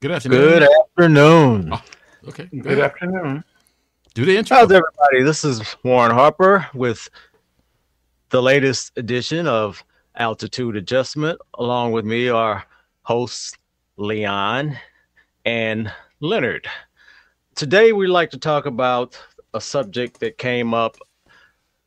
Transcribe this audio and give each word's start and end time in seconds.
Good 0.00 0.12
afternoon. 0.12 0.40
Good 0.40 0.62
afternoon. 0.62 1.70
Oh, 1.74 1.82
okay. 2.28 2.48
Good 2.50 2.62
Good. 2.62 2.78
afternoon. 2.78 3.44
Do 4.14 4.24
the 4.24 4.34
intro. 4.34 4.56
How's 4.56 4.72
everybody? 4.72 5.22
This 5.22 5.44
is 5.44 5.76
Warren 5.84 6.10
Harper 6.10 6.66
with 6.72 7.10
the 8.30 8.40
latest 8.40 8.92
edition 8.96 9.46
of 9.46 9.84
Altitude 10.14 10.76
Adjustment. 10.76 11.38
Along 11.58 11.92
with 11.92 12.06
me 12.06 12.30
are 12.30 12.64
hosts 13.02 13.58
Leon 13.98 14.78
and 15.44 15.92
Leonard. 16.20 16.66
Today, 17.54 17.92
we'd 17.92 18.06
like 18.06 18.30
to 18.30 18.38
talk 18.38 18.64
about 18.64 19.22
a 19.52 19.60
subject 19.60 20.18
that 20.20 20.38
came 20.38 20.72
up 20.72 20.96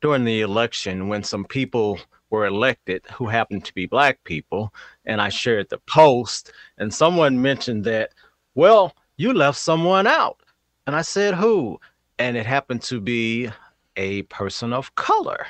during 0.02 0.24
the 0.24 0.42
election 0.42 1.08
when 1.08 1.24
some 1.24 1.46
people 1.46 2.00
were 2.34 2.48
elected 2.48 3.06
who 3.14 3.28
happened 3.28 3.64
to 3.64 3.74
be 3.76 3.86
black 3.86 4.24
people. 4.24 4.74
And 5.06 5.22
I 5.22 5.30
shared 5.30 5.70
the 5.70 5.78
post, 5.78 6.52
and 6.80 6.92
someone 6.92 7.40
mentioned 7.40 7.84
that, 7.86 8.10
well, 8.56 8.96
you 9.18 9.34
left 9.34 9.60
someone 9.60 10.08
out. 10.08 10.42
And 10.88 10.96
I 10.96 11.04
said, 11.04 11.36
who? 11.36 11.80
And 12.18 12.36
it 12.36 12.48
happened 12.48 12.82
to 12.84 13.00
be 13.00 13.52
a 13.98 14.24
person 14.24 14.74
of 14.74 14.96
color. 14.96 15.46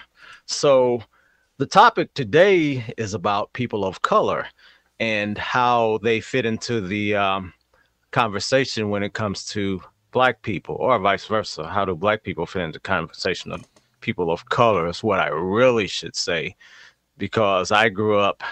So 0.45 1.02
the 1.58 1.66
topic 1.66 2.13
today 2.16 2.84
is 2.97 3.13
about 3.13 3.53
people 3.53 3.86
of 3.86 4.02
color 4.02 4.45
and 5.00 5.38
how 5.38 6.00
they 6.03 6.20
fit 6.20 6.45
into 6.45 6.81
the 6.81 7.16
um, 7.16 7.53
conversation 8.11 8.89
when 8.89 9.03
it 9.03 9.13
comes 9.13 9.45
to 9.45 9.81
black 10.11 10.41
people, 10.41 10.75
or 10.75 11.00
vice 11.00 11.25
versa. 11.27 11.66
How 11.66 11.86
do 11.86 11.95
black 11.95 12.23
people 12.23 12.45
fit 12.45 12.63
into 12.63 12.80
conversation 12.80 13.53
of 13.53 13.73
people 14.03 14.31
of 14.31 14.45
color? 14.45 14.88
Is 14.88 15.03
what 15.03 15.20
I 15.20 15.30
really 15.30 15.88
should 15.88 16.16
say, 16.16 16.55
because 17.17 17.71
I 17.71 17.89
grew 17.89 18.20
up 18.20 18.44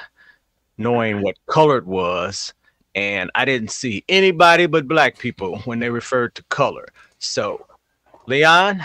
knowing 0.77 1.21
what 1.21 1.35
colored 1.45 1.85
was, 1.85 2.53
and 2.95 3.29
I 3.35 3.45
didn't 3.45 3.71
see 3.71 4.03
anybody 4.09 4.65
but 4.65 4.87
black 4.87 5.19
people 5.19 5.59
when 5.59 5.79
they 5.79 5.89
referred 5.89 6.33
to 6.35 6.43
color. 6.43 6.87
So, 7.19 7.67
Leon, 8.25 8.81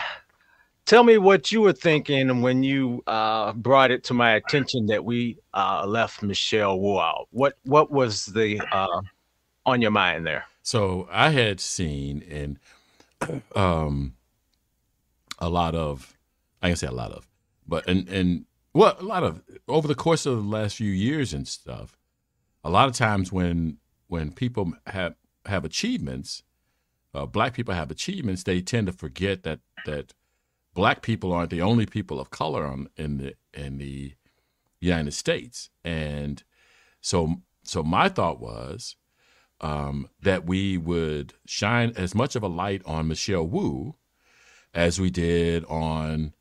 tell 0.85 1.05
me 1.05 1.19
what 1.19 1.51
you 1.53 1.61
were 1.61 1.73
thinking 1.73 2.43
when 2.43 2.63
you 2.63 3.03
uh, 3.07 3.53
brought 3.53 3.91
it 3.91 4.05
to 4.05 4.15
my 4.15 4.33
attention 4.33 4.87
that 4.87 5.05
we 5.05 5.39
uh, 5.55 5.87
left 5.87 6.23
Michelle 6.23 6.79
Wu 6.79 6.99
out. 7.01 7.29
What 7.31 7.57
what 7.65 7.91
was 7.91 8.27
the 8.27 8.61
uh, 8.73 9.01
on 9.65 9.83
your 9.83 9.91
mind 9.91 10.27
there? 10.27 10.45
So 10.63 11.09
I 11.11 11.31
had 11.31 11.61
seen 11.61 12.23
in 12.23 12.59
um 13.55 14.15
a 15.39 15.49
lot 15.49 15.75
of 15.75 16.16
I 16.67 16.71
can 16.71 16.77
say 16.77 16.87
a 16.89 16.93
lot 16.93 17.13
of, 17.13 17.29
but 17.67 17.89
and 17.89 18.09
and 18.09 18.45
well 18.75 18.97
a 18.99 19.05
lot 19.05 19.23
of 19.23 19.43
over 19.69 19.87
the 19.87 19.95
course 19.95 20.27
of 20.27 20.37
the 20.37 20.43
last 20.43 20.77
few 20.77 20.91
years 20.91 21.33
and 21.33 21.47
stuff, 21.47 21.97
a 22.65 22.71
lot 22.71 22.89
of 22.89 22.95
times 22.95 23.31
when 23.31 23.79
when 24.09 24.33
people 24.33 24.73
have 24.87 25.15
have 25.47 25.65
achievements, 25.65 26.43
uh, 27.15 27.25
black 27.27 27.55
people 27.55 27.73
have 27.75 27.91
achievements, 27.93 28.43
they 28.43 28.61
tend 28.61 28.89
to 28.89 28.93
forget 28.93 29.45
that 29.45 29.61
that 29.85 30.13
black 30.75 31.03
people 31.03 31.33
aren't 31.33 31.51
the 31.51 31.63
only 31.63 31.87
people 31.87 32.19
of 32.19 32.31
color 32.31 32.67
on, 32.67 32.89
in 32.97 33.19
the 33.19 33.35
in 33.55 33.79
the 33.79 34.15
United 34.81 35.13
States, 35.13 35.71
and 35.85 36.43
so 37.01 37.43
so 37.63 37.85
my 37.85 38.09
thought 38.09 38.41
was 38.41 38.97
um, 39.61 40.09
that 40.21 40.47
we 40.47 40.77
would 40.77 41.35
shine 41.47 41.93
as 41.97 42.13
much 42.13 42.35
of 42.35 42.43
a 42.43 42.49
light 42.49 42.83
on 42.85 43.07
Michelle 43.07 43.47
Wu 43.47 43.95
as 44.75 45.01
we 45.01 45.11
did 45.11 45.65
on 45.67 46.35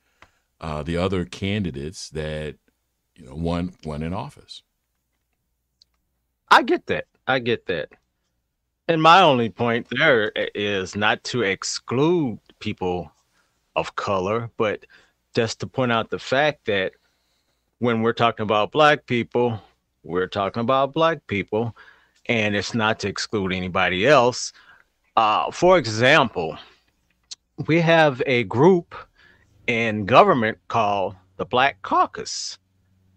uh, 0.66 0.82
the 0.82 0.98
other 0.98 1.26
candidates 1.26 2.10
that 2.10 2.56
you 3.16 3.24
know 3.24 3.36
won 3.36 3.72
won 3.84 4.02
in 4.02 4.16
office. 4.16 4.64
I 6.50 6.64
get 6.64 6.88
that. 6.88 7.06
I 7.28 7.38
get 7.38 7.68
that. 7.68 7.90
And 8.88 9.00
my 9.00 9.22
only 9.22 9.50
point 9.50 9.88
there 9.92 10.32
is 10.56 10.96
not 10.96 11.24
to 11.26 11.44
exclude 11.44 12.40
people 12.60 13.12
of 13.76 13.96
color, 13.96 14.50
but 14.58 14.88
just 15.36 15.60
to 15.60 15.68
point 15.68 15.92
out 15.92 16.10
the 16.10 16.18
fact 16.18 16.66
that 16.66 16.94
when 17.78 18.02
we're 18.02 18.14
talking 18.14 18.44
about 18.44 18.72
black 18.72 19.06
people, 19.06 19.62
we're 20.04 20.28
talking 20.28 20.62
about 20.62 20.94
black 20.94 21.28
people, 21.28 21.76
and 22.26 22.56
it's 22.56 22.74
not 22.74 23.00
to 23.02 23.08
exclude 23.08 23.54
anybody 23.54 24.08
else. 24.08 24.52
Uh, 25.16 25.52
for 25.52 25.78
example, 25.78 26.58
we 27.68 27.80
have 27.82 28.24
a 28.26 28.44
group 28.46 28.96
in 29.68 30.06
government 30.06 30.58
called 30.68 31.16
the 31.38 31.46
Black 31.46 31.82
Caucus. 31.82 32.58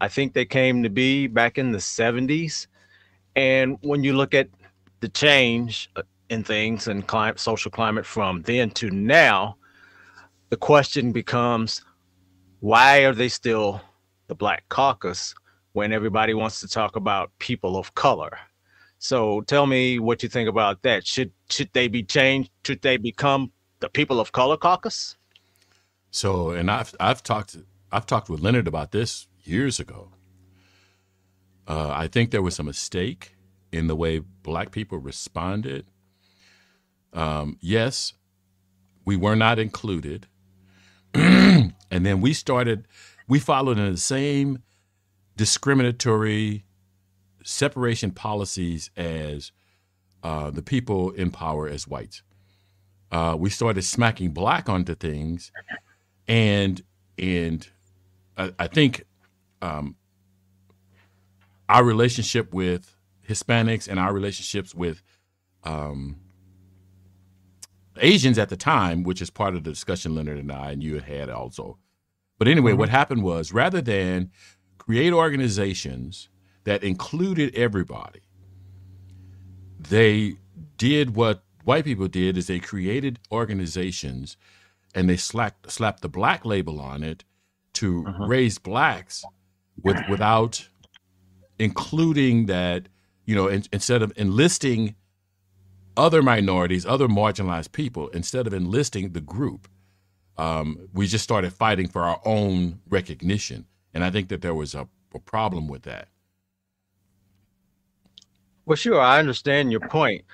I 0.00 0.08
think 0.08 0.32
they 0.32 0.44
came 0.44 0.82
to 0.82 0.90
be 0.90 1.26
back 1.26 1.58
in 1.58 1.72
the 1.72 1.78
70s. 1.78 2.66
And 3.36 3.78
when 3.82 4.04
you 4.04 4.14
look 4.14 4.34
at 4.34 4.48
the 5.00 5.08
change 5.08 5.90
uh, 5.96 6.02
in 6.28 6.44
things 6.44 6.88
and 6.88 7.06
climate, 7.06 7.40
social 7.40 7.70
climate 7.70 8.06
from 8.06 8.42
then 8.42 8.70
to 8.72 8.90
now, 8.90 9.56
the 10.50 10.56
question 10.56 11.12
becomes 11.12 11.82
why 12.60 13.00
are 13.00 13.14
they 13.14 13.28
still 13.28 13.80
the 14.26 14.34
Black 14.34 14.68
Caucus 14.68 15.34
when 15.72 15.92
everybody 15.92 16.34
wants 16.34 16.60
to 16.60 16.68
talk 16.68 16.96
about 16.96 17.30
people 17.38 17.76
of 17.76 17.94
color? 17.94 18.38
So 18.98 19.42
tell 19.42 19.66
me 19.66 19.98
what 20.00 20.22
you 20.22 20.28
think 20.28 20.48
about 20.48 20.82
that. 20.82 21.06
Should 21.06 21.30
should 21.48 21.70
they 21.72 21.86
be 21.86 22.02
changed? 22.02 22.50
Should 22.64 22.82
they 22.82 22.96
become 22.96 23.52
the 23.78 23.88
People 23.88 24.18
of 24.18 24.32
Color 24.32 24.56
Caucus? 24.56 25.16
So, 26.10 26.50
and 26.50 26.70
I've 26.70 26.94
I've 27.00 27.22
talked 27.22 27.56
I've 27.92 28.06
talked 28.06 28.28
with 28.28 28.40
Leonard 28.40 28.68
about 28.68 28.92
this 28.92 29.26
years 29.44 29.80
ago. 29.80 30.10
Uh, 31.66 31.90
I 31.90 32.08
think 32.08 32.30
there 32.30 32.42
was 32.42 32.58
a 32.58 32.62
mistake 32.62 33.36
in 33.72 33.86
the 33.88 33.96
way 33.96 34.18
black 34.18 34.70
people 34.70 34.98
responded. 34.98 35.86
Um, 37.12 37.58
yes, 37.60 38.14
we 39.04 39.16
were 39.16 39.36
not 39.36 39.58
included, 39.58 40.26
and 41.14 41.74
then 41.90 42.20
we 42.20 42.32
started. 42.32 42.86
We 43.26 43.38
followed 43.38 43.78
in 43.78 43.92
the 43.92 43.98
same 43.98 44.62
discriminatory 45.36 46.64
separation 47.44 48.10
policies 48.10 48.90
as 48.96 49.52
uh, 50.22 50.50
the 50.50 50.62
people 50.62 51.10
in 51.12 51.30
power 51.30 51.68
as 51.68 51.86
whites. 51.86 52.22
Uh, 53.10 53.36
we 53.38 53.50
started 53.50 53.82
smacking 53.82 54.30
black 54.32 54.68
onto 54.68 54.94
things, 54.94 55.50
and 56.28 56.82
and 57.18 57.66
I, 58.36 58.52
I 58.58 58.66
think 58.68 59.04
um, 59.60 59.96
our 61.68 61.84
relationship 61.84 62.54
with 62.54 62.96
Hispanics 63.28 63.88
and 63.88 63.98
our 63.98 64.12
relationships 64.12 64.74
with 64.74 65.02
um, 65.64 66.16
Asians 67.98 68.38
at 68.38 68.48
the 68.48 68.56
time, 68.56 69.02
which 69.02 69.20
is 69.20 69.30
part 69.30 69.54
of 69.54 69.64
the 69.64 69.70
discussion 69.70 70.14
Leonard 70.14 70.38
and 70.38 70.52
I 70.52 70.70
and 70.70 70.82
you 70.82 70.94
had 70.94 71.04
had 71.04 71.30
also. 71.30 71.78
But 72.38 72.48
anyway, 72.48 72.72
what 72.72 72.88
happened 72.88 73.24
was 73.24 73.52
rather 73.52 73.80
than 73.80 74.30
create 74.78 75.12
organizations 75.12 76.28
that 76.64 76.84
included 76.84 77.54
everybody. 77.54 78.20
They 79.78 80.36
did 80.76 81.16
what 81.16 81.42
white 81.64 81.84
people 81.84 82.08
did 82.08 82.36
is 82.36 82.46
they 82.46 82.60
created 82.60 83.18
organizations 83.32 84.36
and 84.94 85.08
they 85.08 85.16
slapped, 85.16 85.70
slapped 85.70 86.02
the 86.02 86.08
black 86.08 86.44
label 86.44 86.80
on 86.80 87.02
it 87.02 87.24
to 87.74 88.04
raise 88.26 88.58
blacks 88.58 89.24
with 89.82 89.98
without 90.08 90.68
including 91.58 92.46
that, 92.46 92.88
you 93.24 93.34
know, 93.34 93.46
in, 93.46 93.64
instead 93.72 94.02
of 94.02 94.12
enlisting 94.16 94.94
other 95.96 96.22
minorities, 96.22 96.86
other 96.86 97.08
marginalized 97.08 97.72
people, 97.72 98.08
instead 98.08 98.46
of 98.46 98.54
enlisting 98.54 99.12
the 99.12 99.20
group, 99.20 99.68
um, 100.36 100.88
we 100.92 101.06
just 101.06 101.24
started 101.24 101.52
fighting 101.52 101.88
for 101.88 102.02
our 102.02 102.20
own 102.24 102.80
recognition. 102.88 103.66
And 103.92 104.04
I 104.04 104.10
think 104.10 104.28
that 104.28 104.40
there 104.40 104.54
was 104.54 104.74
a, 104.74 104.88
a 105.14 105.18
problem 105.18 105.66
with 105.66 105.82
that. 105.82 106.08
Well, 108.64 108.76
sure, 108.76 109.00
I 109.00 109.18
understand 109.18 109.72
your 109.72 109.80
point. 109.80 110.24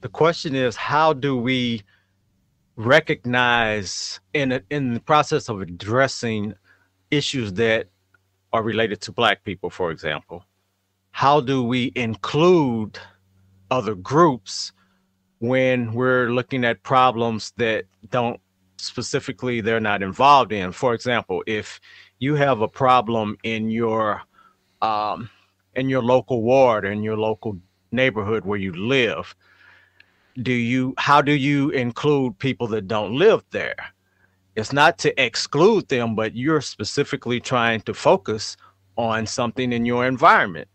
The 0.00 0.08
question 0.08 0.54
is, 0.54 0.76
how 0.76 1.12
do 1.12 1.36
we 1.36 1.82
recognize 2.76 4.20
in 4.32 4.52
a, 4.52 4.62
in 4.70 4.94
the 4.94 5.00
process 5.00 5.48
of 5.48 5.60
addressing 5.60 6.54
issues 7.10 7.52
that 7.54 7.88
are 8.52 8.62
related 8.62 9.00
to 9.02 9.12
Black 9.12 9.44
people, 9.44 9.70
for 9.70 9.90
example, 9.90 10.44
how 11.10 11.40
do 11.40 11.62
we 11.62 11.92
include 11.94 12.98
other 13.70 13.94
groups 13.94 14.72
when 15.38 15.92
we're 15.92 16.30
looking 16.30 16.64
at 16.64 16.82
problems 16.82 17.52
that 17.56 17.84
don't 18.10 18.40
specifically 18.78 19.60
they're 19.60 19.80
not 19.80 20.02
involved 20.02 20.52
in? 20.52 20.72
For 20.72 20.94
example, 20.94 21.42
if 21.46 21.80
you 22.18 22.34
have 22.34 22.60
a 22.60 22.68
problem 22.68 23.36
in 23.42 23.70
your 23.70 24.22
um, 24.82 25.30
in 25.76 25.88
your 25.88 26.02
local 26.02 26.42
ward 26.42 26.84
or 26.84 26.92
in 26.92 27.02
your 27.02 27.16
local 27.16 27.58
neighborhood 27.90 28.44
where 28.44 28.58
you 28.58 28.72
live 28.72 29.34
do 30.42 30.52
you 30.52 30.94
how 30.98 31.22
do 31.22 31.32
you 31.32 31.70
include 31.70 32.38
people 32.38 32.66
that 32.68 32.88
don't 32.88 33.14
live 33.16 33.44
there 33.50 33.76
it's 34.56 34.72
not 34.72 34.98
to 34.98 35.10
exclude 35.22 35.88
them 35.88 36.14
but 36.16 36.36
you're 36.36 36.60
specifically 36.62 37.40
trying 37.40 37.80
to 37.82 37.94
focus 37.94 38.56
on 38.96 39.26
something 39.26 39.72
in 39.72 39.86
your 39.86 40.06
environment 40.06 40.68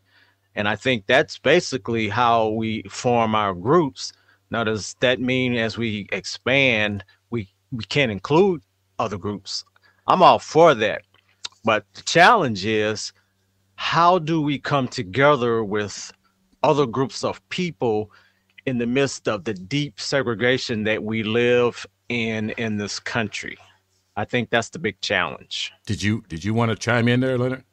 And 0.55 0.67
I 0.67 0.75
think 0.75 1.05
that's 1.07 1.39
basically 1.39 2.09
how 2.09 2.49
we 2.49 2.83
form 2.89 3.35
our 3.35 3.53
groups. 3.53 4.13
Now, 4.51 4.63
does 4.65 4.95
that 4.99 5.19
mean 5.21 5.55
as 5.55 5.77
we 5.77 6.07
expand, 6.11 7.05
we, 7.29 7.49
we 7.71 7.85
can 7.85 8.09
include 8.11 8.61
other 8.99 9.17
groups? 9.17 9.63
I'm 10.07 10.21
all 10.23 10.39
for 10.39 10.75
that. 10.75 11.03
But 11.63 11.85
the 11.93 12.03
challenge 12.03 12.65
is 12.65 13.13
how 13.75 14.19
do 14.19 14.41
we 14.41 14.59
come 14.59 14.87
together 14.87 15.63
with 15.63 16.11
other 16.63 16.85
groups 16.87 17.23
of 17.23 17.47
people 17.49 18.11
in 18.65 18.77
the 18.77 18.87
midst 18.87 19.27
of 19.27 19.43
the 19.43 19.53
deep 19.53 19.99
segregation 19.99 20.83
that 20.83 21.03
we 21.03 21.23
live 21.23 21.85
in 22.09 22.51
in 22.51 22.77
this 22.77 22.99
country? 22.99 23.57
I 24.15 24.25
think 24.25 24.49
that's 24.49 24.69
the 24.69 24.79
big 24.79 24.99
challenge. 25.01 25.71
Did 25.85 26.03
you 26.03 26.23
did 26.27 26.43
you 26.43 26.53
want 26.53 26.71
to 26.71 26.75
chime 26.75 27.07
in 27.07 27.19
there, 27.19 27.37
Leonard? 27.37 27.63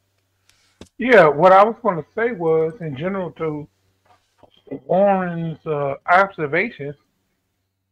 Yeah, 0.97 1.27
what 1.27 1.51
I 1.51 1.63
was 1.63 1.75
going 1.81 1.97
to 1.97 2.05
say 2.15 2.31
was, 2.31 2.73
in 2.81 2.95
general, 2.97 3.31
to 3.31 3.67
Warren's 4.85 5.59
uh, 5.65 5.95
observations, 6.07 6.95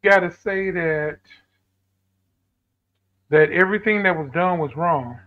you 0.01 0.09
got 0.09 0.19
to 0.19 0.31
say 0.31 0.71
that 0.71 1.19
that 3.29 3.51
everything 3.51 4.03
that 4.03 4.17
was 4.17 4.29
done 4.33 4.59
was 4.59 4.75
wrong. 4.75 5.19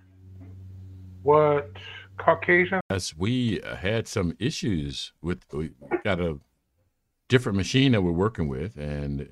What 1.22 1.70
Caucasian? 2.16 2.80
As 2.90 3.16
we 3.16 3.60
had 3.80 4.08
some 4.08 4.36
issues 4.38 5.12
with, 5.20 5.44
we 5.52 5.72
got 6.04 6.20
a 6.20 6.38
different 7.28 7.56
machine 7.56 7.92
that 7.92 8.02
we're 8.02 8.10
working 8.10 8.48
with, 8.48 8.76
and 8.76 9.28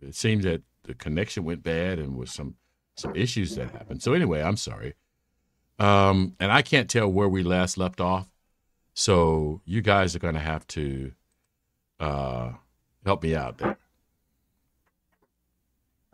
it 0.00 0.14
seems 0.14 0.44
that 0.44 0.62
the 0.84 0.94
connection 0.94 1.44
went 1.44 1.62
bad 1.62 1.98
and 1.98 2.16
was 2.16 2.32
some 2.32 2.56
some 2.96 3.14
issues 3.16 3.54
that 3.56 3.70
happened. 3.70 4.02
So 4.02 4.12
anyway, 4.12 4.42
I'm 4.42 4.56
sorry. 4.56 4.94
Um, 5.78 6.36
and 6.38 6.52
I 6.52 6.62
can't 6.62 6.90
tell 6.90 7.08
where 7.08 7.28
we 7.28 7.42
last 7.42 7.78
left 7.78 8.00
off. 8.00 8.28
So 8.94 9.62
you 9.64 9.80
guys 9.80 10.14
are 10.14 10.18
going 10.18 10.34
to 10.34 10.40
have 10.40 10.66
to 10.68 11.12
uh, 11.98 12.52
help 13.04 13.22
me 13.22 13.34
out 13.34 13.58
there. 13.58 13.78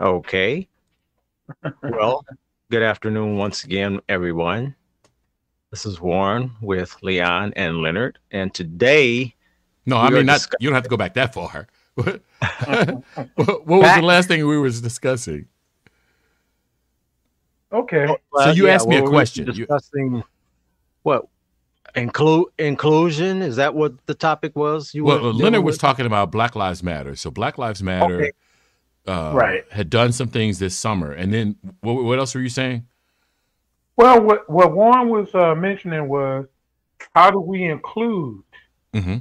Okay. 0.01 0.69
well, 1.83 2.25
good 2.71 2.83
afternoon 2.83 3.37
once 3.37 3.65
again, 3.65 4.01
everyone. 4.09 4.77
This 5.71 5.85
is 5.85 6.01
Warren 6.01 6.53
with 6.63 6.97
Leon 7.03 7.53
and 7.57 7.83
Leonard, 7.83 8.19
and 8.31 8.55
today. 8.55 9.35
No, 9.89 9.97
I 9.97 10.11
mean 10.11 10.27
not. 10.27 10.35
Discuss- 10.35 10.59
you 10.61 10.69
don't 10.69 10.75
have 10.75 10.85
to 10.85 10.91
go 10.91 10.97
back 10.97 11.15
that 11.15 11.33
far. 11.33 11.67
what, 11.95 12.21
what 13.37 13.67
was 13.67 13.83
back- 13.83 14.01
the 14.01 14.07
last 14.07 14.29
thing 14.29 14.47
we 14.47 14.59
was 14.59 14.81
discussing? 14.81 15.47
Okay. 17.73 18.07
Well, 18.07 18.19
so 18.45 18.51
you 18.51 18.67
yeah, 18.67 18.75
asked 18.75 18.89
me 18.89 18.97
a 18.97 19.03
question. 19.03 19.47
Discussing 19.47 20.17
you... 20.17 20.25
what 21.03 21.27
include 21.95 22.47
inclusion 22.59 23.43
is 23.43 23.57
that 23.57 23.75
what 23.75 23.95
the 24.07 24.15
topic 24.15 24.55
was? 24.57 24.95
You 24.95 25.05
well, 25.05 25.33
Leonard 25.33 25.65
was 25.65 25.79
talking 25.79 26.07
about 26.07 26.31
Black 26.31 26.55
Lives 26.55 26.83
Matter. 26.83 27.17
So 27.17 27.31
Black 27.31 27.59
Lives 27.59 27.83
Matter, 27.83 28.23
okay. 28.23 28.33
uh, 29.07 29.33
right, 29.35 29.65
had 29.71 29.91
done 29.91 30.13
some 30.13 30.29
things 30.29 30.59
this 30.59 30.77
summer, 30.77 31.13
and 31.13 31.33
then 31.33 31.57
what, 31.81 32.05
what 32.05 32.19
else 32.19 32.35
were 32.35 32.41
you 32.41 32.49
saying? 32.49 32.87
Well, 33.97 34.21
what 34.23 34.49
what 34.49 34.73
Warren 34.73 35.09
was 35.09 35.35
uh, 35.35 35.55
mentioning 35.55 36.09
was 36.09 36.47
how 37.15 37.31
do 37.31 37.41
we 37.41 37.65
include 37.65 38.43
mm-hmm. 38.95 39.19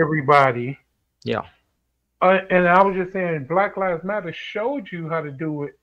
Everybody? 0.00 0.78
Yeah. 1.24 1.42
Uh, 2.20 2.40
and 2.50 2.66
I 2.66 2.82
was 2.82 2.96
just 2.96 3.12
saying, 3.12 3.44
Black 3.44 3.76
Lives 3.76 4.04
Matter 4.04 4.32
showed 4.32 4.90
you 4.90 5.08
how 5.08 5.20
to 5.20 5.30
do 5.30 5.64
it. 5.64 5.78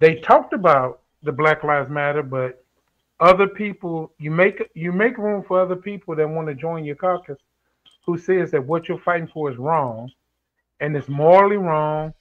They 0.00 0.16
talked 0.16 0.52
about 0.52 1.00
the 1.22 1.32
Black 1.32 1.64
Lives 1.64 1.90
Matter, 1.90 2.22
but 2.22 2.64
other 3.20 3.48
people 3.48 4.12
you 4.18 4.30
make 4.30 4.62
you 4.74 4.92
make 4.92 5.18
room 5.18 5.42
for 5.46 5.60
other 5.60 5.76
people 5.76 6.14
that 6.14 6.28
want 6.28 6.46
to 6.46 6.54
join 6.54 6.84
your 6.84 6.96
caucus 6.96 7.38
who 8.06 8.16
says 8.16 8.50
that 8.50 8.64
what 8.64 8.88
you're 8.88 9.00
fighting 9.00 9.28
for 9.32 9.50
is 9.50 9.58
wrong 9.58 10.10
and 10.80 10.96
it's 10.96 11.08
morally 11.08 11.56
wrong 11.56 12.12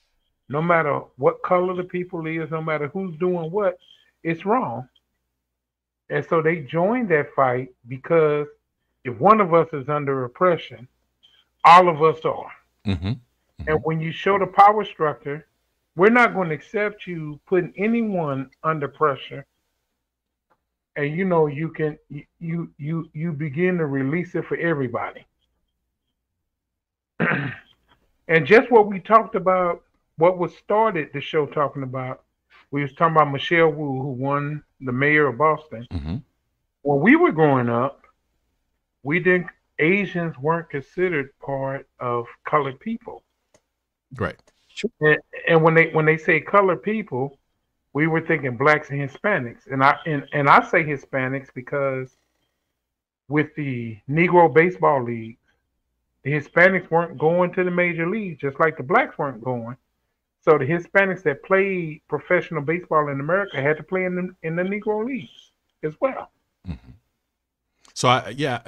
no 0.49 0.61
matter 0.61 1.01
what 1.17 1.41
color 1.43 1.75
the 1.75 1.83
people 1.83 2.25
is 2.25 2.49
no 2.49 2.61
matter 2.61 2.87
who's 2.87 3.15
doing 3.17 3.51
what 3.51 3.77
it's 4.23 4.45
wrong 4.45 4.87
and 6.09 6.25
so 6.27 6.41
they 6.41 6.61
join 6.61 7.07
that 7.07 7.33
fight 7.35 7.69
because 7.87 8.47
if 9.03 9.17
one 9.19 9.39
of 9.39 9.53
us 9.53 9.67
is 9.73 9.87
under 9.89 10.25
oppression 10.25 10.87
all 11.67 11.89
of 11.89 12.01
us 12.01 12.23
are 12.25 12.51
mm-hmm. 12.85 13.07
Mm-hmm. 13.07 13.69
and 13.69 13.79
when 13.83 13.99
you 13.99 14.11
show 14.11 14.39
the 14.39 14.47
power 14.47 14.85
structure 14.85 15.47
we're 15.97 16.11
not 16.11 16.35
going 16.35 16.49
to 16.49 16.55
accept 16.55 17.07
you 17.07 17.39
putting 17.47 17.73
anyone 17.75 18.51
under 18.63 18.87
pressure. 18.87 19.45
And 20.95 21.15
you 21.15 21.25
know 21.25 21.47
you 21.47 21.69
can 21.69 21.97
you 22.39 22.71
you 22.77 23.09
you 23.13 23.33
begin 23.33 23.77
to 23.79 23.85
release 23.87 24.33
it 24.35 24.45
for 24.45 24.57
everybody. 24.57 25.25
and 27.19 28.45
just 28.45 28.71
what 28.71 28.87
we 28.87 28.99
talked 28.99 29.35
about, 29.35 29.83
what 30.17 30.37
was 30.37 30.55
started 30.55 31.09
the 31.13 31.21
show 31.21 31.45
talking 31.47 31.83
about, 31.83 32.23
we 32.71 32.81
was 32.81 32.93
talking 32.93 33.15
about 33.15 33.31
Michelle 33.31 33.69
Wu, 33.69 34.01
who 34.01 34.11
won 34.11 34.63
the 34.81 34.91
mayor 34.91 35.27
of 35.27 35.37
Boston. 35.37 35.87
Mm-hmm. 35.91 36.17
When 36.83 36.99
we 37.01 37.15
were 37.15 37.31
growing 37.31 37.69
up, 37.69 38.03
we 39.03 39.19
didn't 39.19 39.47
Asians 39.79 40.37
weren't 40.37 40.69
considered 40.69 41.29
part 41.39 41.87
of 41.99 42.25
colored 42.45 42.79
people. 42.79 43.23
Right. 44.15 44.39
And, 45.01 45.17
and 45.47 45.63
when 45.63 45.73
they 45.73 45.89
when 45.89 46.05
they 46.05 46.17
say 46.17 46.39
colored 46.39 46.83
people, 46.83 47.37
we 47.93 48.07
were 48.07 48.21
thinking 48.21 48.57
blacks 48.57 48.89
and 48.89 48.99
Hispanics, 48.99 49.71
and 49.71 49.83
I 49.83 49.97
and, 50.05 50.23
and 50.33 50.49
I 50.49 50.63
say 50.67 50.83
Hispanics 50.83 51.47
because 51.53 52.15
with 53.27 53.53
the 53.55 53.97
Negro 54.09 54.53
baseball 54.53 55.03
leagues, 55.03 55.39
the 56.23 56.31
Hispanics 56.31 56.89
weren't 56.91 57.17
going 57.17 57.53
to 57.53 57.63
the 57.63 57.71
major 57.71 58.07
leagues, 58.07 58.39
just 58.39 58.59
like 58.59 58.77
the 58.77 58.83
blacks 58.83 59.17
weren't 59.17 59.43
going. 59.43 59.77
So 60.41 60.57
the 60.57 60.65
Hispanics 60.65 61.23
that 61.23 61.43
played 61.43 62.01
professional 62.07 62.61
baseball 62.61 63.09
in 63.09 63.19
America 63.19 63.61
had 63.61 63.77
to 63.77 63.83
play 63.83 64.05
in 64.05 64.15
the 64.15 64.35
in 64.43 64.55
the 64.55 64.63
Negro 64.63 65.05
leagues 65.05 65.51
as 65.83 65.93
well. 65.99 66.31
Mm-hmm. 66.67 66.91
So 67.97 68.09
I, 68.09 68.35
yeah, 68.37 68.59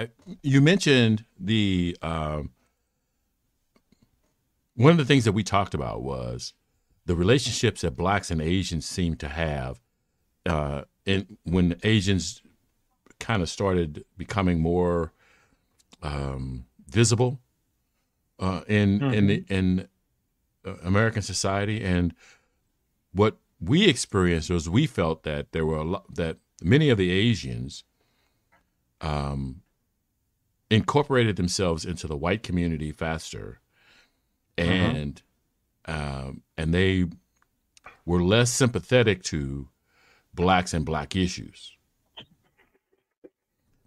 you 0.41 0.59
mentioned 0.59 1.23
the 1.39 1.95
um, 2.01 2.49
one 4.73 4.89
of 4.89 4.97
the 4.97 5.05
things 5.05 5.23
that 5.25 5.33
we 5.33 5.43
talked 5.43 5.75
about 5.75 6.01
was 6.01 6.55
the 7.05 7.13
relationships 7.13 7.81
that 7.81 7.91
blacks 7.91 8.31
and 8.31 8.41
Asians 8.41 8.87
seem 8.87 9.13
to 9.17 9.29
have. 9.29 9.81
Uh, 10.47 10.81
and 11.05 11.37
when 11.43 11.75
Asians 11.83 12.41
kind 13.19 13.43
of 13.43 13.49
started 13.49 14.03
becoming 14.17 14.61
more 14.61 15.13
um, 16.01 16.65
visible 16.87 17.39
uh, 18.39 18.61
in 18.65 18.99
mm-hmm. 18.99 19.13
in 19.13 19.45
in 19.47 19.87
uh, 20.65 20.73
American 20.83 21.21
society, 21.21 21.83
and 21.83 22.15
what 23.13 23.37
we 23.61 23.87
experienced 23.87 24.49
was 24.49 24.67
we 24.67 24.87
felt 24.87 25.21
that 25.21 25.51
there 25.51 25.67
were 25.67 25.77
a 25.77 25.83
lot 25.83 26.15
that 26.15 26.37
many 26.63 26.89
of 26.89 26.97
the 26.97 27.11
Asians 27.11 27.83
um, 29.01 29.61
incorporated 30.69 31.35
themselves 31.35 31.85
into 31.85 32.07
the 32.07 32.17
white 32.17 32.43
community 32.43 32.91
faster 32.91 33.59
uh-huh. 34.57 34.71
and 34.71 35.21
uh-huh. 35.85 36.27
um, 36.27 36.41
and 36.57 36.73
they 36.73 37.05
were 38.05 38.21
less 38.21 38.51
sympathetic 38.51 39.23
to 39.23 39.69
blacks 40.33 40.73
and 40.73 40.85
black 40.85 41.15
issues, 41.15 41.75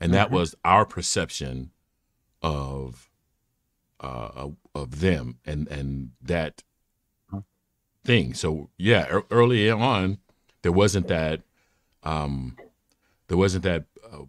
and 0.00 0.12
that 0.12 0.28
uh-huh. 0.28 0.36
was 0.36 0.54
our 0.64 0.84
perception 0.84 1.70
of 2.42 3.10
uh, 4.00 4.48
of 4.74 5.00
them 5.00 5.38
and 5.44 5.68
and 5.68 6.10
that 6.20 6.62
thing. 8.04 8.34
So 8.34 8.70
yeah, 8.76 9.20
early 9.30 9.70
on, 9.70 10.18
there 10.62 10.72
wasn't 10.72 11.08
that 11.08 11.42
um, 12.02 12.56
there 13.28 13.38
wasn't 13.38 13.64
that 13.64 13.84
uh, 14.04 14.24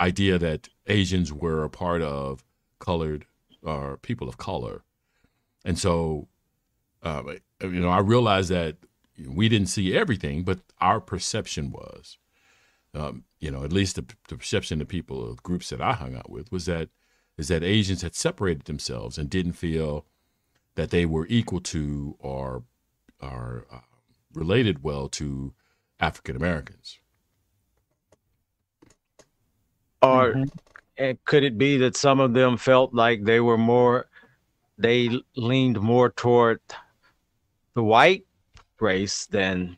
idea 0.00 0.38
that 0.38 0.68
Asians 0.86 1.32
were 1.32 1.64
a 1.64 1.70
part 1.70 2.02
of 2.02 2.44
colored 2.78 3.26
or 3.62 3.96
people 3.98 4.28
of 4.28 4.38
color 4.38 4.84
and 5.64 5.78
so, 5.78 6.28
uh, 7.02 7.22
you 7.60 7.80
know, 7.80 7.90
I 7.90 7.98
realized 7.98 8.48
that 8.50 8.76
we 9.26 9.50
didn't 9.50 9.68
see 9.68 9.94
everything, 9.94 10.42
but 10.42 10.60
our 10.80 10.98
perception 10.98 11.70
was, 11.70 12.16
um, 12.94 13.24
you 13.38 13.50
know, 13.50 13.64
at 13.64 13.72
least 13.72 13.96
the, 13.96 14.06
the 14.28 14.36
perception 14.36 14.80
of 14.80 14.88
people 14.88 15.30
of 15.30 15.42
groups 15.42 15.68
that 15.70 15.82
I 15.82 15.92
hung 15.92 16.14
out 16.16 16.30
with 16.30 16.50
was 16.50 16.66
that 16.66 16.88
is 17.36 17.48
that 17.48 17.62
Asians 17.62 18.02
had 18.02 18.14
separated 18.14 18.64
themselves 18.64 19.18
and 19.18 19.28
didn't 19.28 19.52
feel 19.52 20.06
that 20.74 20.90
they 20.90 21.04
were 21.04 21.26
equal 21.28 21.60
to 21.60 22.16
or 22.18 22.64
are 23.20 23.66
uh, 23.70 23.80
related 24.32 24.82
well 24.82 25.08
to 25.10 25.52
African 26.00 26.34
Americans. 26.34 26.98
Or 30.02 30.34
mm-hmm. 30.34 31.10
could 31.24 31.44
it 31.44 31.58
be 31.58 31.76
that 31.78 31.96
some 31.96 32.20
of 32.20 32.34
them 32.34 32.56
felt 32.56 32.94
like 32.94 33.24
they 33.24 33.40
were 33.40 33.58
more 33.58 34.06
they 34.78 35.10
leaned 35.36 35.80
more 35.80 36.10
toward 36.10 36.60
the 37.74 37.82
white 37.82 38.24
race 38.78 39.26
than 39.26 39.76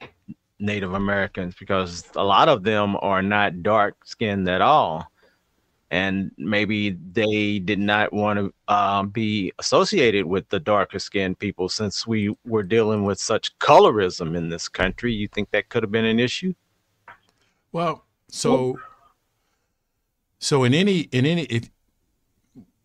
Native 0.59 0.93
Americans 0.93 1.55
because 1.59 2.05
a 2.17 2.23
lot 2.23 2.51
of 2.51 2.63
them 2.63 2.97
are 3.01 3.23
not 3.23 3.63
dark 3.63 4.05
skinned 4.05 4.49
at 4.49 4.61
all. 4.61 5.11
and 5.91 6.31
maybe 6.39 6.97
they 7.13 7.59
did 7.59 7.79
not 7.79 8.13
want 8.13 8.39
to 8.39 8.55
um, 8.73 9.09
be 9.09 9.53
associated 9.59 10.25
with 10.25 10.49
the 10.49 10.61
darker 10.61 11.01
skinned 11.01 11.39
people 11.39 11.69
since 11.69 12.07
we 12.07 12.35
were 12.45 12.63
dealing 12.63 13.05
with 13.05 13.19
such 13.19 13.59
colorism 13.59 14.37
in 14.37 14.49
this 14.49 14.69
country. 14.69 15.13
You 15.13 15.27
think 15.27 15.51
that 15.51 15.69
could 15.69 15.83
have 15.83 15.91
been 15.91 16.05
an 16.05 16.21
issue? 16.21 16.55
Well, 17.73 18.05
so 18.29 18.79
so 20.41 20.65
in 20.65 20.73
any 20.73 21.01
in 21.13 21.27
any 21.27 21.43
if 21.45 21.71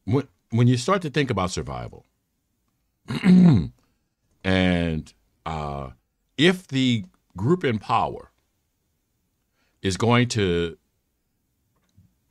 when 0.04 0.28
when 0.52 0.68
you 0.68 0.78
start 0.78 1.02
to 1.02 1.10
think 1.10 1.32
about 1.32 1.52
survival, 1.52 2.06
and 4.44 5.14
uh, 5.46 5.90
if 6.38 6.68
the 6.68 7.06
group 7.36 7.64
in 7.64 7.80
power 7.80 8.32
is 9.82 9.96
going 9.98 10.28
to 10.28 10.78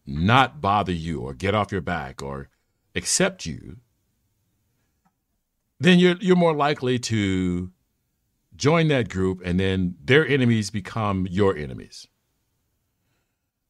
not 0.06 0.60
bother 0.60 0.92
you 0.92 1.20
or 1.20 1.32
get 1.32 1.54
off 1.54 1.72
your 1.72 1.80
back 1.80 2.22
or 2.22 2.50
accept 2.94 3.46
you, 3.46 3.78
then 5.80 5.98
you're 5.98 6.16
you're 6.20 6.36
more 6.36 6.54
likely 6.54 6.98
to 6.98 7.70
join 8.54 8.88
that 8.88 9.08
group 9.08 9.40
and 9.42 9.58
then 9.58 9.94
their 10.04 10.26
enemies 10.26 10.70
become 10.70 11.26
your 11.30 11.56
enemies. 11.56 12.06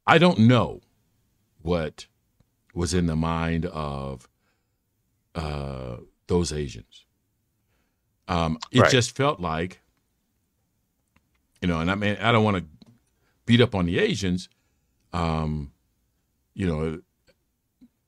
I 0.04 0.18
don't 0.18 0.40
know 0.40 0.82
what 1.64 2.06
was 2.74 2.92
in 2.92 3.06
the 3.06 3.16
mind 3.16 3.64
of 3.66 4.28
uh, 5.34 5.96
those 6.26 6.52
Asians. 6.52 7.06
Um, 8.28 8.58
it 8.70 8.80
Right. 8.80 8.90
just 8.90 9.16
felt 9.16 9.40
like, 9.40 9.80
you 11.62 11.68
know, 11.68 11.80
and 11.80 11.90
I 11.90 11.94
mean, 11.94 12.16
I 12.20 12.32
don't 12.32 12.44
want 12.44 12.58
to 12.58 12.64
beat 13.46 13.62
up 13.62 13.74
on 13.74 13.86
the 13.86 13.98
Asians. 13.98 14.48
Um, 15.14 15.72
you 16.54 16.66
know, 16.66 17.00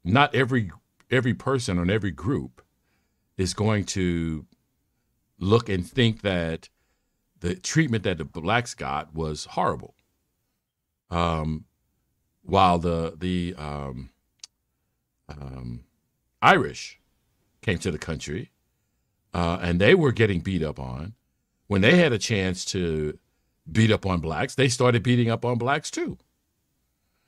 not 0.05 0.35
every 0.35 0.71
every 1.11 1.35
person 1.35 1.79
or 1.79 1.91
every 1.91 2.11
group 2.11 2.63
is 3.39 3.55
going 3.55 3.85
to 3.85 4.45
look 5.39 5.69
and 5.71 5.87
think 5.89 6.21
that 6.23 6.69
the 7.41 7.55
treatment 7.55 8.05
that 8.05 8.19
the 8.19 8.25
blacks 8.25 8.75
got 8.75 9.15
was 9.15 9.47
horrible. 9.47 9.95
Um, 11.11 11.65
while 12.47 12.79
the 12.79 13.15
the 13.19 13.55
um, 13.59 14.11
um, 15.29 15.85
Irish 16.41 17.01
came 17.61 17.79
to 17.79 17.91
the 17.91 17.99
country 17.99 18.51
uh, 19.35 19.59
and 19.61 19.81
they 19.81 19.95
were 19.95 20.13
getting 20.13 20.41
beat 20.41 20.63
up 20.63 20.79
on, 20.79 21.15
when 21.67 21.81
they 21.81 21.97
had 21.97 22.13
a 22.13 22.19
chance 22.19 22.65
to 22.67 23.19
beat 23.71 23.91
up 23.91 24.07
on 24.07 24.21
blacks, 24.21 24.55
they 24.55 24.69
started 24.69 25.03
beating 25.03 25.29
up 25.29 25.45
on 25.45 25.59
blacks 25.59 25.91
too. 25.91 26.17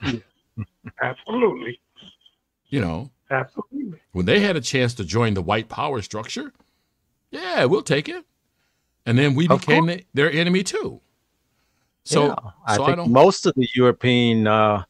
Absolutely. 1.03 1.81
You 2.69 2.81
know, 2.81 3.11
Absolutely. 3.31 3.99
when 4.13 4.27
they 4.27 4.41
had 4.41 4.57
a 4.57 4.61
chance 4.61 4.95
to 4.95 5.05
join 5.05 5.35
the 5.35 5.43
white 5.43 5.69
power 5.69 6.01
structure, 6.03 6.53
yeah, 7.31 7.65
we'll 7.65 7.83
take 7.83 8.09
it. 8.09 8.25
And 9.05 9.19
then 9.19 9.35
we 9.35 9.49
Of 9.49 9.61
became 9.61 9.87
the, 9.87 10.05
their 10.15 10.31
enemy 10.31 10.63
too. 10.63 11.01
So, 12.05 12.27
Yeah, 12.29 12.35
I 12.67 12.77
so 12.77 12.83
I, 12.83 12.87
think 12.87 12.97
don't. 12.99 13.11
most 13.13 13.47
of 13.47 13.55
the 13.55 13.69
European 13.75 14.47
uh, 14.47 14.85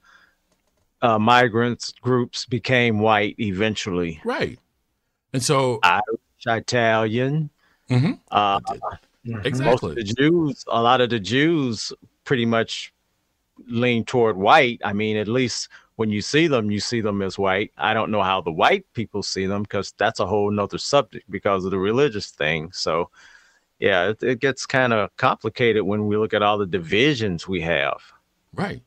uh, 1.03 1.19
migrants 1.19 1.93
groups 2.01 2.45
became 2.45 2.99
white 3.01 3.37
eventually. 3.39 4.21
right. 4.25 4.59
And 5.33 5.43
so, 5.43 5.79
Irish, 5.83 6.03
Italian. 6.47 7.51
Mhm. 7.91 8.19
Uh, 8.31 8.61
most 9.25 9.47
exactly. 9.47 9.91
of 9.91 9.97
the 9.97 10.05
Jews, 10.05 10.65
a 10.69 10.83
lot 10.83 11.01
of 11.01 11.11
the 11.11 11.21
Jews, 11.21 11.93
pretty 12.25 12.47
much 12.47 12.93
lean 13.67 14.05
toward 14.05 14.37
white. 14.37 14.81
I 14.85 14.93
mean, 14.93 15.17
at 15.17 15.29
least 15.29 15.69
when 15.97 16.11
you 16.11 16.23
see 16.23 16.47
them, 16.47 16.71
you 16.71 16.81
see 16.81 17.01
them 17.01 17.21
as 17.23 17.39
white. 17.39 17.73
I 17.77 17.93
don't 17.93 18.11
know 18.11 18.23
how 18.23 18.41
the 18.41 18.53
white 18.53 18.87
people 18.95 19.23
see 19.23 19.47
them 19.47 19.63
because 19.63 19.93
that's 19.99 20.21
a 20.21 20.27
whole 20.27 20.51
nother 20.51 20.79
subject 20.79 21.31
because 21.31 21.65
of 21.65 21.73
the 21.73 21.79
religious 21.79 22.31
thing. 22.31 22.71
So, 22.73 23.11
yeah, 23.81 24.11
it, 24.11 24.23
it 24.23 24.41
gets 24.41 24.65
kind 24.65 24.93
of 24.93 25.15
complicated 25.17 25.83
when 25.83 26.07
we 26.07 26.17
look 26.17 26.33
at 26.35 26.43
all 26.43 26.57
the 26.57 26.67
divisions 26.67 27.47
we 27.49 27.61
have. 27.63 28.01
Right. 28.55 28.83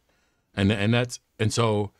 And 0.56 0.72
and 0.72 0.94
that's 0.94 1.20
and 1.40 1.54
so 1.54 1.92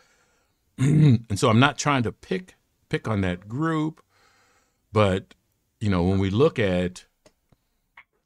and 0.78 1.38
so 1.40 1.50
I'm 1.50 1.60
not 1.60 1.78
trying 1.78 2.04
to 2.04 2.12
pick 2.12 2.56
pick 2.90 3.08
on 3.08 3.22
that 3.22 3.48
group, 3.48 4.04
but 4.92 5.34
you 5.80 5.90
know, 5.90 6.04
when 6.04 6.20
we 6.20 6.30
look 6.30 6.60
at 6.60 7.06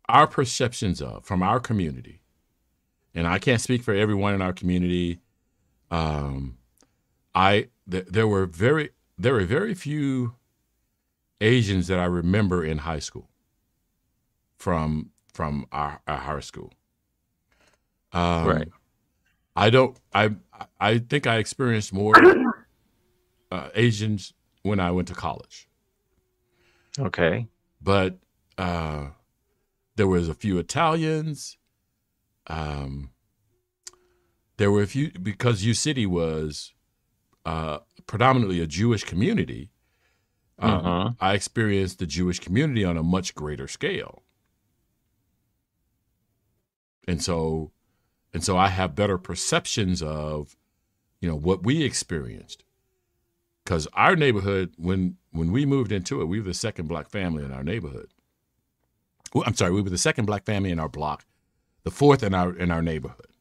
our 0.07 0.27
perceptions 0.27 1.01
of 1.01 1.25
from 1.25 1.41
our 1.41 1.59
community, 1.59 2.21
and 3.13 3.27
I 3.27 3.39
can't 3.39 3.61
speak 3.61 3.83
for 3.83 3.93
everyone 3.93 4.33
in 4.33 4.41
our 4.41 4.53
community, 4.53 5.19
um, 5.91 6.57
I 7.33 7.69
th- 7.89 8.07
there 8.07 8.27
were 8.27 8.45
very 8.45 8.91
there 9.17 9.33
were 9.33 9.45
very 9.45 9.73
few 9.73 10.35
Asians 11.41 11.87
that 11.87 11.99
I 11.99 12.05
remember 12.05 12.63
in 12.63 12.79
high 12.79 12.99
school 12.99 13.29
from 14.57 15.11
from 15.33 15.67
our, 15.71 16.01
our 16.07 16.17
high 16.17 16.39
school. 16.39 16.73
Um, 18.13 18.47
Right. 18.47 18.67
I 19.55 19.69
don't. 19.69 19.97
I 20.13 20.31
I 20.79 20.99
think 20.99 21.27
I 21.27 21.37
experienced 21.37 21.91
more 21.93 22.13
uh, 23.51 23.69
Asians 23.75 24.33
when 24.63 24.79
I 24.79 24.91
went 24.91 25.07
to 25.09 25.13
college, 25.15 25.67
Okay. 26.99 27.47
but 27.81 28.17
uh, 28.57 29.07
there 29.95 30.07
was 30.07 30.29
a 30.29 30.33
few 30.33 30.57
Italians. 30.57 31.57
Um, 32.47 33.11
there 34.57 34.71
were 34.71 34.81
a 34.83 34.87
few 34.87 35.11
because 35.11 35.63
U 35.63 35.73
City 35.73 36.05
was 36.05 36.73
uh, 37.45 37.79
predominantly 38.07 38.59
a 38.61 38.67
Jewish 38.67 39.03
community. 39.03 39.71
um, 40.59 40.81
Mhm. 40.83 41.15
I 41.19 41.33
experienced 41.33 41.99
the 41.99 42.05
Jewish 42.07 42.39
community 42.39 42.85
on 42.85 42.97
a 42.97 43.03
much 43.03 43.35
greater 43.35 43.67
scale, 43.67 44.23
and 47.07 47.21
so, 47.21 47.71
and 48.35 48.43
so 48.43 48.57
I 48.57 48.67
have 48.67 48.95
better 48.95 49.17
perceptions 49.17 50.01
of, 50.01 50.57
you 51.21 51.29
know, 51.29 51.37
what 51.37 51.63
we 51.63 51.83
experienced. 51.83 52.65
Because 53.63 53.87
our 53.93 54.17
neighborhood, 54.17 54.73
when 54.77 55.15
when 55.31 55.53
we 55.53 55.65
moved 55.65 55.93
into 55.93 56.19
it, 56.19 56.25
we 56.25 56.41
were 56.41 56.47
the 56.47 56.53
second 56.53 56.89
black 56.89 57.09
family 57.09 57.45
in 57.45 57.53
our 57.53 57.63
neighborhood. 57.63 58.09
Well, 59.33 59.45
I'm 59.47 59.55
sorry, 59.55 59.71
we 59.71 59.81
were 59.81 59.89
the 59.89 59.97
second 59.97 60.25
black 60.25 60.43
family 60.43 60.69
in 60.69 60.81
our 60.81 60.89
block, 60.89 61.23
the 61.83 61.91
fourth 61.91 62.23
in 62.23 62.33
our 62.33 62.53
in 62.53 62.71
our 62.71 62.81
neighborhood. 62.81 63.31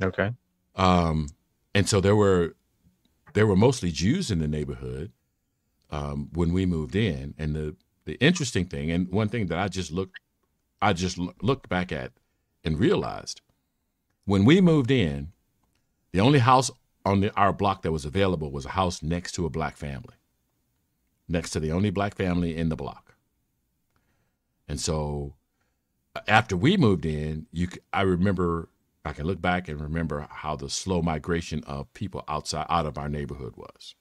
Okay. 0.00 0.30
Um, 0.76 1.30
and 1.74 1.88
so 1.88 2.00
there 2.00 2.14
were 2.14 2.54
there 3.34 3.48
were 3.48 3.56
mostly 3.56 3.90
Jews 3.90 4.30
in 4.30 4.38
the 4.38 4.46
neighborhood 4.46 5.10
um, 5.90 6.28
when 6.32 6.52
we 6.52 6.66
moved 6.66 6.94
in. 6.94 7.34
And 7.36 7.56
the 7.56 7.74
the 8.04 8.14
interesting 8.20 8.66
thing, 8.66 8.92
and 8.92 9.08
one 9.08 9.28
thing 9.28 9.46
that 9.46 9.58
I 9.58 9.66
just 9.66 9.90
looked 9.90 10.20
I 10.80 10.92
just 10.92 11.18
loo- 11.18 11.34
looked 11.42 11.68
back 11.68 11.90
at 11.90 12.12
and 12.62 12.78
realized 12.78 13.40
when 14.24 14.44
we 14.44 14.60
moved 14.60 14.90
in, 14.90 15.32
the 16.12 16.20
only 16.20 16.38
house 16.38 16.70
on 17.04 17.20
the, 17.20 17.34
our 17.34 17.52
block 17.52 17.82
that 17.82 17.92
was 17.92 18.04
available 18.04 18.50
was 18.50 18.64
a 18.66 18.70
house 18.70 19.02
next 19.02 19.32
to 19.32 19.46
a 19.46 19.50
black 19.50 19.76
family, 19.76 20.14
next 21.28 21.50
to 21.50 21.60
the 21.60 21.72
only 21.72 21.90
black 21.90 22.14
family 22.14 22.56
in 22.56 22.68
the 22.68 22.76
block. 22.76 23.14
And 24.68 24.80
so 24.80 25.34
uh, 26.14 26.20
after 26.28 26.56
we 26.56 26.76
moved 26.76 27.04
in, 27.04 27.46
you 27.52 27.68
I 27.92 28.02
remember 28.02 28.68
I 29.04 29.12
can 29.12 29.26
look 29.26 29.40
back 29.40 29.68
and 29.68 29.80
remember 29.80 30.28
how 30.30 30.54
the 30.54 30.70
slow 30.70 31.02
migration 31.02 31.64
of 31.64 31.92
people 31.94 32.24
outside 32.28 32.66
out 32.68 32.86
of 32.86 32.96
our 32.98 33.08
neighborhood 33.08 33.54
was, 33.56 33.94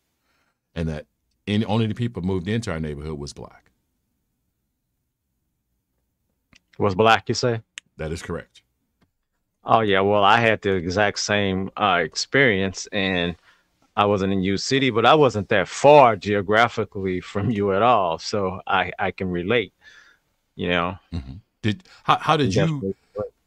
and 0.76 0.88
that 0.90 1.08
in, 1.48 1.66
only 1.68 1.88
the 1.88 1.96
people 1.96 2.22
moved 2.22 2.48
into 2.48 2.72
our 2.72 2.80
neighborhood 2.80 3.18
was 3.18 3.34
black. 3.34 3.72
Was 6.78 6.96
black, 6.96 7.30
you 7.30 7.36
say? 7.36 7.62
That 7.98 8.12
is 8.12 8.22
correct. 8.22 8.51
Oh 9.64 9.82
yeah, 9.82 10.02
well 10.02 10.24
I 10.24 10.40
had 10.40 10.62
the 10.62 10.74
exact 10.74 11.20
same 11.20 11.70
uh, 11.78 12.02
experience, 12.04 12.88
and 12.92 13.36
I 13.96 14.06
wasn't 14.06 14.34
in 14.34 14.42
U 14.44 14.58
City, 14.58 14.90
but 14.90 15.06
I 15.06 15.14
wasn't 15.14 15.50
that 15.50 15.68
far 15.68 16.16
geographically 16.16 17.22
from 17.22 17.52
you 17.52 17.74
at 17.74 17.82
all, 17.82 18.18
so 18.18 18.62
I 18.66 18.92
I 18.98 19.12
can 19.12 19.30
relate. 19.30 19.74
You 20.56 20.70
know, 20.70 20.98
Did 21.62 21.84
how, 22.04 22.18
how 22.18 22.38
did 22.38 22.54
you 22.56 22.62
Definitely. 22.82 22.96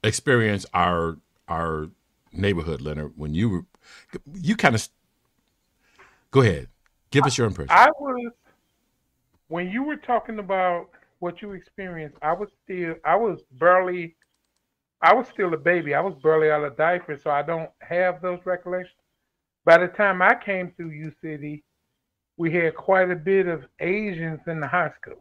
experience 0.03 0.67
our 0.73 1.19
our 1.49 1.89
neighborhood, 2.33 2.81
Leonard? 2.81 3.13
When 3.17 3.35
you 3.35 3.49
were 3.51 3.65
you 4.35 4.57
kind 4.57 4.75
of 4.75 4.89
go 6.31 6.43
ahead, 6.43 6.69
give 7.11 7.25
us 7.27 7.37
your 7.37 7.47
impression. 7.47 7.77
I 7.77 7.89
was 7.99 8.33
when 9.49 9.69
you 9.71 9.83
were 9.83 9.97
talking 9.97 10.39
about 10.39 10.89
what 11.19 11.43
you 11.43 11.53
experienced. 11.53 12.17
I 12.23 12.33
was 12.33 12.49
still, 12.65 12.95
I 13.05 13.17
was 13.17 13.41
barely, 13.53 14.17
I 15.05 15.13
was 15.13 15.29
still 15.29 15.53
a 15.53 15.59
baby. 15.59 15.95
I 15.95 16.01
was 16.01 16.15
barely 16.23 16.51
out 16.51 16.65
of 16.65 16.79
diaper, 16.79 17.19
so 17.19 17.31
I 17.31 17.43
don't 17.43 17.71
have 17.81 18.23
those 18.23 18.41
recollections. 18.47 18.97
By 19.67 19.77
the 19.77 19.89
time 19.89 20.23
I 20.23 20.35
came 20.35 20.73
through 20.73 20.91
U 20.93 21.13
City, 21.21 21.63
we 22.39 22.51
had 22.51 22.75
quite 22.75 23.11
a 23.11 23.17
bit 23.17 23.47
of 23.47 23.67
Asians 23.81 24.41
in 24.47 24.61
the 24.61 24.67
high 24.67 24.91
school. 24.99 25.21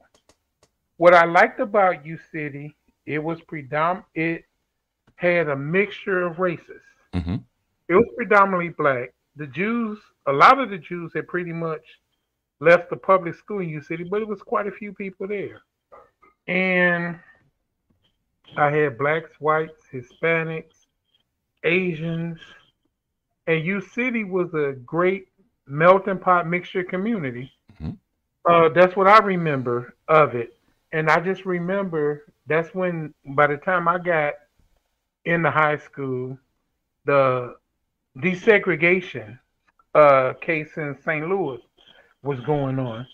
What 0.95 1.13
I 1.13 1.25
liked 1.25 1.59
about 1.59 2.05
U 2.05 2.17
City, 2.31 2.75
it 3.05 3.19
was 3.19 3.41
predominant. 3.41 4.05
it 4.15 4.45
had 5.15 5.49
a 5.49 5.55
mixture 5.55 6.21
of 6.21 6.39
races. 6.39 6.81
hmm 7.13 7.35
It 7.89 7.95
was 7.95 8.07
predominantly 8.15 8.69
black, 8.69 9.13
the 9.35 9.47
Jews, 9.47 9.99
a 10.27 10.31
lot 10.31 10.59
of 10.59 10.69
the 10.69 10.77
Jews 10.77 11.11
had 11.13 11.27
pretty 11.27 11.51
much 11.51 11.85
left 12.61 12.89
the 12.89 12.95
public 12.95 13.35
school 13.35 13.59
in 13.59 13.69
U 13.69 13.81
City, 13.81 14.05
but 14.05 14.21
it 14.21 14.27
was 14.27 14.41
quite 14.41 14.67
a 14.67 14.71
few 14.71 14.93
people 14.93 15.27
there. 15.27 15.61
And 16.47 17.19
I 18.57 18.72
had 18.72 18.98
blacks, 18.98 19.31
whites, 19.39 19.81
Hispanics, 19.91 20.86
Asians, 21.63 22.39
and 23.48 23.65
U 23.65 23.81
City 23.81 24.24
was 24.24 24.53
a 24.53 24.74
great 24.86 25.27
melting 25.67 26.19
pot 26.19 26.48
mixture 26.48 26.83
community. 26.83 27.51
Mm-hmm. 27.74 27.91
Uh, 28.45 28.69
that's 28.69 28.95
what 28.95 29.07
I 29.07 29.19
remember 29.19 29.95
of 30.07 30.36
it. 30.36 30.57
And 30.91 31.10
I 31.10 31.19
just 31.19 31.45
remember 31.45 32.33
that's 32.48 32.74
when, 32.74 33.13
by 33.25 33.48
the 33.48 33.57
time 33.57 33.88
I 33.88 33.98
got 33.98 34.33
in 35.25 35.41
the 35.41 35.51
high 35.51 35.77
school, 35.77 36.38
the 37.05 37.55
desegregation 38.17 39.39
uh, 39.95 40.33
case 40.41 40.77
in 40.77 40.98
St. 41.03 41.27
Louis 41.27 41.60
was 42.22 42.39
going 42.41 42.79
on. 42.79 43.07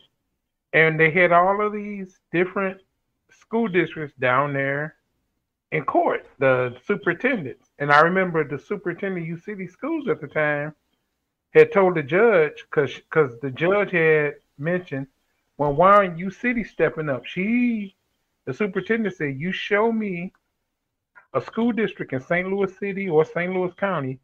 And 0.74 1.00
they 1.00 1.10
had 1.10 1.32
all 1.32 1.66
of 1.66 1.74
these 1.74 2.20
different 2.32 2.80
school 3.32 3.68
districts 3.68 4.16
down 4.20 4.54
there 4.54 4.96
in 5.72 5.84
court, 5.84 6.26
the 6.40 6.76
superintendent. 6.86 7.58
And 7.78 7.92
I 7.92 8.02
remember 8.02 8.44
the 8.44 8.60
superintendent 8.60 9.24
of 9.24 9.30
U 9.30 9.38
City 9.38 9.68
Schools 9.68 10.08
at 10.08 10.22
the 10.22 10.28
time 10.28 10.74
had 11.52 11.72
told 11.72 11.96
the 11.96 12.04
judge, 12.04 12.66
because 12.70 13.40
the 13.42 13.52
judge 13.52 13.92
had 13.92 14.36
mentioned, 14.58 15.08
well, 15.58 15.74
why 15.74 15.92
aren't 15.92 16.18
U 16.18 16.32
City 16.32 16.64
stepping 16.64 17.10
up? 17.10 17.26
She, 17.26 17.96
the 18.46 18.54
superintendent 18.54 19.16
said, 19.16 19.40
you 19.40 19.52
show 19.52 19.92
me 19.92 20.34
a 21.34 21.42
school 21.42 21.72
district 21.72 22.14
in 22.14 22.22
St. 22.22 22.48
Louis 22.48 22.76
City 22.78 23.10
or 23.10 23.24
St. 23.26 23.54
Louis 23.54 23.74
County 23.76 24.20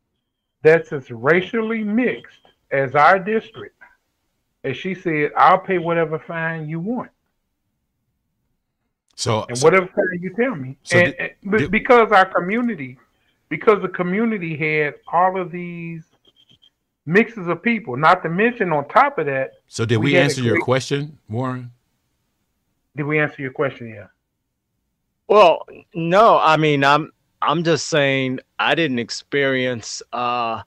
that's 0.64 0.92
as 0.92 1.12
racially 1.12 1.84
mixed 1.84 2.40
as 2.72 2.96
our 2.96 3.20
district. 3.20 3.76
And 4.64 4.76
she 4.76 4.96
said, 4.96 5.32
I'll 5.38 5.60
pay 5.60 5.78
whatever 5.78 6.18
fine 6.18 6.68
you 6.68 6.80
want. 6.80 7.12
So 9.16 9.46
and 9.50 9.58
whatever 9.60 9.88
fine 9.88 10.20
you 10.22 10.34
tell 10.34 10.56
me. 10.56 10.78
So 10.84 10.98
and, 10.98 11.16
did, 11.18 11.32
and 11.44 11.58
did, 11.58 11.72
because 11.72 12.12
our 12.12 12.26
community, 12.26 12.98
because 13.50 13.82
the 13.82 13.88
community 13.88 14.56
had 14.58 14.96
all 15.12 15.40
of 15.40 15.52
these 15.52 16.04
mixes 17.06 17.48
of 17.48 17.64
people, 17.64 17.96
not 17.96 18.24
to 18.24 18.30
mention 18.30 18.72
on 18.74 18.88
top 18.90 19.18
of 19.18 19.26
that. 19.28 19.52
So 19.68 19.86
did 19.86 19.98
we, 19.98 20.12
we 20.12 20.18
answer 20.18 20.42
your 20.42 20.62
question, 20.62 21.18
Warren? 21.30 21.72
Did 22.96 23.04
we 23.04 23.20
answer 23.20 23.42
your 23.42 23.52
question? 23.52 23.90
Yeah. 23.90 24.08
Well, 25.28 25.66
no, 25.94 26.38
I 26.38 26.58
mean, 26.58 26.84
I'm 26.84 27.12
I'm 27.42 27.64
just 27.64 27.88
saying 27.88 28.40
I 28.60 28.76
didn't 28.76 29.00
experience 29.00 30.04
uh 30.12 30.62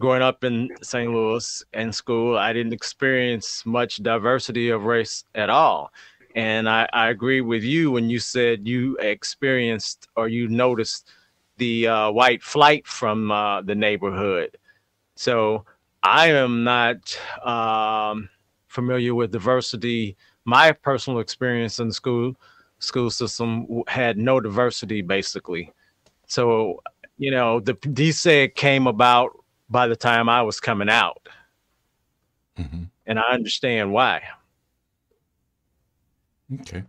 growing 0.00 0.22
up 0.22 0.44
in 0.44 0.68
St. 0.82 1.12
Louis 1.12 1.64
in 1.74 1.92
school, 1.92 2.38
I 2.38 2.52
didn't 2.52 2.72
experience 2.72 3.66
much 3.66 3.96
diversity 3.96 4.70
of 4.70 4.84
race 4.84 5.24
at 5.34 5.50
all. 5.50 5.92
And 6.38 6.68
I, 6.68 6.88
I 6.92 7.08
agree 7.08 7.40
with 7.40 7.64
you 7.64 7.90
when 7.90 8.08
you 8.08 8.20
said 8.20 8.64
you 8.64 8.96
experienced 8.98 10.06
or 10.14 10.28
you 10.28 10.46
noticed 10.46 11.10
the 11.56 11.88
uh, 11.88 12.10
white 12.12 12.44
flight 12.44 12.86
from 12.86 13.32
uh, 13.32 13.62
the 13.62 13.74
neighborhood. 13.74 14.56
So 15.16 15.64
I 16.04 16.28
am 16.28 16.62
not 16.62 17.18
um, 17.44 18.28
familiar 18.68 19.16
with 19.16 19.32
diversity. 19.32 20.16
My 20.44 20.70
personal 20.70 21.18
experience 21.18 21.80
in 21.80 21.88
the 21.88 21.94
school 21.94 22.36
school 22.78 23.10
system 23.10 23.82
had 23.88 24.16
no 24.16 24.38
diversity 24.38 25.02
basically. 25.02 25.72
So, 26.28 26.84
you 27.16 27.32
know, 27.32 27.58
the 27.58 27.74
DSEG 27.74 28.54
came 28.54 28.86
about 28.86 29.32
by 29.70 29.88
the 29.88 29.96
time 29.96 30.28
I 30.28 30.42
was 30.42 30.60
coming 30.60 30.88
out. 30.88 31.28
Mm-hmm. 32.56 32.84
And 33.06 33.18
I 33.18 33.32
understand 33.32 33.92
why. 33.92 34.22
Okay. 36.52 36.84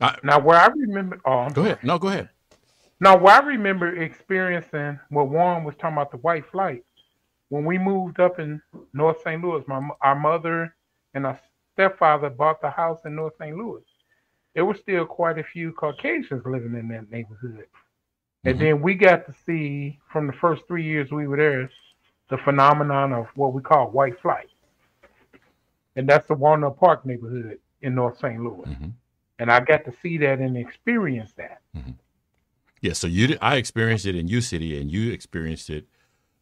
I, 0.00 0.16
now, 0.22 0.38
where 0.40 0.58
I 0.58 0.66
remember, 0.66 1.20
oh, 1.24 1.48
go 1.50 1.62
ahead. 1.62 1.78
No, 1.82 1.98
go 1.98 2.08
ahead. 2.08 2.28
Now, 3.00 3.16
where 3.16 3.34
I 3.34 3.46
remember 3.46 4.00
experiencing 4.02 4.98
what 5.10 5.28
Warren 5.28 5.64
was 5.64 5.74
talking 5.76 5.96
about 5.96 6.10
the 6.10 6.18
white 6.18 6.44
flight, 6.50 6.84
when 7.48 7.64
we 7.64 7.78
moved 7.78 8.20
up 8.20 8.38
in 8.38 8.60
North 8.92 9.20
St. 9.22 9.42
Louis, 9.42 9.64
my 9.66 9.88
our 10.00 10.18
mother 10.18 10.74
and 11.14 11.26
our 11.26 11.38
stepfather 11.72 12.30
bought 12.30 12.60
the 12.60 12.70
house 12.70 13.00
in 13.04 13.14
North 13.14 13.34
St. 13.38 13.56
Louis 13.56 13.82
there 14.56 14.64
were 14.64 14.74
still 14.74 15.04
quite 15.04 15.38
a 15.38 15.44
few 15.44 15.70
Caucasians 15.72 16.42
living 16.46 16.74
in 16.74 16.88
that 16.88 17.10
neighborhood. 17.10 17.66
Mm-hmm. 17.66 18.48
And 18.48 18.58
then 18.58 18.80
we 18.80 18.94
got 18.94 19.26
to 19.26 19.34
see 19.44 19.98
from 20.10 20.26
the 20.26 20.32
first 20.32 20.62
three 20.66 20.82
years 20.82 21.10
we 21.12 21.28
were 21.28 21.36
there 21.36 21.70
the 22.30 22.38
phenomenon 22.38 23.12
of 23.12 23.26
what 23.36 23.52
we 23.52 23.60
call 23.60 23.90
white 23.90 24.18
flight. 24.20 24.48
And 25.94 26.08
that's 26.08 26.26
the 26.26 26.34
Walnut 26.34 26.80
Park 26.80 27.04
neighborhood 27.04 27.58
in 27.86 27.94
North 27.94 28.18
St. 28.18 28.42
Louis. 28.42 28.66
Mm-hmm. 28.66 28.88
And 29.38 29.50
I 29.50 29.60
got 29.60 29.84
to 29.84 29.92
see 30.02 30.18
that 30.18 30.40
and 30.40 30.56
experience 30.56 31.32
that. 31.36 31.60
Mm-hmm. 31.76 31.92
Yeah, 32.82 32.92
so 32.92 33.06
you 33.06 33.38
I 33.40 33.56
experienced 33.56 34.06
it 34.06 34.16
in 34.16 34.28
U 34.28 34.40
City 34.40 34.78
and 34.78 34.90
you 34.90 35.12
experienced 35.12 35.70
it 35.70 35.86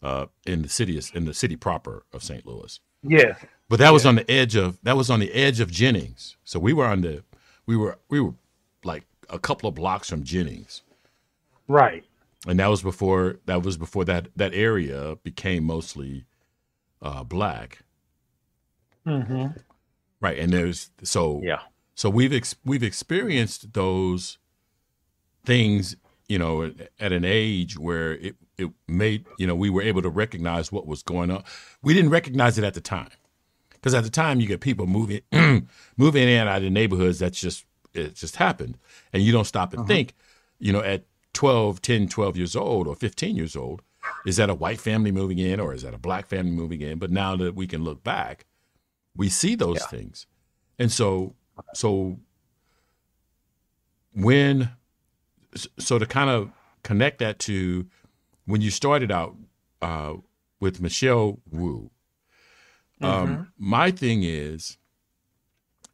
uh, 0.03 0.27
in 0.47 0.63
the 0.63 0.69
city 0.69 1.01
in 1.15 1.25
the 1.27 1.35
city 1.35 1.57
proper 1.57 2.05
of 2.13 2.25
St. 2.25 2.45
Louis. 2.45 2.81
Yes. 3.03 3.39
But 3.69 3.79
that 3.79 3.87
yes. 3.87 3.93
was 3.93 4.07
on 4.07 4.17
the 4.17 4.31
edge 4.31 4.57
of 4.57 4.79
that 4.83 4.97
was 4.97 5.11
on 5.11 5.21
the 5.21 5.33
edge 5.33 5.61
of 5.61 5.71
Jennings. 5.71 6.37
So 6.45 6.59
we 6.59 6.73
were 6.73 6.87
on 6.87 7.03
the 7.03 7.23
we 7.67 7.77
were 7.77 7.99
we 8.09 8.21
were 8.21 8.35
like 8.83 9.05
a 9.29 9.39
couple 9.39 9.69
of 9.69 9.75
blocks 9.75 10.09
from 10.09 10.25
Jennings. 10.25 10.83
Right. 11.69 12.05
And 12.47 12.59
that 12.59 12.69
was 12.69 12.83
before 12.83 13.39
that 13.47 13.63
was 13.63 13.77
before 13.77 14.05
that 14.07 14.29
that 14.37 14.55
area 14.55 15.17
became 15.23 15.65
mostly 15.65 16.27
uh, 17.01 17.25
black. 17.25 17.81
Mm-hmm. 19.07 19.59
Right, 20.25 20.39
and 20.39 20.55
there's 20.55 20.91
so 21.03 21.43
yeah. 21.45 21.61
So 21.95 22.09
we've 22.09 22.33
ex- 22.33 22.57
we've 22.65 22.83
experienced 22.83 23.75
those 23.75 24.39
things, 25.45 25.97
you 26.29 26.39
know, 26.39 26.73
at 26.99 27.13
an 27.13 27.27
age 27.27 27.79
where 27.79 28.15
it 28.15 28.37
it 28.57 28.71
made 28.89 29.27
you 29.37 29.47
know 29.47 29.55
we 29.55 29.69
were 29.69 29.83
able 29.83 30.01
to 30.01 30.09
recognize 30.09 30.73
what 30.73 30.87
was 30.87 31.03
going 31.03 31.31
on. 31.31 31.45
We 31.83 31.93
didn't 31.93 32.09
recognize 32.09 32.57
it 32.57 32.65
at 32.65 32.73
the 32.73 32.81
time 32.81 33.11
because 33.73 33.93
at 33.93 34.03
the 34.03 34.09
time 34.09 34.41
you 34.41 34.47
get 34.47 34.63
people 34.63 34.87
moving 34.87 35.21
moving 35.99 36.23
in 36.23 36.41
and 36.41 36.49
out 36.49 36.63
of 36.63 36.73
neighborhoods 36.73 37.19
that's 37.19 37.39
just 37.39 37.67
it 37.93 38.15
just 38.15 38.37
happened 38.37 38.79
and 39.13 39.23
you 39.23 39.31
don't 39.31 39.45
stop 39.45 39.75
and 39.75 39.81
uh-huh. 39.81 39.89
think 39.89 40.15
you 40.59 40.73
know 40.73 40.81
at 40.81 41.05
12 41.35 41.83
10 41.83 42.09
12 42.09 42.35
years 42.39 42.57
old 42.57 42.89
or 42.89 42.95
15 42.97 43.37
years 43.37 43.55
old 43.55 43.83
is 44.25 44.37
that 44.37 44.49
a 44.49 44.55
white 44.55 44.81
family 44.81 45.13
moving 45.13 45.39
in 45.39 45.61
or 45.61 45.75
is 45.75 45.83
that 45.83 45.93
a 45.93 45.99
black 45.99 46.27
family 46.27 46.53
moving 46.53 46.81
in 46.81 46.99
but 46.99 47.11
now 47.11 47.37
that 47.37 47.55
we 47.55 47.67
can 47.67 47.85
look 47.85 48.03
back 48.03 48.47
we 49.17 49.29
see 49.29 49.55
those 49.55 49.79
yeah. 49.81 49.87
things 49.87 50.27
and 50.79 50.91
so 50.91 51.35
so 51.75 52.19
when 54.13 54.71
so 55.79 55.99
to 55.99 56.07
kind 56.07 56.31
of 56.31 56.51
connect 56.83 57.19
that 57.19 57.39
to 57.39 57.87
when 58.47 58.61
you 58.61 58.71
started 58.71 59.11
out 59.11 59.37
uh, 59.83 60.15
with 60.61 60.81
michelle 60.81 61.39
wu 61.51 61.91
um, 63.01 63.29
mm-hmm. 63.29 63.43
my 63.59 63.91
thing 63.91 64.23
is, 64.23 64.79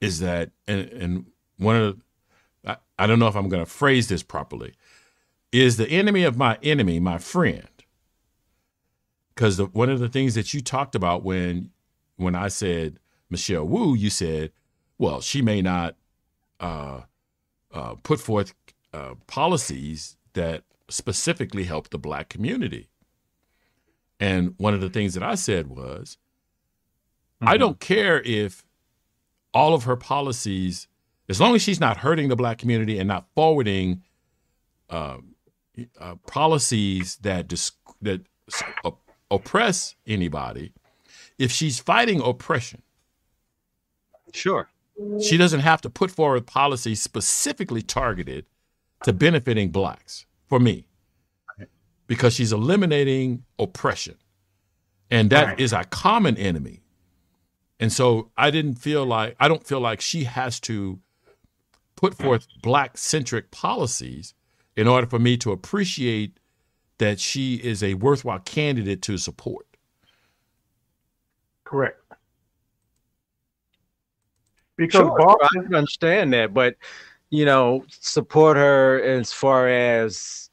is 0.01 0.21
that, 0.21 0.51
and, 0.67 0.89
and 0.93 1.27
one 1.59 1.77
of 1.77 1.97
the, 1.97 2.71
I, 2.71 2.77
I 2.99 3.07
don't 3.07 3.19
know 3.19 3.29
if 3.29 3.37
I'm 3.37 3.49
going 3.49 3.65
to 3.65 3.71
phrase 3.71 4.09
this 4.09 4.23
properly, 4.23 4.75
is 5.53 5.77
the 5.77 5.89
enemy 5.89 6.23
of 6.23 6.37
my 6.37 6.59
enemy 6.63 7.01
my 7.01 7.19
friend? 7.19 7.69
Because 9.35 9.61
one 9.61 9.89
of 9.89 9.99
the 9.99 10.09
things 10.09 10.35
that 10.35 10.53
you 10.53 10.61
talked 10.61 10.95
about 10.95 11.25
when, 11.25 11.71
when 12.17 12.35
I 12.35 12.49
said 12.49 12.99
Michelle 13.31 13.65
Wu, 13.65 13.95
you 13.95 14.11
said, 14.11 14.53
well, 14.99 15.21
she 15.21 15.41
may 15.41 15.63
not 15.63 15.97
uh, 16.59 17.03
uh, 17.73 17.95
put 18.03 18.21
forth 18.21 18.53
uh, 18.93 19.15
policies 19.27 20.17
that 20.35 20.65
specifically 20.89 21.65
help 21.65 21.91
the 21.91 21.99
black 21.99 22.29
community. 22.29 22.89
And 24.19 24.55
one 24.59 24.75
of 24.75 24.81
the 24.81 24.91
things 24.91 25.15
that 25.15 25.23
I 25.23 25.37
said 25.37 25.69
was, 25.69 26.19
Mm-hmm. 27.41 27.49
I 27.49 27.57
don't 27.57 27.81
care 27.81 28.21
if 28.23 28.65
all 29.55 29.75
of 29.75 29.85
her 29.85 29.97
policies, 29.97 30.89
as 31.29 31.41
long 31.41 31.55
as 31.55 31.63
she's 31.63 31.81
not 31.81 31.99
hurting 31.99 32.29
the 32.29 32.37
black 32.37 32.59
community 32.59 32.99
and 32.99 33.09
not 33.09 33.27
forwarding 33.35 34.03
uh, 34.91 35.19
uh, 35.99 36.17
policies 36.27 37.17
that 37.23 37.49
dis- 37.49 37.73
that 38.03 38.21
oppress 39.31 39.95
anybody, 40.07 40.73
if 41.39 41.51
she's 41.51 41.79
fighting 41.79 42.21
oppression, 42.21 42.83
sure, 44.33 44.69
she 45.23 45.37
doesn't 45.37 45.61
have 45.61 45.81
to 45.83 45.91
put 45.91 46.11
forward 46.11 46.47
policies 46.47 47.03
specifically 47.03 47.83
targeted 47.83 48.47
to 49.05 49.13
benefiting 49.13 49.71
blacks. 49.71 50.27
For 50.49 50.59
me, 50.59 50.87
because 52.09 52.35
she's 52.35 52.53
eliminating 52.53 53.45
oppression, 53.59 54.17
and 55.11 55.31
that 55.31 55.47
right. 55.47 55.61
is 55.61 55.73
a 55.73 55.85
common 55.85 56.37
enemy 56.37 56.81
and 57.81 57.91
so 57.91 58.31
I 58.37 58.51
didn't 58.51 58.75
feel 58.75 59.07
like 59.07 59.35
I 59.41 59.49
don't 59.49 59.67
feel 59.67 59.81
like 59.81 60.03
she 60.03 60.25
has 60.25 60.61
to 60.61 61.01
put 61.97 62.15
forth 62.15 62.47
black 62.63 62.99
centric 62.99 63.51
policies 63.51 64.35
in 64.77 64.87
order 64.87 65.07
for 65.07 65.19
me 65.19 65.39
to 65.39 65.51
appreciate 65.51 66.39
that 66.99 67.19
she 67.19 67.55
is 67.55 67.83
a 67.83 67.95
worthwhile 67.95 68.41
candidate 68.41 69.01
to 69.03 69.17
support. 69.17 69.67
Correct. 71.65 72.00
Because 74.81 75.01
Sure, 75.01 75.17
Boston, 75.19 75.61
I 75.61 75.65
can 75.65 75.75
understand 75.75 76.33
that, 76.33 76.55
but 76.55 76.77
you 77.29 77.45
know, 77.45 77.85
support 77.89 78.57
her 78.57 79.03
as 79.03 79.33
far 79.33 79.69
as 79.69 80.51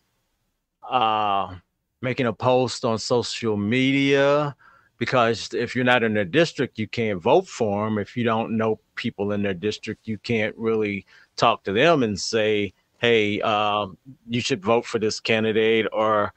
uh 0.90 1.56
making 2.02 2.28
a 2.28 2.34
post 2.34 2.86
on 2.86 2.98
social 2.98 3.58
media 3.58 4.56
because 4.98 5.54
if 5.54 5.76
you're 5.76 5.86
not 5.86 6.04
in 6.04 6.13
their 6.13 6.26
district, 6.26 6.80
you 6.80 6.88
can't 6.88 7.22
vote 7.22 7.48
for 7.48 7.86
them. 7.86 7.98
If 7.98 8.18
you 8.18 8.24
don't 8.24 8.58
know 8.58 8.80
people 8.96 9.32
in 9.32 9.44
their 9.44 9.54
district, 9.54 10.08
you 10.08 10.18
can't 10.18 10.56
really 10.58 11.06
talk 11.36 11.63
to 11.63 11.72
them 11.72 12.04
and 12.04 12.20
say, 12.20 12.74
"Hey, 12.98 13.40
uh, 13.42 13.88
you 14.28 14.42
should 14.42 14.63
vote 14.63 14.86
for 14.86 15.00
this 15.00 15.20
candidate," 15.20 15.88
or 15.94 16.34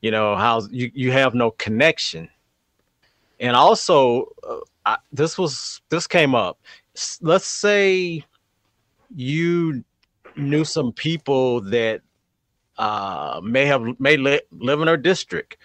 you 0.00 0.10
know, 0.10 0.36
how 0.36 0.62
you 0.70 0.90
you 0.94 1.12
have 1.12 1.34
no 1.34 1.50
connection. 1.52 2.28
And 3.40 3.56
also, 3.56 4.28
uh, 4.48 4.60
I, 4.86 4.98
this 5.12 5.36
was 5.36 5.80
this 5.88 6.06
came 6.06 6.34
up. 6.34 6.58
Let's 7.20 7.46
say 7.46 8.24
you 9.14 9.84
knew 10.36 10.64
some 10.64 10.92
people 10.92 11.60
that 11.62 12.02
uh, 12.78 13.40
may 13.42 13.66
have 13.66 13.82
may 14.00 14.16
li- 14.16 14.40
live 14.52 14.80
in 14.80 14.88
our 14.88 14.96
district, 14.96 15.56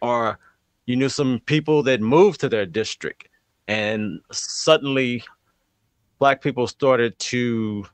or 0.00 0.38
you 0.86 0.96
knew 0.96 1.08
some 1.08 1.40
people 1.46 1.82
that 1.84 2.00
moved 2.00 2.40
to 2.40 2.48
their 2.48 2.66
district, 2.66 3.28
and 3.68 4.20
suddenly 4.30 5.22
black 6.18 6.42
people 6.42 6.66
started 6.66 7.18
to 7.18 7.86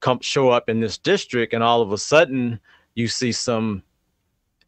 come 0.00 0.20
show 0.20 0.50
up 0.50 0.68
in 0.68 0.80
this 0.80 0.98
district, 0.98 1.54
and 1.54 1.62
all 1.62 1.80
of 1.80 1.92
a 1.92 1.98
sudden 1.98 2.60
you 2.94 3.08
see 3.08 3.32
some 3.32 3.82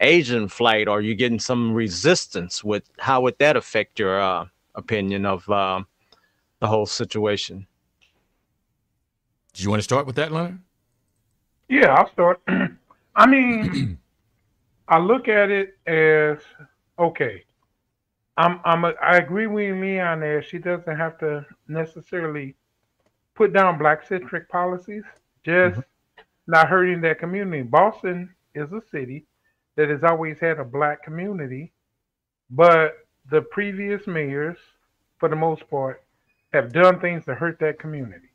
Asian 0.00 0.48
flight, 0.48 0.88
or 0.88 1.00
you're 1.00 1.14
getting 1.14 1.40
some 1.40 1.72
resistance. 1.72 2.62
With 2.62 2.84
how 2.98 3.22
would 3.22 3.38
that 3.38 3.56
affect 3.56 3.98
your 3.98 4.20
uh, 4.20 4.46
opinion 4.74 5.26
of 5.26 5.48
uh, 5.48 5.82
the 6.64 6.68
whole 6.68 6.86
situation? 6.86 7.66
Do 9.52 9.62
you 9.62 9.68
want 9.68 9.80
to 9.80 9.84
start 9.84 10.06
with 10.06 10.16
that, 10.16 10.32
Leonard? 10.32 10.60
yeah, 11.68 11.92
I'll 11.92 12.10
start. 12.10 12.40
I 13.16 13.26
mean, 13.26 13.98
I 14.88 14.98
look 14.98 15.28
at 15.28 15.50
it 15.50 15.76
as 15.86 16.38
okay. 16.98 17.44
I'm 18.38 18.60
I'm 18.64 18.86
a, 18.86 18.94
I 19.02 19.18
agree 19.18 19.46
with 19.46 19.78
Leon 19.78 20.20
there. 20.20 20.42
She 20.42 20.56
doesn't 20.56 20.96
have 20.96 21.18
to 21.18 21.44
necessarily 21.68 22.56
put 23.34 23.52
down 23.52 23.76
black 23.76 24.06
centric 24.08 24.48
policies, 24.48 25.04
just 25.44 25.80
mm-hmm. 25.80 26.22
not 26.46 26.70
hurting 26.70 27.02
that 27.02 27.18
community. 27.18 27.62
Boston 27.62 28.34
is 28.54 28.72
a 28.72 28.80
city 28.90 29.26
that 29.76 29.90
has 29.90 30.02
always 30.02 30.38
had 30.38 30.58
a 30.58 30.64
black 30.64 31.02
community, 31.02 31.74
but 32.48 33.06
the 33.30 33.42
previous 33.42 34.06
mayors, 34.06 34.56
for 35.18 35.28
the 35.28 35.36
most 35.36 35.68
part, 35.68 36.03
have 36.54 36.72
done 36.72 37.00
things 37.00 37.24
to 37.24 37.34
hurt 37.34 37.58
that 37.60 37.78
community. 37.78 38.30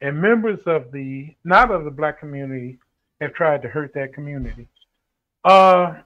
And 0.00 0.20
members 0.20 0.60
of 0.66 0.92
the 0.92 1.34
not 1.44 1.70
of 1.70 1.84
the 1.84 1.90
black 1.90 2.20
community 2.20 2.78
have 3.20 3.34
tried 3.34 3.62
to 3.62 3.68
hurt 3.68 3.92
that 3.94 4.14
community. 4.14 4.68
Uh 5.44 5.96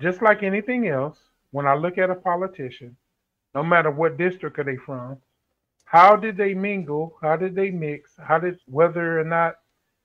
just 0.00 0.22
like 0.22 0.42
anything 0.42 0.86
else, 0.86 1.18
when 1.50 1.66
I 1.66 1.74
look 1.74 1.98
at 1.98 2.10
a 2.10 2.14
politician, 2.14 2.96
no 3.54 3.62
matter 3.64 3.90
what 3.90 4.16
district 4.16 4.58
are 4.58 4.64
they 4.64 4.76
from, 4.76 5.18
how 5.84 6.14
did 6.14 6.36
they 6.36 6.54
mingle? 6.54 7.16
How 7.20 7.36
did 7.36 7.54
they 7.54 7.70
mix? 7.70 8.12
How 8.22 8.38
did 8.38 8.58
whether 8.66 9.18
or 9.18 9.24
not 9.24 9.56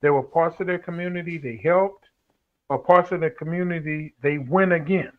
there 0.02 0.14
were 0.14 0.24
parts 0.24 0.60
of 0.60 0.68
their 0.68 0.80
community 0.80 1.38
they 1.38 1.60
helped 1.64 2.06
or 2.70 2.80
parts 2.80 3.12
of 3.12 3.22
the 3.22 3.30
community 3.30 4.14
they 4.22 4.38
went 4.38 4.74
against 4.74 5.18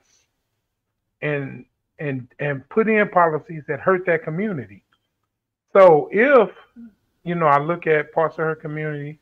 and 1.22 1.64
and 1.98 2.28
and 2.38 2.68
put 2.68 2.88
in 2.88 3.08
policies 3.08 3.62
that 3.68 3.80
hurt 3.80 4.06
that 4.06 4.24
community. 4.24 4.84
So 5.72 6.08
if 6.12 6.50
you 7.24 7.34
know 7.34 7.46
I 7.46 7.58
look 7.58 7.86
at 7.86 8.12
parts 8.12 8.34
of 8.34 8.44
her 8.44 8.54
community 8.54 9.20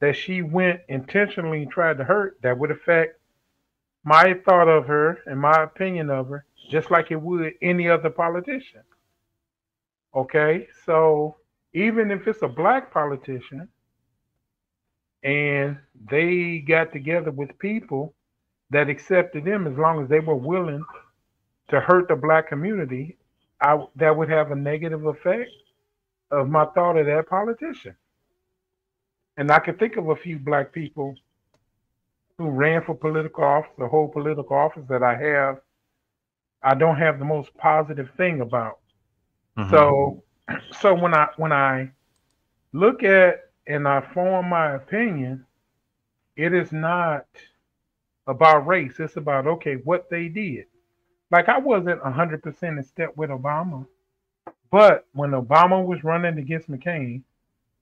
that 0.00 0.16
she 0.16 0.42
went 0.42 0.80
intentionally 0.88 1.62
and 1.62 1.70
tried 1.70 1.98
to 1.98 2.04
hurt, 2.04 2.38
that 2.42 2.56
would 2.56 2.70
affect 2.70 3.18
my 4.04 4.34
thought 4.44 4.68
of 4.68 4.86
her 4.86 5.18
and 5.26 5.40
my 5.40 5.62
opinion 5.62 6.08
of 6.08 6.28
her, 6.28 6.44
just 6.70 6.90
like 6.90 7.10
it 7.10 7.20
would 7.20 7.52
any 7.60 7.88
other 7.88 8.10
politician. 8.10 8.82
Okay, 10.14 10.66
so 10.86 11.36
even 11.74 12.10
if 12.10 12.26
it's 12.26 12.42
a 12.42 12.48
black 12.48 12.92
politician 12.92 13.68
and 15.22 15.76
they 16.10 16.58
got 16.66 16.92
together 16.92 17.30
with 17.30 17.58
people 17.58 18.14
that 18.70 18.88
accepted 18.88 19.44
them 19.44 19.66
as 19.66 19.76
long 19.76 20.02
as 20.02 20.08
they 20.08 20.20
were 20.20 20.34
willing 20.34 20.84
to 21.68 21.80
hurt 21.80 22.08
the 22.08 22.16
black 22.16 22.48
community, 22.48 23.16
I, 23.60 23.84
that 23.96 24.16
would 24.16 24.30
have 24.30 24.50
a 24.50 24.56
negative 24.56 25.04
effect 25.06 25.50
of 26.30 26.48
my 26.48 26.66
thought 26.66 26.96
of 26.96 27.06
that 27.06 27.28
politician. 27.28 27.94
And 29.36 29.50
I 29.50 29.58
can 29.58 29.76
think 29.76 29.96
of 29.96 30.08
a 30.08 30.16
few 30.16 30.38
black 30.38 30.72
people 30.72 31.14
who 32.38 32.50
ran 32.50 32.82
for 32.84 32.94
political 32.94 33.44
office, 33.44 33.70
the 33.78 33.88
whole 33.88 34.08
political 34.08 34.56
office 34.56 34.84
that 34.88 35.02
I 35.02 35.16
have, 35.16 35.60
I 36.62 36.74
don't 36.74 36.96
have 36.96 37.18
the 37.18 37.24
most 37.24 37.54
positive 37.56 38.10
thing 38.16 38.40
about. 38.40 38.78
Mm-hmm. 39.56 39.70
So 39.70 40.22
so 40.80 40.94
when 40.94 41.14
I 41.14 41.28
when 41.36 41.52
I 41.52 41.90
look 42.72 43.02
at 43.02 43.50
and 43.66 43.86
I 43.86 44.00
form 44.12 44.48
my 44.48 44.74
opinion, 44.74 45.44
it 46.36 46.52
is 46.54 46.72
not 46.72 47.26
about 48.26 48.66
race. 48.66 48.98
It's 48.98 49.16
about 49.16 49.46
okay, 49.46 49.74
what 49.84 50.08
they 50.10 50.28
did. 50.28 50.66
Like 51.30 51.48
I 51.48 51.58
wasn't 51.58 52.02
hundred 52.02 52.42
percent 52.42 52.78
in 52.78 52.84
step 52.84 53.16
with 53.16 53.30
Obama, 53.30 53.86
but 54.70 55.06
when 55.12 55.30
Obama 55.30 55.84
was 55.84 56.02
running 56.04 56.38
against 56.38 56.70
McCain, 56.70 57.22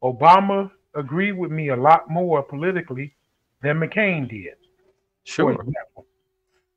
Obama 0.03 0.71
agreed 0.95 1.33
with 1.33 1.51
me 1.51 1.69
a 1.69 1.77
lot 1.77 2.11
more 2.11 2.43
politically 2.43 3.15
than 3.63 3.79
McCain 3.79 4.29
did. 4.29 4.55
For 5.25 5.33
Sure. 5.33 5.53
example. 5.53 6.07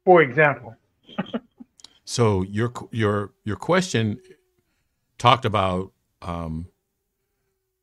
For 0.06 0.22
example. 0.22 0.76
So 2.10 2.42
your 2.42 2.74
your 2.90 3.34
your 3.44 3.56
question 3.56 4.20
talked 5.20 5.46
about 5.46 5.92
um, 6.24 6.66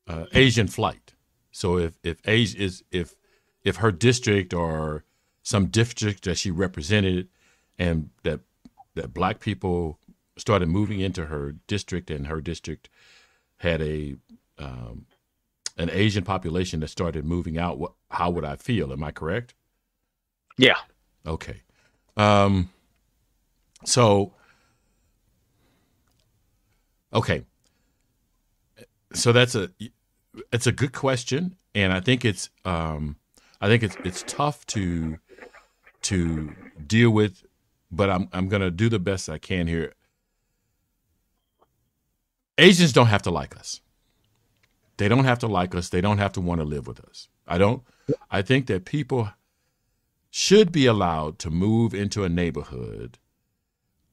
uh, 0.09 0.27
Asian 0.33 0.67
flight. 0.67 1.15
So 1.53 1.79
if 1.79 1.97
if 2.03 2.19
Asia 2.27 2.59
is 2.59 2.83
if 2.91 3.15
if 3.63 3.77
her 3.77 3.93
district 3.93 4.53
or 4.53 5.05
some 5.45 5.67
district 5.67 6.25
that 6.25 6.39
she 6.39 6.51
represented, 6.51 7.29
and 7.79 8.11
that 8.25 8.41
that 8.97 9.15
black 9.15 9.41
people 9.41 9.99
started 10.37 10.69
moving 10.69 11.01
into 11.01 11.27
her 11.27 11.55
district, 11.67 12.11
and 12.11 12.27
her 12.27 12.41
district 12.41 12.91
had 13.59 13.81
a 13.81 14.17
um, 14.59 15.07
an 15.79 15.91
Asian 15.91 16.25
population 16.25 16.81
that 16.81 16.89
started 16.89 17.25
moving 17.25 17.59
out, 17.59 17.79
what, 17.79 17.93
how 18.11 18.31
would 18.31 18.45
I 18.45 18.57
feel? 18.57 18.93
Am 18.93 19.05
I 19.05 19.11
correct? 19.11 19.55
Yeah. 20.59 20.79
Okay. 21.27 21.63
Um, 22.17 22.71
so, 23.85 24.33
okay. 27.13 27.45
So 29.13 29.33
that's 29.33 29.55
a 29.55 29.71
it's 30.53 30.67
a 30.67 30.73
good 30.73 30.93
question, 30.93 31.57
and 31.75 31.93
I 31.93 32.01
think 32.01 32.25
it's 32.25 32.51
um, 32.65 33.17
I 33.61 33.69
think 33.69 33.83
it's 33.83 33.97
it's 34.05 34.25
tough 34.27 34.67
to 34.67 35.19
to 36.03 36.55
deal 36.87 37.11
with, 37.11 37.43
but 37.91 38.11
I'm 38.11 38.29
I'm 38.33 38.49
gonna 38.49 38.71
do 38.71 38.89
the 38.89 38.99
best 38.99 39.29
I 39.29 39.39
can 39.39 39.67
here. 39.67 39.95
Asians 42.59 42.93
don't 42.93 43.07
have 43.07 43.23
to 43.23 43.31
like 43.31 43.57
us. 43.57 43.81
They 44.97 45.09
don't 45.09 45.25
have 45.25 45.39
to 45.41 45.47
like 45.47 45.75
us. 45.75 45.91
They 45.91 46.01
don't 46.01 46.19
have 46.19 46.33
to 46.33 46.41
want 46.41 46.61
to 46.61 46.65
live 46.65 46.87
with 46.87 47.01
us. 47.01 47.29
I 47.47 47.59
don't. 47.59 47.83
I 48.31 48.43
think 48.43 48.67
that 48.67 48.85
people 48.85 49.31
should 50.31 50.73
be 50.73 50.87
allowed 50.87 51.39
to 51.41 51.51
move 51.51 51.95
into 51.95 52.25
a 52.25 52.29
neighborhood 52.29 53.19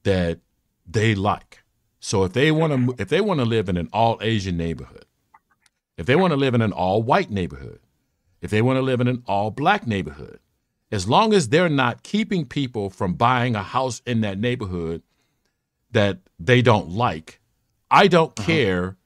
that 0.02 0.40
they 0.86 1.14
like. 1.14 1.62
So 2.00 2.24
if 2.24 2.34
they 2.34 2.50
want 2.50 2.72
to 2.72 3.02
if 3.02 3.08
they 3.08 3.20
want 3.20 3.40
to 3.40 3.46
live 3.46 3.68
in 3.68 3.76
an 3.76 3.88
all 3.92 4.18
Asian 4.20 4.56
neighborhood, 4.56 5.06
if 5.96 6.06
they 6.06 6.16
want 6.16 6.32
to 6.32 6.36
live 6.36 6.54
in 6.54 6.60
an 6.60 6.72
all 6.72 7.02
white 7.02 7.30
neighborhood, 7.30 7.80
if 8.42 8.50
they 8.50 8.60
want 8.60 8.76
to 8.76 8.82
live 8.82 9.00
in 9.00 9.08
an 9.08 9.22
all 9.26 9.50
black 9.50 9.86
neighborhood, 9.86 10.38
as 10.94 11.08
long 11.08 11.34
as 11.34 11.48
they're 11.48 11.68
not 11.68 12.04
keeping 12.04 12.46
people 12.46 12.88
from 12.88 13.14
buying 13.14 13.56
a 13.56 13.62
house 13.64 14.00
in 14.06 14.20
that 14.20 14.38
neighborhood 14.38 15.02
that 15.90 16.18
they 16.38 16.62
don't 16.62 16.88
like, 16.88 17.40
I 17.90 18.06
don't 18.06 18.36
care 18.36 18.96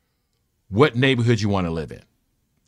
what 0.69 0.97
neighborhood 0.97 1.41
you 1.41 1.49
want 1.49 1.67
to 1.67 1.71
live 1.71 1.91
in. 1.91 2.03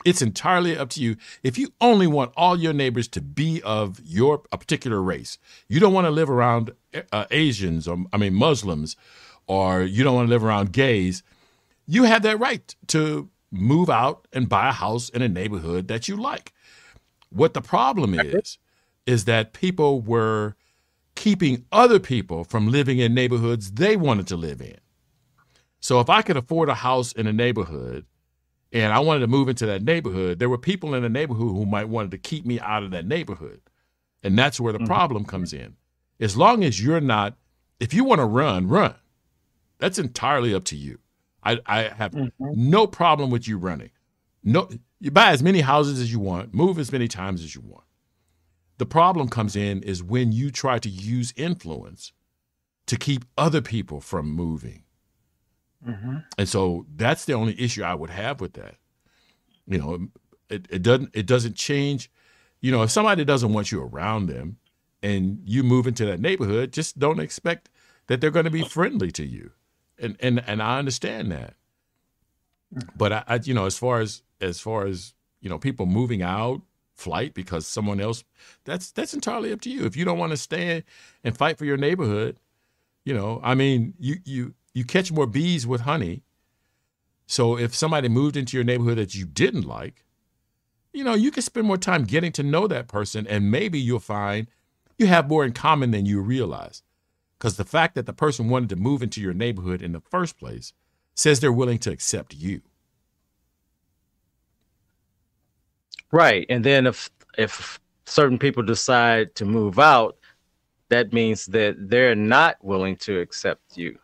It's 0.06 0.22
entirely 0.22 0.74
up 0.74 0.88
to 0.90 1.02
you. 1.02 1.16
If 1.42 1.58
you 1.58 1.68
only 1.82 2.06
want 2.06 2.32
all 2.34 2.58
your 2.58 2.72
neighbors 2.72 3.08
to 3.08 3.20
be 3.20 3.60
of 3.62 4.00
your 4.02 4.42
a 4.50 4.56
particular 4.56 5.02
race, 5.02 5.36
you 5.68 5.80
don't 5.80 5.92
want 5.92 6.06
to 6.06 6.10
live 6.10 6.30
around 6.30 6.72
uh, 7.12 7.26
Asians 7.30 7.86
or 7.86 7.98
I 8.14 8.16
mean 8.16 8.32
Muslims, 8.32 8.96
or 9.46 9.82
you 9.82 10.02
don't 10.02 10.14
want 10.14 10.28
to 10.28 10.30
live 10.30 10.44
around 10.44 10.72
gays. 10.72 11.22
You 11.86 12.04
have 12.04 12.22
that 12.22 12.40
right 12.40 12.74
to 12.86 13.28
move 13.50 13.90
out 13.90 14.26
and 14.32 14.48
buy 14.48 14.70
a 14.70 14.72
house 14.72 15.10
in 15.10 15.20
a 15.20 15.28
neighborhood 15.28 15.88
that 15.88 16.08
you 16.08 16.16
like. 16.16 16.54
What 17.28 17.52
the 17.52 17.60
problem 17.60 18.18
is, 18.18 18.56
is 19.10 19.24
that 19.24 19.52
people 19.52 20.00
were 20.00 20.54
keeping 21.16 21.66
other 21.72 21.98
people 21.98 22.44
from 22.44 22.68
living 22.68 22.98
in 22.98 23.12
neighborhoods 23.12 23.72
they 23.72 23.96
wanted 23.96 24.26
to 24.28 24.36
live 24.36 24.60
in. 24.60 24.78
So 25.80 25.98
if 25.98 26.08
I 26.08 26.22
could 26.22 26.36
afford 26.36 26.68
a 26.68 26.74
house 26.74 27.12
in 27.12 27.26
a 27.26 27.32
neighborhood 27.32 28.06
and 28.72 28.92
I 28.92 29.00
wanted 29.00 29.20
to 29.20 29.26
move 29.26 29.48
into 29.48 29.66
that 29.66 29.82
neighborhood, 29.82 30.38
there 30.38 30.48
were 30.48 30.58
people 30.58 30.94
in 30.94 31.02
the 31.02 31.08
neighborhood 31.08 31.48
who 31.48 31.66
might 31.66 31.88
wanted 31.88 32.12
to 32.12 32.18
keep 32.18 32.46
me 32.46 32.60
out 32.60 32.84
of 32.84 32.92
that 32.92 33.04
neighborhood. 33.04 33.60
And 34.22 34.38
that's 34.38 34.60
where 34.60 34.72
the 34.72 34.78
mm-hmm. 34.78 34.86
problem 34.86 35.24
comes 35.24 35.52
in. 35.52 35.76
As 36.20 36.36
long 36.36 36.62
as 36.62 36.82
you're 36.82 37.00
not, 37.00 37.36
if 37.80 37.92
you 37.92 38.04
want 38.04 38.20
to 38.20 38.26
run, 38.26 38.68
run. 38.68 38.94
That's 39.78 39.98
entirely 39.98 40.54
up 40.54 40.64
to 40.66 40.76
you. 40.76 41.00
I, 41.42 41.58
I 41.66 41.82
have 41.82 42.12
mm-hmm. 42.12 42.30
no 42.38 42.86
problem 42.86 43.30
with 43.30 43.48
you 43.48 43.58
running. 43.58 43.90
No, 44.44 44.68
you 45.00 45.10
buy 45.10 45.30
as 45.30 45.42
many 45.42 45.62
houses 45.62 46.00
as 46.00 46.12
you 46.12 46.20
want, 46.20 46.54
move 46.54 46.78
as 46.78 46.92
many 46.92 47.08
times 47.08 47.42
as 47.42 47.54
you 47.54 47.62
want. 47.62 47.84
The 48.80 48.86
problem 48.86 49.28
comes 49.28 49.56
in 49.56 49.82
is 49.82 50.02
when 50.02 50.32
you 50.32 50.50
try 50.50 50.78
to 50.78 50.88
use 50.88 51.34
influence 51.36 52.14
to 52.86 52.96
keep 52.96 53.26
other 53.36 53.60
people 53.60 54.00
from 54.00 54.30
moving. 54.30 54.84
Mm-hmm. 55.86 56.16
And 56.38 56.48
so 56.48 56.86
that's 56.96 57.26
the 57.26 57.34
only 57.34 57.60
issue 57.60 57.82
I 57.82 57.94
would 57.94 58.08
have 58.08 58.40
with 58.40 58.54
that. 58.54 58.76
You 59.66 59.76
know, 59.76 60.08
it, 60.48 60.66
it 60.70 60.80
doesn't 60.80 61.10
it 61.12 61.26
doesn't 61.26 61.56
change. 61.56 62.10
You 62.62 62.72
know, 62.72 62.82
if 62.82 62.90
somebody 62.90 63.22
doesn't 63.22 63.52
want 63.52 63.70
you 63.70 63.82
around 63.82 64.28
them 64.28 64.56
and 65.02 65.42
you 65.44 65.62
move 65.62 65.86
into 65.86 66.06
that 66.06 66.20
neighborhood, 66.20 66.72
just 66.72 66.98
don't 66.98 67.20
expect 67.20 67.68
that 68.06 68.22
they're 68.22 68.30
going 68.30 68.46
to 68.46 68.50
be 68.50 68.64
friendly 68.64 69.10
to 69.10 69.26
you. 69.26 69.50
And 69.98 70.16
and 70.20 70.42
and 70.46 70.62
I 70.62 70.78
understand 70.78 71.30
that. 71.32 71.52
But 72.96 73.12
I, 73.12 73.24
I 73.28 73.40
you 73.44 73.52
know, 73.52 73.66
as 73.66 73.76
far 73.76 74.00
as 74.00 74.22
as 74.40 74.58
far 74.58 74.86
as, 74.86 75.12
you 75.42 75.50
know, 75.50 75.58
people 75.58 75.84
moving 75.84 76.22
out 76.22 76.62
flight 77.00 77.34
because 77.34 77.66
someone 77.66 78.00
else 78.00 78.22
that's 78.64 78.90
that's 78.92 79.14
entirely 79.14 79.52
up 79.52 79.60
to 79.62 79.70
you. 79.70 79.84
If 79.84 79.96
you 79.96 80.04
don't 80.04 80.18
want 80.18 80.30
to 80.30 80.36
stand 80.36 80.84
and 81.24 81.36
fight 81.36 81.58
for 81.58 81.64
your 81.64 81.76
neighborhood, 81.76 82.38
you 83.04 83.14
know, 83.14 83.40
I 83.42 83.54
mean, 83.54 83.94
you 83.98 84.16
you 84.24 84.54
you 84.74 84.84
catch 84.84 85.10
more 85.10 85.26
bees 85.26 85.66
with 85.66 85.82
honey. 85.82 86.22
So 87.26 87.56
if 87.58 87.74
somebody 87.74 88.08
moved 88.08 88.36
into 88.36 88.56
your 88.56 88.64
neighborhood 88.64 88.98
that 88.98 89.14
you 89.14 89.24
didn't 89.24 89.66
like, 89.66 90.04
you 90.92 91.04
know, 91.04 91.14
you 91.14 91.30
can 91.30 91.42
spend 91.42 91.66
more 91.66 91.76
time 91.76 92.04
getting 92.04 92.32
to 92.32 92.42
know 92.42 92.66
that 92.66 92.88
person 92.88 93.26
and 93.26 93.50
maybe 93.50 93.78
you'll 93.78 94.00
find 94.00 94.48
you 94.98 95.06
have 95.06 95.28
more 95.28 95.44
in 95.44 95.52
common 95.52 95.92
than 95.92 96.06
you 96.06 96.20
realize. 96.20 96.82
Because 97.38 97.56
the 97.56 97.64
fact 97.64 97.94
that 97.94 98.04
the 98.04 98.12
person 98.12 98.50
wanted 98.50 98.68
to 98.68 98.76
move 98.76 99.02
into 99.02 99.20
your 99.20 99.32
neighborhood 99.32 99.80
in 99.80 99.92
the 99.92 100.00
first 100.00 100.38
place 100.38 100.74
says 101.14 101.40
they're 101.40 101.52
willing 101.52 101.78
to 101.78 101.90
accept 101.90 102.34
you. 102.34 102.60
Right. 106.12 106.46
And 106.48 106.64
then 106.64 106.86
if 106.86 107.10
if 107.38 107.80
certain 108.06 108.38
people 108.38 108.62
decide 108.62 109.34
to 109.36 109.44
move 109.44 109.78
out, 109.78 110.16
that 110.88 111.12
means 111.12 111.46
that 111.46 111.76
they're 111.78 112.16
not 112.16 112.56
willing 112.62 112.96
to 112.96 113.20
accept 113.20 113.76
you 113.76 113.98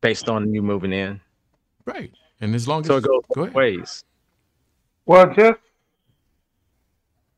based 0.00 0.28
on 0.28 0.52
you 0.54 0.62
moving 0.62 0.92
in. 0.92 1.20
Right. 1.84 2.12
And 2.40 2.54
as 2.54 2.68
long 2.68 2.82
as 2.82 2.86
so 2.86 2.98
it 2.98 3.04
goes 3.04 3.22
go 3.34 3.44
ways. 3.46 4.04
Well, 5.04 5.32
just 5.34 5.60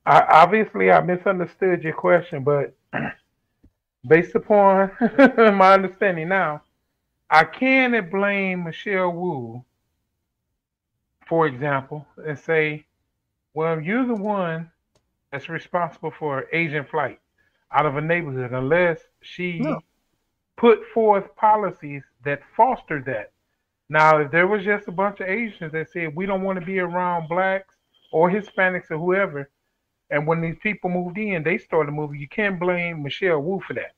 I, 0.04 0.20
obviously 0.42 0.90
I 0.90 1.00
misunderstood 1.00 1.82
your 1.82 1.92
question, 1.92 2.42
but 2.42 2.74
based 4.08 4.34
upon 4.34 4.90
my 5.56 5.74
understanding 5.74 6.28
now, 6.28 6.62
I 7.30 7.44
can 7.44 8.08
blame 8.10 8.64
Michelle 8.64 9.12
Wu, 9.12 9.64
for 11.26 11.46
example, 11.46 12.06
and 12.26 12.38
say, 12.38 12.86
well, 13.54 13.80
you're 13.80 14.06
the 14.06 14.14
one 14.14 14.70
that's 15.32 15.48
responsible 15.48 16.12
for 16.18 16.46
Asian 16.52 16.84
flight 16.84 17.20
out 17.72 17.86
of 17.86 17.96
a 17.96 18.00
neighborhood 18.00 18.52
unless 18.52 19.00
she 19.20 19.58
no. 19.58 19.80
put 20.56 20.80
forth 20.94 21.34
policies 21.36 22.02
that 22.24 22.40
foster 22.56 23.02
that. 23.06 23.32
Now, 23.90 24.18
if 24.18 24.30
there 24.30 24.46
was 24.46 24.64
just 24.64 24.88
a 24.88 24.92
bunch 24.92 25.20
of 25.20 25.28
Asians 25.28 25.72
that 25.72 25.90
said 25.90 26.14
we 26.14 26.26
don't 26.26 26.42
want 26.42 26.58
to 26.58 26.64
be 26.64 26.78
around 26.78 27.28
blacks 27.28 27.74
or 28.12 28.30
Hispanics 28.30 28.90
or 28.90 28.98
whoever, 28.98 29.50
and 30.10 30.26
when 30.26 30.40
these 30.40 30.56
people 30.62 30.90
moved 30.90 31.18
in, 31.18 31.42
they 31.42 31.58
started 31.58 31.92
moving, 31.92 32.20
you 32.20 32.28
can't 32.28 32.58
blame 32.58 33.02
Michelle 33.02 33.40
Wu 33.40 33.60
for 33.66 33.74
that. 33.74 33.92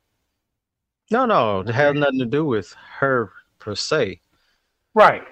No, 1.10 1.26
no, 1.26 1.60
it 1.60 1.68
has 1.68 1.94
nothing 1.94 2.20
to 2.20 2.24
do 2.24 2.44
with 2.44 2.72
her 2.98 3.32
per 3.58 3.74
se. 3.74 4.20
Right. 4.94 5.22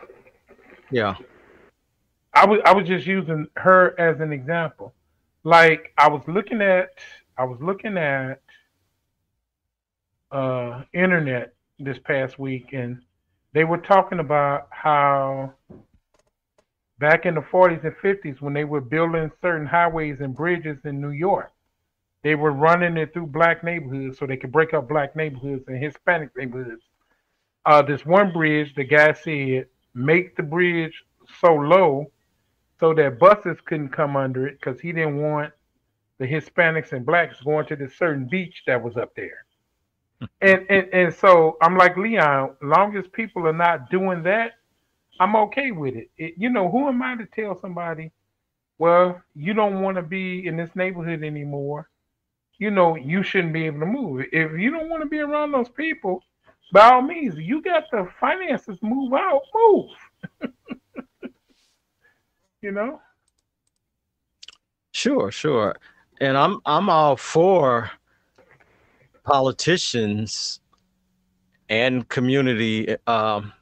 Yeah. 0.90 1.14
I 2.34 2.46
was 2.46 2.60
I 2.64 2.72
was 2.72 2.86
just 2.86 3.06
using 3.06 3.46
her 3.56 3.98
as 3.98 4.20
an 4.20 4.32
example. 4.32 4.94
Like 5.44 5.92
I 5.98 6.08
was 6.08 6.22
looking 6.26 6.60
at 6.60 6.90
I 7.36 7.44
was 7.44 7.58
looking 7.60 7.96
at 7.96 8.40
uh, 10.30 10.82
internet 10.92 11.54
this 11.78 11.98
past 11.98 12.38
week, 12.38 12.72
and 12.72 13.02
they 13.54 13.64
were 13.64 13.78
talking 13.78 14.18
about 14.18 14.68
how 14.70 15.54
back 16.98 17.26
in 17.26 17.34
the 17.34 17.40
40s 17.40 17.84
and 17.84 17.94
50s, 17.96 18.40
when 18.40 18.52
they 18.52 18.64
were 18.64 18.80
building 18.80 19.30
certain 19.40 19.66
highways 19.66 20.20
and 20.20 20.34
bridges 20.34 20.78
in 20.84 21.00
New 21.00 21.10
York, 21.10 21.52
they 22.22 22.34
were 22.34 22.52
running 22.52 22.96
it 22.96 23.12
through 23.12 23.26
black 23.26 23.62
neighborhoods 23.62 24.18
so 24.18 24.26
they 24.26 24.36
could 24.36 24.52
break 24.52 24.74
up 24.74 24.88
black 24.88 25.14
neighborhoods 25.14 25.64
and 25.68 25.82
Hispanic 25.82 26.36
neighborhoods. 26.36 26.82
Uh, 27.64 27.82
this 27.82 28.04
one 28.04 28.32
bridge, 28.32 28.74
the 28.74 28.84
guy 28.84 29.12
said, 29.12 29.66
make 29.94 30.36
the 30.36 30.42
bridge 30.42 31.04
so 31.40 31.54
low 31.54 32.10
so 32.78 32.94
that 32.94 33.18
buses 33.18 33.58
couldn't 33.64 33.90
come 33.90 34.16
under 34.16 34.46
it 34.46 34.58
because 34.60 34.80
he 34.80 34.92
didn't 34.92 35.20
want 35.20 35.52
the 36.18 36.26
Hispanics 36.26 36.92
and 36.92 37.06
blacks 37.06 37.40
going 37.40 37.66
to 37.66 37.76
this 37.76 37.96
certain 37.96 38.26
beach 38.28 38.62
that 38.66 38.82
was 38.82 38.96
up 38.96 39.14
there. 39.14 39.44
and, 40.40 40.66
and 40.68 40.88
and 40.92 41.14
so 41.14 41.56
I'm 41.62 41.76
like 41.76 41.96
Leon, 41.96 42.56
long 42.62 42.96
as 42.96 43.06
people 43.08 43.46
are 43.46 43.52
not 43.52 43.88
doing 43.90 44.22
that, 44.24 44.52
I'm 45.20 45.36
okay 45.36 45.70
with 45.70 45.94
it. 45.94 46.10
it. 46.16 46.34
You 46.36 46.50
know, 46.50 46.70
who 46.70 46.88
am 46.88 47.02
I 47.02 47.16
to 47.16 47.26
tell 47.26 47.58
somebody, 47.60 48.10
well, 48.78 49.20
you 49.34 49.54
don't 49.54 49.80
want 49.80 49.96
to 49.96 50.02
be 50.02 50.46
in 50.46 50.56
this 50.56 50.70
neighborhood 50.74 51.22
anymore. 51.22 51.88
You 52.58 52.70
know, 52.70 52.96
you 52.96 53.22
shouldn't 53.22 53.52
be 53.52 53.66
able 53.66 53.80
to 53.80 53.86
move. 53.86 54.24
If 54.32 54.58
you 54.58 54.70
don't 54.70 54.88
want 54.88 55.02
to 55.02 55.08
be 55.08 55.20
around 55.20 55.52
those 55.52 55.68
people, 55.68 56.22
by 56.72 56.90
all 56.90 57.02
means, 57.02 57.36
you 57.36 57.62
got 57.62 57.84
the 57.90 58.08
finances, 58.20 58.78
move 58.82 59.12
out, 59.12 59.42
move. 59.54 59.90
you 62.62 62.72
know? 62.72 63.00
Sure, 64.92 65.30
sure 65.30 65.76
and 66.20 66.36
I'm 66.36 66.60
I'm 66.66 66.88
all 66.90 67.16
for 67.16 67.90
politicians 69.24 70.60
and 71.68 72.08
community 72.08 72.96
um, 73.06 73.52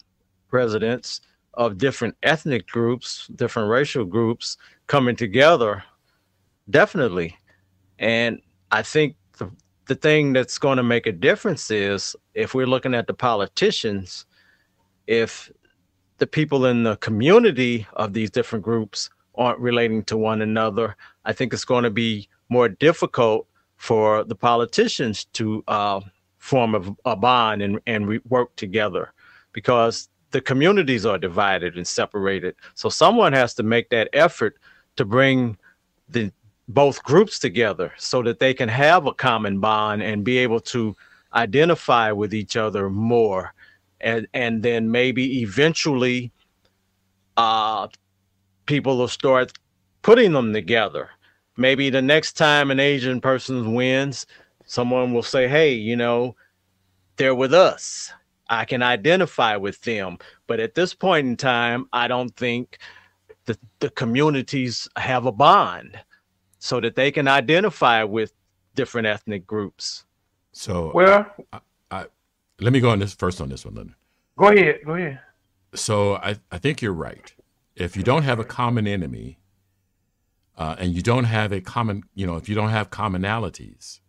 residents 0.51 1.21
of 1.55 1.79
different 1.79 2.15
ethnic 2.23 2.67
groups, 2.69 3.27
different 3.35 3.69
racial 3.69 4.05
groups 4.05 4.57
coming 4.87 5.17
together, 5.17 5.83
definitely. 6.71 7.37
And 7.99 8.41
I 8.71 8.83
think 8.83 9.17
the, 9.39 9.51
the 9.87 9.95
thing 9.95 10.33
that's 10.33 10.59
going 10.59 10.77
to 10.77 10.83
make 10.83 11.07
a 11.07 11.13
difference 11.13 11.71
is 11.71 12.15
if 12.35 12.55
we're 12.55 12.67
looking 12.67 12.95
at 12.95 13.07
the 13.07 13.15
politicians, 13.15 14.27
if 15.07 15.51
the 16.19 16.27
people 16.27 16.67
in 16.67 16.83
the 16.83 16.97
community 16.97 17.87
of 17.95 18.13
these 18.13 18.31
different 18.31 18.65
groups 18.65 19.11
aren't 19.35 19.59
relating 19.59 20.03
to 20.05 20.17
one 20.17 20.43
another, 20.43 20.97
I 21.25 21.33
think 21.33 21.53
it's 21.53 21.65
going 21.65 21.85
to 21.85 21.91
be 21.91 22.29
more 22.49 22.69
difficult 22.69 23.47
for 23.77 24.25
the 24.25 24.35
politicians 24.35 25.27
to 25.35 25.63
uh, 25.69 26.01
form 26.39 26.75
a, 26.75 27.11
a, 27.11 27.17
bond 27.17 27.61
and, 27.61 27.81
and 27.87 28.09
re- 28.09 28.21
work 28.29 28.55
together 28.57 29.13
because 29.53 30.09
the 30.31 30.41
communities 30.41 31.05
are 31.05 31.19
divided 31.19 31.77
and 31.77 31.87
separated. 31.87 32.55
So 32.75 32.89
someone 32.89 33.33
has 33.33 33.55
to 33.55 33.63
make 33.63 33.91
that 33.91 34.09
effort 34.13 34.57
to 34.97 35.05
bring 35.05 35.59
the 36.09 36.33
both 36.69 37.03
groups 37.03 37.39
together 37.39 37.93
so 37.97 38.23
that 38.23 38.41
they 38.41 38.55
can 38.55 38.69
have 38.69 39.07
a 39.07 39.15
common 39.15 39.61
bond 39.61 40.03
and 40.03 40.25
be 40.25 40.39
able 40.39 40.61
to 40.61 40.97
identify 41.35 42.11
with 42.11 42.35
each 42.35 42.57
other 42.57 42.91
more 42.91 43.53
and 44.01 44.27
and 44.35 44.63
then 44.63 44.91
maybe 44.91 45.41
eventually 45.43 46.33
uh 47.37 47.89
people 48.67 48.97
will 48.99 49.09
start 49.09 49.53
putting 50.03 50.33
them 50.33 50.53
together 50.53 51.11
maybe 51.57 51.91
the 51.91 52.03
next 52.03 52.35
time 52.35 52.71
an 52.71 52.81
Asian 52.81 53.21
person 53.21 53.75
wins, 53.75 54.27
someone 54.67 55.13
will 55.13 55.23
say, 55.23 55.49
hey, 55.49 55.73
you 55.73 55.97
know, 55.97 56.37
they're 57.17 57.35
with 57.35 57.55
us. 57.55 58.13
I 58.49 58.65
can 58.65 58.83
identify 58.83 59.57
with 59.57 59.81
them. 59.83 60.19
But 60.47 60.61
at 60.61 60.75
this 60.75 60.95
point 60.95 61.27
in 61.27 61.37
time, 61.37 61.89
I 61.93 62.09
don't 62.09 62.35
think 62.37 62.79
the, 63.47 63.59
the 63.81 63.91
communities 63.91 64.89
have 64.97 65.27
a 65.27 65.33
bond 65.33 65.99
so 66.59 66.81
that 66.81 66.95
they 66.95 67.11
can 67.11 67.27
identify 67.27 68.05
with 68.05 68.33
different 68.75 69.07
ethnic 69.07 69.47
groups. 69.47 70.05
So, 70.53 70.93
well, 70.95 71.27
I, 71.53 71.57
I, 71.57 71.59
I, 71.59 71.61
let 72.61 72.73
me 72.73 72.81
go 72.81 72.91
on 72.91 72.99
this 72.99 73.15
first 73.15 73.41
on 73.41 73.49
this 73.49 73.65
one, 73.65 73.75
Leonard. 73.75 73.95
Go 74.37 74.49
ahead. 74.49 74.81
Go 74.85 74.95
ahead. 74.95 75.21
So, 75.75 76.17
I, 76.17 76.37
I 76.51 76.59
think 76.59 76.81
you're 76.81 76.93
right. 76.93 77.35
If 77.75 77.97
you 77.97 78.03
don't 78.03 78.23
have 78.23 78.39
a 78.39 78.45
common 78.45 78.87
enemy, 78.87 79.39
uh, 80.57 80.77
and 80.79 80.95
you 80.95 81.03
don't 81.03 81.25
have 81.25 81.53
a 81.53 81.61
common, 81.61 82.05
you 82.15 82.27
know, 82.27 82.37
if 82.37 82.49
you 82.49 82.55
don't 82.55 82.71
have 82.71 82.91
commonalities, 82.91 84.01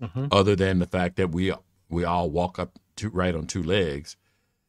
mm-hmm. 0.00 0.26
other 0.30 0.54
than 0.54 0.78
the 0.78 0.86
fact 0.86 1.16
that 1.16 1.30
we 1.30 1.52
we 1.88 2.04
all 2.04 2.30
walk 2.30 2.58
up 2.58 2.78
to 2.96 3.08
right 3.08 3.34
on 3.34 3.46
two 3.46 3.62
legs, 3.62 4.16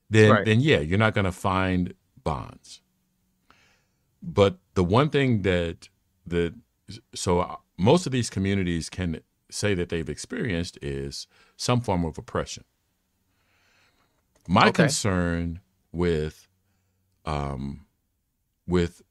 then 0.10 0.32
Right. 0.32 0.46
then 0.46 0.62
yeah, 0.62 0.80
you're 0.80 0.98
not 0.98 1.14
going 1.14 1.26
to 1.26 1.32
find 1.32 1.94
bonds. 2.24 2.82
But 4.22 4.58
the 4.76 4.84
one 4.84 5.10
thing 5.10 5.42
that 5.42 5.90
that 6.26 6.54
so 7.14 7.42
uh, 7.42 7.56
most 7.78 8.06
of 8.06 8.12
these 8.12 8.30
communities 8.30 8.90
can 8.90 9.22
say 9.50 9.74
that 9.74 9.90
they've 9.90 10.10
experienced 10.10 10.78
is 10.82 11.28
some 11.58 11.82
form 11.82 12.06
of 12.06 12.18
oppression. 12.18 12.64
My 14.48 14.68
Okay. 14.68 14.84
concern 14.84 15.62
with 15.92 16.48
um, 17.26 17.86
with 18.68 19.02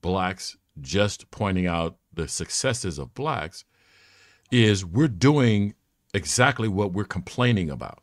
blacks 0.00 0.56
just 0.80 1.30
pointing 1.30 1.66
out 1.66 1.96
the 2.12 2.28
successes 2.28 2.98
of 2.98 3.14
blacks 3.14 3.64
is 4.50 4.84
we're 4.84 5.08
doing 5.08 5.74
exactly 6.14 6.68
what 6.68 6.92
we're 6.92 7.04
complaining 7.04 7.70
about. 7.70 8.02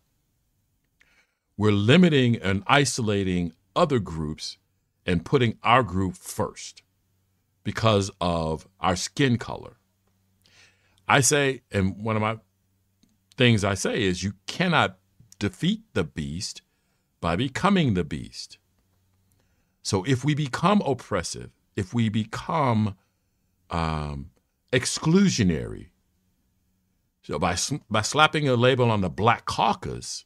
We're 1.58 1.72
limiting 1.72 2.36
and 2.38 2.64
isolating 2.68 3.54
other 3.76 4.00
groups 4.00 4.58
and 5.06 5.24
putting 5.26 5.58
our 5.64 5.84
group 5.84 6.16
first 6.16 6.84
because 7.64 8.12
of 8.20 8.68
our 8.80 8.96
skin 8.96 9.38
color. 9.38 9.78
I 11.08 11.22
say, 11.22 11.62
and 11.72 11.98
one 12.04 12.16
of 12.16 12.22
my 12.22 12.38
things 13.38 13.64
I 13.64 13.76
say 13.76 14.04
is 14.04 14.24
you 14.24 14.34
cannot 14.48 14.98
defeat 15.40 15.82
the 15.94 16.04
beast 16.04 16.62
by 17.22 17.36
becoming 17.36 17.94
the 17.94 18.04
beast. 18.04 18.58
So 19.84 20.04
if 20.06 20.26
we 20.26 20.34
become 20.36 20.82
oppressive, 20.82 21.52
if 21.76 21.94
we 21.94 22.10
become 22.10 22.96
um, 23.70 24.32
exclusionary, 24.72 25.88
so 27.24 27.40
by 27.40 27.58
by 27.90 28.02
slapping 28.02 28.48
a 28.48 28.56
label 28.56 28.92
on 28.92 29.02
the 29.02 29.10
Black 29.10 29.46
Caucus, 29.46 30.26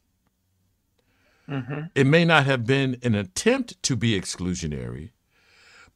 it 1.94 2.06
may 2.06 2.24
not 2.24 2.46
have 2.46 2.66
been 2.66 2.98
an 3.02 3.14
attempt 3.14 3.82
to 3.84 3.96
be 3.96 4.18
exclusionary, 4.20 5.10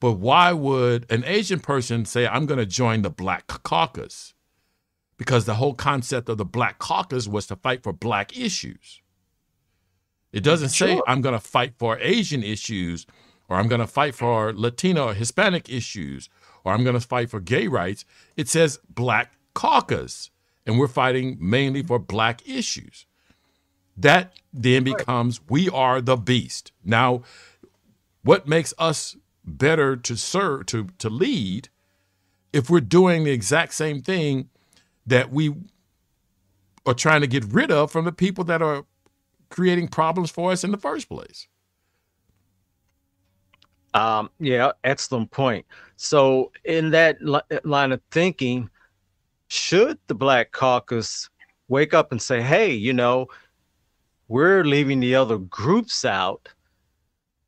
but 0.01 0.13
why 0.15 0.53
would 0.53 1.07
an 1.11 1.25
Asian 1.25 1.61
person 1.61 2.05
say, 2.05 2.27
"I'm 2.27 2.47
going 2.47 2.59
to 2.59 2.67
join 2.67 3.03
the 3.03 3.11
Black 3.11 3.47
Caucus"? 3.47 4.35
Because 5.17 5.45
the 5.47 5.55
whole 5.55 5.75
concept 5.75 6.29
of 6.29 6.39
the 6.39 6.45
Black 6.45 6.79
Caucus 6.79 7.29
was 7.29 7.47
to 7.49 7.57
fight 7.57 7.83
for 7.83 7.93
Black 7.93 8.37
issues. 8.37 9.01
It 10.35 10.43
doesn't 10.43 10.71
say 10.71 10.95
Sure. 10.95 11.05
I'm 11.07 11.21
going 11.21 11.35
to 11.35 11.41
fight 11.41 11.75
for 11.79 11.97
Asian 12.01 12.43
issues, 12.43 13.07
or 13.49 13.57
I'm 13.57 13.69
going 13.69 13.81
to 13.81 13.87
fight 13.87 14.17
for 14.17 14.53
Latino 14.53 15.09
or 15.09 15.15
Hispanic 15.15 15.71
issues, 15.71 16.29
or 16.65 16.73
I'm 16.73 16.83
going 16.83 16.99
to 16.99 17.07
fight 17.07 17.31
for 17.31 17.39
gay 17.39 17.69
rights. 17.69 18.05
It 18.37 18.49
says 18.49 18.81
Black 18.89 19.33
Caucus, 19.55 20.31
and 20.67 20.77
we're 20.77 20.89
fighting 20.89 21.37
mainly 21.41 21.85
for 21.85 22.01
Black 22.01 22.47
issues. 22.49 23.07
That 23.97 24.33
then 24.53 24.83
becomes 24.83 25.41
we 25.49 25.71
are 25.71 26.01
the 26.01 26.17
beast. 26.17 26.73
Now, 26.85 27.23
what 28.25 28.49
makes 28.49 28.75
us 28.77 29.17
better 29.45 29.95
to 29.95 30.17
serve 30.17 30.67
to 30.67 30.89
to 30.99 31.09
lead 31.09 31.69
if 32.53 32.69
we're 32.69 32.81
doing 32.81 33.23
the 33.23 33.31
exact 33.31 33.75
same 33.75 34.03
thing 34.03 34.49
that 35.07 35.31
we 35.31 35.55
are 36.87 36.95
trying 36.95 37.21
to 37.21 37.29
get 37.29 37.45
rid 37.45 37.71
of 37.71 37.93
from 37.93 38.05
the 38.05 38.13
people 38.13 38.43
that 38.45 38.63
are 38.63 38.85
creating 39.55 39.87
problems 39.87 40.33
for 40.33 40.51
us 40.51 40.65
in 40.65 40.73
the 40.73 40.77
first 40.77 41.09
place. 41.09 41.47
Um, 43.95 44.29
yeah, 44.41 44.73
excellent 44.83 45.31
point. 45.31 45.65
So, 45.95 46.51
in 46.65 46.91
that 46.91 47.23
li- 47.23 47.41
line 47.63 47.93
of 47.93 48.01
thinking, 48.11 48.69
should 49.47 49.97
the 50.09 50.15
Black 50.17 50.51
Caucus 50.51 51.31
wake 51.69 51.95
up 51.95 52.11
and 52.11 52.21
say, 52.21 52.43
hey, 52.43 52.73
you 52.73 52.93
know, 52.93 53.29
we're 54.27 54.65
leaving 54.65 54.99
the 54.99 55.15
other 55.15 55.39
groups 55.39 56.05
out? 56.05 56.49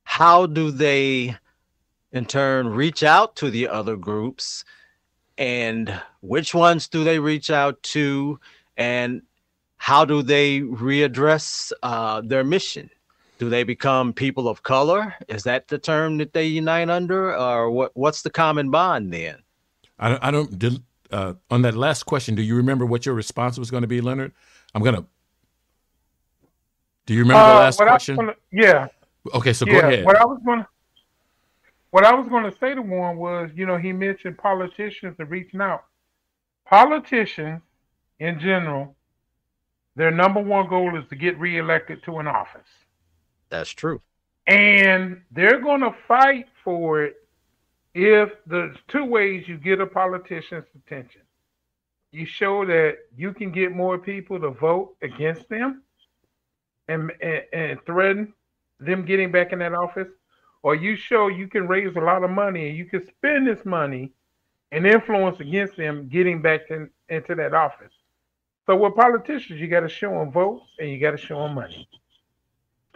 How 0.05 0.47
do 0.47 0.71
they, 0.71 1.35
in 2.13 2.27
turn, 2.27 2.69
reach 2.69 3.03
out 3.03 3.35
to 3.37 3.51
the 3.51 3.67
other 3.67 3.97
groups? 3.97 4.65
And 5.37 6.01
which 6.21 6.55
ones 6.55 6.87
do 6.87 7.03
they 7.03 7.19
reach 7.19 7.51
out 7.51 7.83
to? 7.83 8.39
And 8.77 9.23
how 9.77 10.05
do 10.05 10.23
they 10.23 10.61
readdress 10.61 11.73
uh, 11.83 12.21
their 12.23 12.45
mission? 12.45 12.91
do 13.39 13.51
they 13.51 13.65
become 13.65 14.15
people 14.15 14.49
of 14.49 14.63
color? 14.63 15.15
Is 15.29 15.43
that 15.45 15.69
the 15.69 15.77
term 15.77 16.17
that 16.17 16.33
they 16.33 16.47
unite 16.47 16.89
under, 16.89 17.37
or 17.37 17.71
what? 17.71 17.91
What's 17.95 18.23
the 18.23 18.31
common 18.31 18.71
bond 18.71 19.13
then? 19.13 19.37
I 19.99 20.09
don't. 20.09 20.25
I 20.25 20.31
don't 20.31 20.59
did, 20.59 20.83
uh, 21.11 21.35
on 21.51 21.61
that 21.61 21.75
last 21.75 22.05
question, 22.05 22.35
do 22.35 22.41
you 22.43 22.57
remember 22.57 22.87
what 22.87 23.05
your 23.05 23.15
response 23.15 23.59
was 23.59 23.71
going 23.71 23.83
to 23.83 23.87
be, 23.87 24.01
Leonard? 24.01 24.33
I'm 24.75 24.83
gonna. 24.83 25.05
Do 27.05 27.13
you 27.13 27.21
remember 27.21 27.45
the 27.45 27.57
Uh, 27.57 27.61
last 27.61 27.79
what 27.79 27.89
I 27.89 27.93
was 27.93 28.03
question? 28.05 28.17
gonna- 28.17 28.35
yeah, 28.53 28.89
okay, 29.35 29.53
so 29.53 29.67
yeah. 29.67 29.73
go 29.73 29.79
ahead. 29.81 30.05
What 30.07 30.17
I 30.17 30.25
was 30.25 30.41
going 30.43 30.61
to, 30.61 30.69
what 31.91 32.05
I 32.05 32.15
was 32.15 32.29
going 32.29 32.51
to 32.51 32.59
say 32.59 32.75
to 32.75 32.81
Warren 32.81 33.19
was, 33.19 33.51
you 33.55 33.67
know, 33.67 33.77
he 33.77 33.93
mentioned 33.93 34.39
politicians 34.39 35.15
and 35.19 35.31
reaching 35.31 35.61
out. 35.61 35.85
Politicians, 36.65 37.61
in 38.19 38.41
general, 38.41 38.97
their 39.97 40.13
number 40.13 40.41
one 40.41 40.69
goal 40.69 40.97
is 40.99 41.09
to 41.09 41.17
get 41.17 41.39
reelected 41.41 42.03
to 42.05 42.19
an 42.21 42.29
office. 42.29 42.69
That's 43.51 43.71
true. 43.71 44.03
and 44.47 45.23
they're 45.33 45.61
going 45.61 45.81
to 45.83 45.95
fight 46.09 46.47
for 46.65 47.03
it 47.05 47.17
if 47.95 48.31
there's 48.47 48.77
two 48.89 49.05
ways 49.05 49.49
you 49.49 49.59
get 49.59 49.81
a 49.81 49.87
politician's 49.87 50.67
attention 50.77 51.23
you 52.13 52.27
show 52.27 52.65
that 52.67 52.99
you 53.17 53.33
can 53.35 53.53
get 53.53 53.73
more 53.73 53.99
people 53.99 54.41
to 54.41 54.51
vote 54.51 54.97
against 55.03 55.49
them 55.49 55.83
and, 56.89 57.13
and, 57.21 57.43
and 57.53 57.81
threaten 57.87 58.33
them 58.81 59.05
getting 59.05 59.33
back 59.33 59.53
in 59.53 59.59
that 59.61 59.75
office 59.75 60.09
or 60.63 60.75
you 60.77 60.97
show 60.97 61.29
you 61.29 61.49
can 61.49 61.67
raise 61.69 61.97
a 61.97 62.01
lot 62.01 62.23
of 62.25 62.31
money 62.31 62.69
and 62.69 62.79
you 62.79 62.85
can 62.87 63.05
spend 63.07 63.47
this 63.47 63.65
money 63.67 64.13
and 64.73 64.87
influence 64.87 65.41
against 65.41 65.77
them 65.77 66.09
getting 66.09 66.43
back 66.43 66.63
in, 66.71 66.91
into 67.09 67.35
that 67.35 67.55
office 67.55 67.93
so 68.67 68.77
with 68.77 68.95
politicians 68.95 69.61
you 69.61 69.69
got 69.69 69.81
to 69.81 69.89
show 69.89 70.11
them 70.11 70.31
votes 70.31 70.65
and 70.79 70.91
you 70.91 70.99
got 70.99 71.13
to 71.13 71.17
show 71.17 71.43
them 71.43 71.55
money 71.55 71.89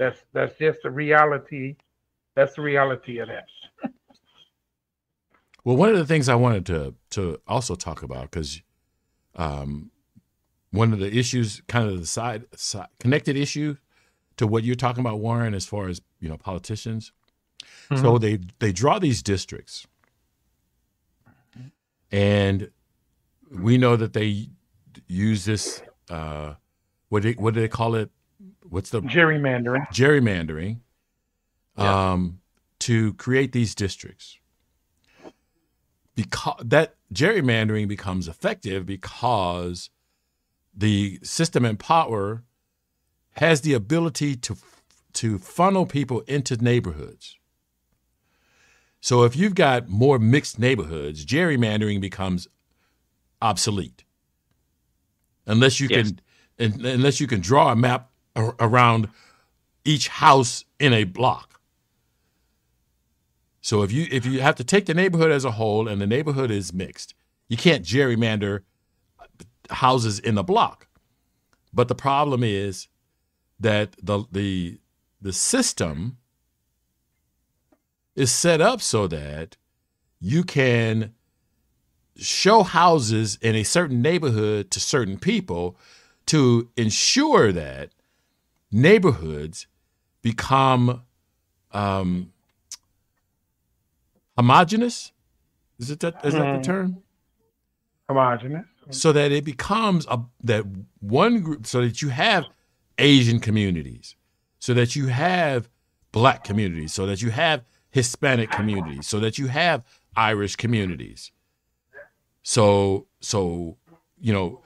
that's 0.00 0.24
that's 0.32 0.56
just 0.56 0.78
the 0.82 0.90
reality. 0.90 1.76
That's 2.34 2.54
the 2.54 2.62
reality 2.62 3.18
of 3.18 3.28
that. 3.28 3.44
Well, 5.62 5.76
one 5.76 5.90
of 5.90 5.98
the 5.98 6.06
things 6.06 6.30
I 6.30 6.36
wanted 6.36 6.64
to 6.66 6.94
to 7.10 7.38
also 7.46 7.74
talk 7.74 8.02
about 8.02 8.30
because 8.30 8.62
um, 9.36 9.90
one 10.70 10.94
of 10.94 11.00
the 11.00 11.14
issues, 11.14 11.60
kind 11.68 11.86
of 11.86 12.00
the 12.00 12.06
side, 12.06 12.46
side 12.56 12.86
connected 12.98 13.36
issue 13.36 13.76
to 14.38 14.46
what 14.46 14.64
you're 14.64 14.74
talking 14.74 15.02
about, 15.02 15.20
Warren, 15.20 15.52
as 15.52 15.66
far 15.66 15.88
as 15.88 16.00
you 16.18 16.30
know, 16.30 16.38
politicians. 16.38 17.12
So 17.94 18.16
they 18.16 18.38
they 18.58 18.72
draw 18.72 18.98
these 18.98 19.22
districts, 19.22 19.86
and 22.10 22.70
we 23.50 23.76
know 23.76 23.96
that 23.96 24.14
they 24.14 24.48
use 25.10 25.44
this. 25.44 25.82
Uh, 26.08 26.54
what 27.08 27.22
do, 27.22 27.32
what 27.32 27.54
do 27.54 27.60
they 27.60 27.68
call 27.68 27.94
it? 27.94 28.10
What's 28.62 28.90
the 28.90 29.02
Gerrymandering. 29.02 29.88
gerrymandering 29.88 30.80
Yeah. 31.76 32.12
um, 32.12 32.40
to 32.80 33.14
create 33.14 33.52
these 33.52 33.74
districts. 33.74 34.38
Because 36.14 36.62
that 36.64 36.96
gerrymandering 37.12 37.88
becomes 37.88 38.28
effective 38.28 38.86
because 38.86 39.90
the 40.74 41.18
system 41.22 41.64
in 41.64 41.76
power 41.76 42.44
has 43.32 43.62
the 43.62 43.74
ability 43.74 44.36
to 44.36 44.56
to 45.12 45.38
funnel 45.38 45.86
people 45.86 46.20
into 46.22 46.56
neighborhoods. 46.56 47.36
So 49.00 49.24
if 49.24 49.34
you've 49.34 49.54
got 49.54 49.88
more 49.88 50.18
mixed 50.18 50.58
neighborhoods, 50.58 51.24
gerrymandering 51.24 52.00
becomes 52.00 52.46
obsolete. 53.40 54.04
Unless 55.50 55.80
you 55.80 55.88
Yes. 55.90 56.12
can 56.12 56.20
un- 56.58 56.86
unless 56.86 57.20
you 57.20 57.26
can 57.26 57.40
draw 57.40 57.72
a 57.72 57.76
map 57.76 58.10
ar- 58.36 58.56
around 58.60 59.08
each 59.84 60.08
house 60.08 60.64
in 60.78 60.92
a 60.92 61.04
block. 61.04 61.60
So 63.60 63.82
if 63.82 63.92
you 63.92 64.06
if 64.10 64.24
you 64.24 64.40
have 64.40 64.56
to 64.56 64.64
take 64.64 64.86
the 64.86 64.94
neighborhood 64.94 65.30
as 65.30 65.44
a 65.44 65.52
whole 65.52 65.88
and 65.88 66.00
the 66.00 66.06
neighborhood 66.06 66.50
is 66.50 66.72
mixed, 66.72 67.14
you 67.48 67.56
can't 67.56 67.84
gerrymander 67.84 68.62
houses 69.70 70.18
in 70.18 70.38
a 70.38 70.42
block. 70.42 70.86
But 71.72 71.88
the 71.88 71.94
problem 71.94 72.42
is 72.42 72.88
that 73.58 73.96
the 74.02 74.24
the 74.32 74.78
the 75.20 75.32
system 75.32 76.16
is 78.16 78.32
set 78.32 78.60
up 78.60 78.80
so 78.80 79.06
that 79.06 79.56
you 80.20 80.42
can 80.44 81.14
show 82.20 82.62
houses 82.62 83.38
in 83.40 83.54
a 83.54 83.62
certain 83.64 84.02
neighborhood 84.02 84.70
to 84.70 84.80
certain 84.80 85.18
people 85.18 85.76
to 86.26 86.68
ensure 86.76 87.50
that 87.52 87.90
neighborhoods 88.70 89.66
become 90.22 91.02
um, 91.72 92.32
homogenous. 94.36 95.12
Is 95.78 95.90
it 95.90 96.00
that? 96.00 96.24
Is 96.24 96.34
that 96.34 96.52
the 96.52 96.58
Mhm. 96.58 96.62
term? 96.64 97.02
Homogenous. 98.08 98.66
So 98.90 99.12
that 99.12 99.30
it 99.32 99.44
becomes 99.44 100.06
a 100.06 100.20
that 100.42 100.64
one 101.00 101.40
group, 101.40 101.66
so 101.66 101.80
that 101.80 102.02
you 102.02 102.08
have 102.08 102.44
Asian 102.98 103.38
communities, 103.40 104.16
so 104.58 104.74
that 104.74 104.96
you 104.96 105.06
have 105.06 105.68
black 106.12 106.42
communities, 106.44 106.92
so 106.92 107.06
that 107.06 107.22
you 107.22 107.30
have 107.30 107.64
Hispanic 107.90 108.50
communities, 108.50 109.06
so 109.06 109.20
that 109.20 109.38
you 109.38 109.46
have 109.46 109.84
Irish 110.16 110.56
communities. 110.56 111.30
So, 112.42 113.06
so 113.20 113.76
you 114.20 114.32
know, 114.32 114.62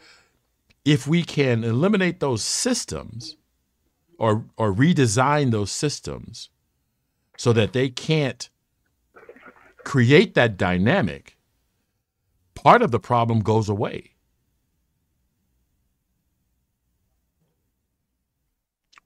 if 0.84 1.06
we 1.06 1.22
can 1.22 1.64
eliminate 1.64 2.20
those 2.20 2.42
systems 2.42 3.36
or 4.18 4.44
or 4.56 4.72
redesign 4.72 5.50
those 5.50 5.70
systems 5.70 6.50
so 7.36 7.52
that 7.52 7.72
they 7.72 7.88
can't 7.88 8.48
create 9.84 10.34
that 10.34 10.56
dynamic, 10.56 11.36
part 12.54 12.82
of 12.82 12.90
the 12.90 13.00
problem 13.00 13.40
goes 13.40 13.68
away. 13.68 14.10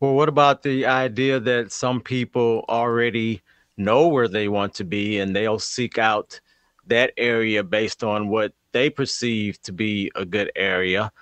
Well, 0.00 0.14
what 0.14 0.28
about 0.28 0.62
the 0.62 0.86
idea 0.86 1.40
that 1.40 1.72
some 1.72 2.00
people 2.00 2.64
already 2.68 3.42
know 3.76 4.06
where 4.06 4.28
they 4.28 4.48
want 4.48 4.74
to 4.74 4.84
be 4.84 5.18
and 5.18 5.34
they'll 5.34 5.58
seek 5.58 5.98
out 5.98 6.40
that 6.86 7.12
area 7.16 7.64
based 7.64 8.04
on 8.04 8.28
what 8.28 8.52
they 8.72 8.90
perceive 8.90 9.60
to 9.62 9.72
be 9.72 10.10
a 10.14 10.24
good 10.24 10.50
area? 10.56 11.12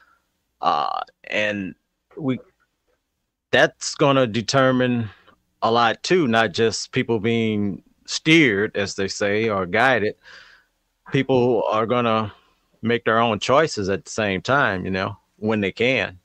Uh, 0.60 1.00
and 1.24 1.74
we 2.16 2.38
that's 3.50 3.94
going 3.94 4.16
to 4.16 4.26
determine 4.26 5.08
a 5.62 5.70
lot 5.70 6.02
too, 6.02 6.28
not 6.28 6.52
just 6.52 6.92
people 6.92 7.20
being 7.20 7.82
steered, 8.06 8.76
as 8.76 8.94
they 8.94 9.08
say, 9.08 9.48
or 9.48 9.66
guided. 9.66 10.16
People 11.12 11.64
are 11.70 11.86
going 11.86 12.04
to 12.04 12.32
make 12.82 13.04
their 13.04 13.18
own 13.18 13.38
choices 13.38 13.88
at 13.88 14.04
the 14.04 14.10
same 14.10 14.42
time, 14.42 14.84
you 14.84 14.90
know, 14.90 15.16
when 15.36 15.60
they 15.60 15.72
can. 15.72 16.18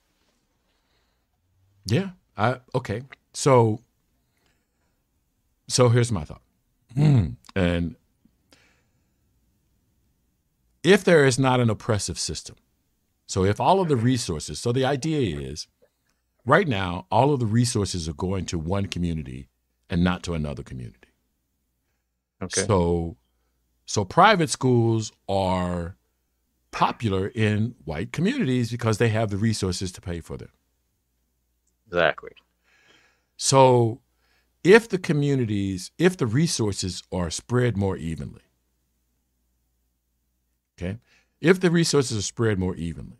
Yeah. 1.85 2.09
I 2.37 2.59
okay. 2.73 3.03
So 3.33 3.81
so 5.67 5.89
here's 5.89 6.11
my 6.11 6.23
thought. 6.23 6.41
and 6.95 7.95
if 10.83 11.03
there 11.03 11.25
is 11.25 11.37
not 11.37 11.59
an 11.59 11.69
oppressive 11.69 12.17
system, 12.19 12.55
so 13.27 13.43
if 13.45 13.59
all 13.59 13.79
of 13.79 13.87
the 13.87 13.95
resources, 13.95 14.59
so 14.59 14.71
the 14.71 14.85
idea 14.85 15.39
is 15.39 15.67
right 16.45 16.67
now, 16.67 17.05
all 17.11 17.33
of 17.33 17.39
the 17.39 17.45
resources 17.45 18.09
are 18.09 18.13
going 18.13 18.45
to 18.47 18.59
one 18.59 18.87
community 18.87 19.47
and 19.89 20.03
not 20.03 20.23
to 20.23 20.33
another 20.33 20.63
community. 20.63 21.09
Okay. 22.41 22.65
So 22.65 23.17
so 23.85 24.05
private 24.05 24.49
schools 24.49 25.11
are 25.27 25.97
popular 26.71 27.27
in 27.27 27.75
white 27.83 28.11
communities 28.11 28.71
because 28.71 28.97
they 28.97 29.09
have 29.09 29.29
the 29.29 29.37
resources 29.37 29.91
to 29.91 30.01
pay 30.01 30.21
for 30.21 30.37
them. 30.37 30.49
Exactly. 31.87 32.31
So, 33.35 34.01
if 34.63 34.87
the 34.87 34.97
communities, 34.97 35.91
if 35.97 36.15
the 36.15 36.27
resources 36.27 37.03
are 37.11 37.29
spread 37.29 37.75
more 37.75 37.97
evenly, 37.97 38.43
okay, 40.81 40.97
if 41.39 41.59
the 41.59 41.71
resources 41.71 42.17
are 42.17 42.21
spread 42.21 42.59
more 42.59 42.75
evenly, 42.75 43.17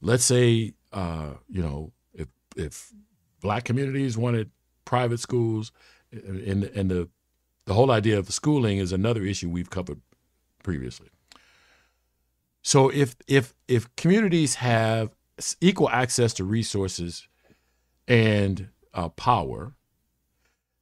let's 0.00 0.24
say, 0.24 0.74
uh, 0.92 1.30
you 1.48 1.62
know, 1.62 1.92
if 2.12 2.28
if 2.56 2.92
black 3.40 3.64
communities 3.64 4.16
wanted 4.16 4.50
private 4.84 5.20
schools, 5.20 5.72
and 6.12 6.64
and 6.64 6.90
the 6.90 7.08
the 7.64 7.74
whole 7.74 7.90
idea 7.90 8.18
of 8.18 8.30
schooling 8.32 8.78
is 8.78 8.92
another 8.92 9.22
issue 9.22 9.48
we've 9.48 9.70
covered 9.70 10.00
previously. 10.62 11.08
So 12.62 12.88
if 12.90 13.16
if 13.26 13.54
if 13.68 13.94
communities 13.96 14.56
have 14.56 15.14
equal 15.60 15.88
access 15.88 16.34
to 16.34 16.44
resources 16.44 17.26
and 18.06 18.68
uh, 18.94 19.08
power, 19.10 19.74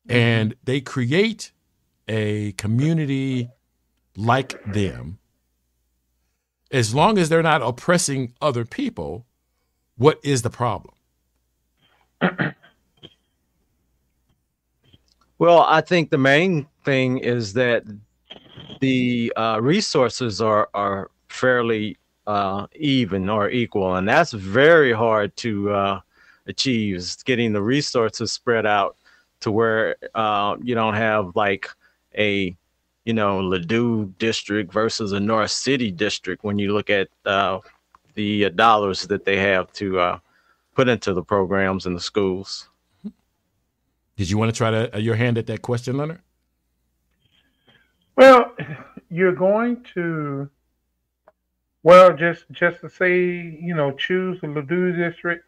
and 0.08 0.54
they 0.64 0.80
create 0.80 1.52
a 2.08 2.52
community 2.52 3.48
like 4.16 4.62
them. 4.64 5.18
As 6.70 6.94
long 6.94 7.18
as 7.18 7.28
they're 7.28 7.42
not 7.42 7.62
oppressing 7.62 8.34
other 8.40 8.64
people, 8.64 9.26
what 9.96 10.20
is 10.22 10.42
the 10.42 10.50
problem? 10.50 10.94
Well, 15.40 15.64
I 15.66 15.80
think 15.80 16.10
the 16.10 16.18
main 16.18 16.66
thing 16.84 17.16
is 17.16 17.54
that 17.54 17.84
the 18.82 19.32
uh, 19.36 19.58
resources 19.62 20.42
are 20.42 20.68
are 20.74 21.10
fairly 21.30 21.96
uh, 22.26 22.66
even 22.76 23.30
or 23.30 23.48
equal, 23.48 23.94
and 23.96 24.06
that's 24.06 24.32
very 24.32 24.92
hard 24.92 25.34
to 25.38 25.70
uh, 25.70 26.00
achieve. 26.46 26.96
Is 26.96 27.16
getting 27.24 27.54
the 27.54 27.62
resources 27.62 28.32
spread 28.32 28.66
out 28.66 28.98
to 29.40 29.50
where 29.50 29.96
uh, 30.14 30.56
you 30.62 30.74
don't 30.74 30.92
have 30.92 31.34
like 31.34 31.70
a 32.18 32.54
you 33.04 33.12
know 33.14 33.40
Ladue 33.40 34.16
district 34.18 34.72
versus 34.72 35.12
a 35.12 35.20
North 35.20 35.50
City 35.50 35.90
district 35.90 36.44
when 36.44 36.58
you 36.58 36.72
look 36.72 36.90
at 36.90 37.08
uh, 37.26 37.58
the 38.14 38.50
dollars 38.50 39.02
that 39.06 39.24
they 39.24 39.36
have 39.36 39.72
to 39.74 39.98
uh, 39.98 40.18
put 40.74 40.88
into 40.88 41.14
the 41.14 41.22
programs 41.22 41.86
in 41.86 41.94
the 41.94 42.00
schools. 42.00 42.68
Did 44.16 44.28
you 44.28 44.36
want 44.36 44.52
to 44.52 44.56
try 44.56 44.70
to 44.70 44.94
uh, 44.94 44.98
your 44.98 45.14
hand 45.14 45.38
at 45.38 45.46
that 45.46 45.62
question, 45.62 45.96
Leonard? 45.96 46.20
Well, 48.16 48.54
you're 49.08 49.34
going 49.34 49.82
to 49.94 50.50
well, 51.82 52.14
just 52.14 52.44
just 52.52 52.80
to 52.82 52.90
say, 52.90 53.16
you 53.16 53.74
know, 53.74 53.92
choose 53.92 54.40
the 54.40 54.48
Ladue 54.48 54.94
district 54.96 55.44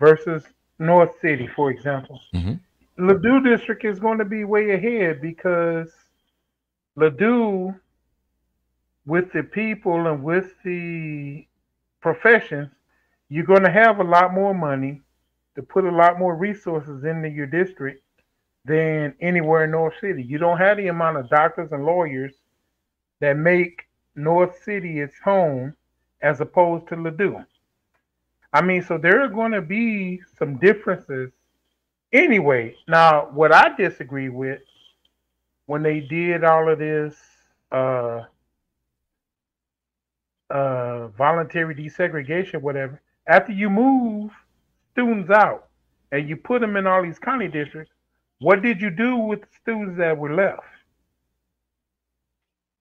versus 0.00 0.44
North 0.78 1.18
City, 1.20 1.46
for 1.46 1.70
example. 1.70 2.20
Mhm. 2.34 2.58
Ladue 2.98 3.44
district 3.44 3.84
is 3.84 4.00
going 4.00 4.18
to 4.18 4.24
be 4.24 4.44
way 4.44 4.70
ahead 4.70 5.20
because 5.20 5.92
Ladue, 6.96 7.78
with 9.06 9.32
the 9.32 9.42
people 9.42 10.06
and 10.06 10.22
with 10.22 10.54
the 10.64 11.46
professions, 12.00 12.70
you're 13.28 13.44
going 13.44 13.64
to 13.64 13.70
have 13.70 13.98
a 13.98 14.04
lot 14.04 14.32
more 14.32 14.54
money 14.54 15.02
to 15.56 15.62
put 15.62 15.84
a 15.84 15.90
lot 15.90 16.18
more 16.18 16.36
resources 16.36 17.04
into 17.04 17.28
your 17.28 17.46
district 17.46 18.02
than 18.64 19.14
anywhere 19.20 19.64
in 19.64 19.72
North 19.72 19.94
City. 20.00 20.22
You 20.22 20.38
don't 20.38 20.58
have 20.58 20.76
the 20.76 20.88
amount 20.88 21.18
of 21.18 21.28
doctors 21.28 21.72
and 21.72 21.84
lawyers 21.84 22.32
that 23.20 23.36
make 23.36 23.86
North 24.14 24.62
City 24.62 25.00
its 25.00 25.18
home 25.18 25.74
as 26.22 26.40
opposed 26.40 26.88
to 26.88 26.96
Ladue. 26.96 27.44
I 28.52 28.62
mean, 28.62 28.82
so 28.82 28.98
there 28.98 29.20
are 29.22 29.28
going 29.28 29.52
to 29.52 29.60
be 29.60 30.20
some 30.38 30.58
differences 30.58 31.32
anyway. 32.12 32.76
Now, 32.86 33.28
what 33.32 33.52
I 33.52 33.74
disagree 33.76 34.28
with 34.28 34.60
when 35.66 35.82
they 35.82 36.00
did 36.00 36.44
all 36.44 36.70
of 36.70 36.78
this 36.78 37.16
uh, 37.72 38.22
uh, 40.50 41.08
voluntary 41.08 41.74
desegregation, 41.74 42.60
whatever, 42.60 43.00
after 43.26 43.52
you 43.52 43.70
move 43.70 44.30
students 44.92 45.30
out 45.30 45.68
and 46.12 46.28
you 46.28 46.36
put 46.36 46.60
them 46.60 46.76
in 46.76 46.86
all 46.86 47.02
these 47.02 47.18
county 47.18 47.48
districts, 47.48 47.92
what 48.38 48.62
did 48.62 48.80
you 48.80 48.90
do 48.90 49.16
with 49.16 49.40
the 49.40 49.46
students 49.62 49.96
that 49.98 50.16
were 50.16 50.34
left? 50.34 50.62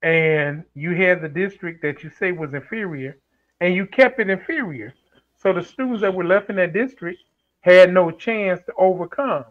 And 0.02 0.66
you 0.76 0.92
had 0.92 1.22
the 1.22 1.30
district 1.30 1.82
that 1.84 2.04
you 2.04 2.10
say 2.10 2.34
was 2.34 2.54
inferior, 2.54 3.18
and 3.62 3.74
you 3.74 3.86
kept 3.86 4.20
it 4.20 4.30
inferior. 4.30 4.94
So 5.38 5.54
the 5.54 5.64
students 5.64 6.02
that 6.02 6.14
were 6.14 6.26
left 6.26 6.50
in 6.50 6.58
that 6.58 6.74
district 6.74 7.20
had 7.62 7.94
no 7.94 8.12
chance 8.12 8.62
to 8.66 8.74
overcome. 8.78 9.46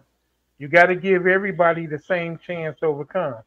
You 0.59 0.69
got 0.69 0.87
to 0.87 0.95
give 0.95 1.27
everybody 1.27 1.87
the 1.87 1.99
same 1.99 2.39
chance 2.39 2.79
to 2.81 2.87
overcome. 2.87 3.43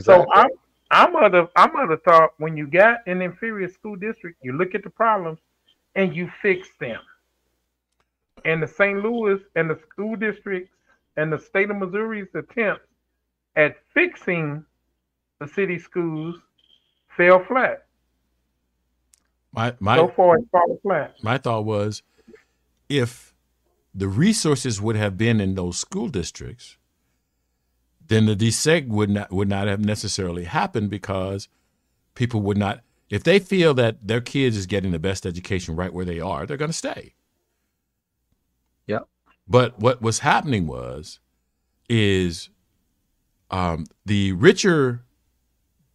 So 0.00 0.26
I'm 0.32 0.50
I'm 0.90 1.16
of 1.16 1.32
the 1.32 1.48
I'm 1.56 1.76
of 1.76 1.88
the 1.88 1.98
thought 1.98 2.30
when 2.38 2.56
you 2.56 2.66
got 2.66 3.00
an 3.06 3.22
inferior 3.22 3.68
school 3.68 3.96
district, 3.96 4.38
you 4.42 4.52
look 4.52 4.74
at 4.74 4.82
the 4.82 4.90
problems 4.90 5.38
and 5.94 6.14
you 6.14 6.30
fix 6.42 6.68
them. 6.80 7.00
And 8.44 8.62
the 8.62 8.68
St. 8.68 9.02
Louis 9.02 9.40
and 9.56 9.68
the 9.68 9.78
school 9.90 10.16
districts 10.16 10.70
and 11.16 11.32
the 11.32 11.38
state 11.38 11.70
of 11.70 11.76
Missouri's 11.76 12.28
attempts 12.34 12.86
at 13.56 13.76
fixing 13.92 14.64
the 15.40 15.48
city 15.48 15.78
schools 15.78 16.36
fell 17.16 17.44
flat. 17.44 17.86
My 19.52 19.74
my 19.80 19.96
so 19.96 20.08
far, 20.08 20.36
it's 20.38 20.48
fallen 20.50 20.78
flat. 20.82 21.16
my 21.22 21.38
thought 21.38 21.64
was 21.64 22.02
if 22.88 23.34
the 23.94 24.08
resources 24.08 24.80
would 24.80 24.96
have 24.96 25.16
been 25.16 25.40
in 25.40 25.54
those 25.54 25.78
school 25.78 26.08
districts, 26.08 26.76
then 28.06 28.26
the 28.26 28.36
deseg 28.36 28.88
would 28.88 29.10
not 29.10 29.32
would 29.32 29.48
not 29.48 29.68
have 29.68 29.84
necessarily 29.84 30.44
happened 30.44 30.90
because 30.90 31.48
people 32.14 32.40
would 32.42 32.56
not 32.56 32.80
if 33.10 33.24
they 33.24 33.38
feel 33.38 33.74
that 33.74 34.06
their 34.06 34.20
kids 34.20 34.56
is 34.56 34.66
getting 34.66 34.90
the 34.90 34.98
best 34.98 35.24
education 35.24 35.76
right 35.76 35.92
where 35.92 36.04
they 36.04 36.20
are, 36.20 36.44
they're 36.44 36.56
going 36.56 36.70
to 36.70 36.76
stay. 36.76 37.14
Yep. 38.86 39.08
But 39.46 39.78
what 39.78 40.02
was 40.02 40.18
happening 40.18 40.66
was 40.66 41.20
is 41.88 42.50
um, 43.50 43.86
the 44.04 44.32
richer 44.32 45.04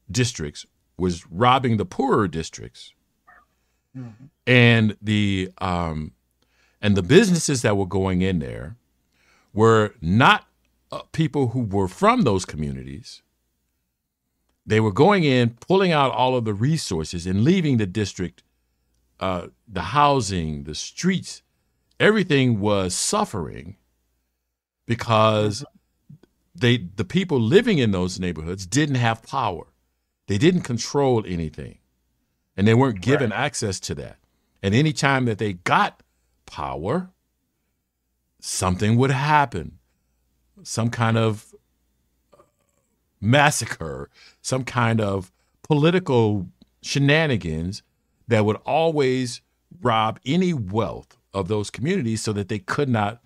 districts 0.10 0.66
was 0.98 1.26
robbing 1.30 1.78
the 1.78 1.86
poorer 1.86 2.28
districts 2.28 2.94
and 4.48 4.98
the 5.02 5.52
um, 5.60 6.14
and 6.84 6.98
the 6.98 7.02
businesses 7.02 7.62
that 7.62 7.78
were 7.78 7.88
going 7.88 8.22
in 8.22 8.40
there 8.40 8.76
were 9.54 9.96
not 10.02 10.46
uh, 10.92 11.02
people 11.14 11.50
who 11.50 11.62
were 11.62 11.88
from 11.88 12.24
those 12.24 12.44
communities. 12.44 13.22
They 14.66 14.82
were 14.82 14.92
going 14.92 15.24
in, 15.24 15.52
pulling 15.52 15.94
out 15.94 16.12
all 16.12 16.36
of 16.36 16.44
the 16.44 16.54
resources, 16.54 17.26
and 17.26 17.44
leaving 17.44 17.78
the 17.78 17.86
district, 17.86 18.44
uh, 19.20 19.48
the 19.68 19.82
housing, 19.82 20.66
the 20.66 20.76
streets, 20.76 21.42
everything 22.00 22.60
was 22.60 22.94
suffering 22.94 23.78
because 24.86 25.64
they 26.54 26.78
the 26.78 27.06
people 27.06 27.40
living 27.40 27.78
in 27.78 27.92
those 27.92 28.20
neighborhoods 28.20 28.66
didn't 28.66 28.96
have 28.96 29.24
power. 29.24 29.68
They 30.28 30.38
didn't 30.38 30.62
control 30.62 31.24
anything. 31.26 31.80
And 32.56 32.68
they 32.68 32.74
weren't 32.74 33.02
given 33.02 33.32
right. 33.32 33.40
access 33.40 33.80
to 33.82 33.96
that. 33.96 34.18
And 34.62 34.76
anytime 34.76 35.26
that 35.26 35.40
they 35.40 35.54
got 35.54 36.04
power, 36.46 37.10
something 38.40 38.98
would 38.98 39.12
happen. 39.12 39.80
Some 40.64 40.90
kind 40.90 41.18
of 41.18 41.54
massacre, 43.20 44.10
some 44.42 44.64
kind 44.64 45.02
of 45.02 45.32
political 45.64 46.48
shenanigans 46.82 47.82
that 48.28 48.46
would 48.46 48.58
always 48.66 49.42
rob 49.82 50.20
any 50.26 50.54
wealth 50.54 51.18
of 51.34 51.48
those 51.48 51.70
communities 51.70 52.22
so 52.22 52.34
that 52.34 52.50
they 52.50 52.60
could 52.60 52.90
not 52.90 53.22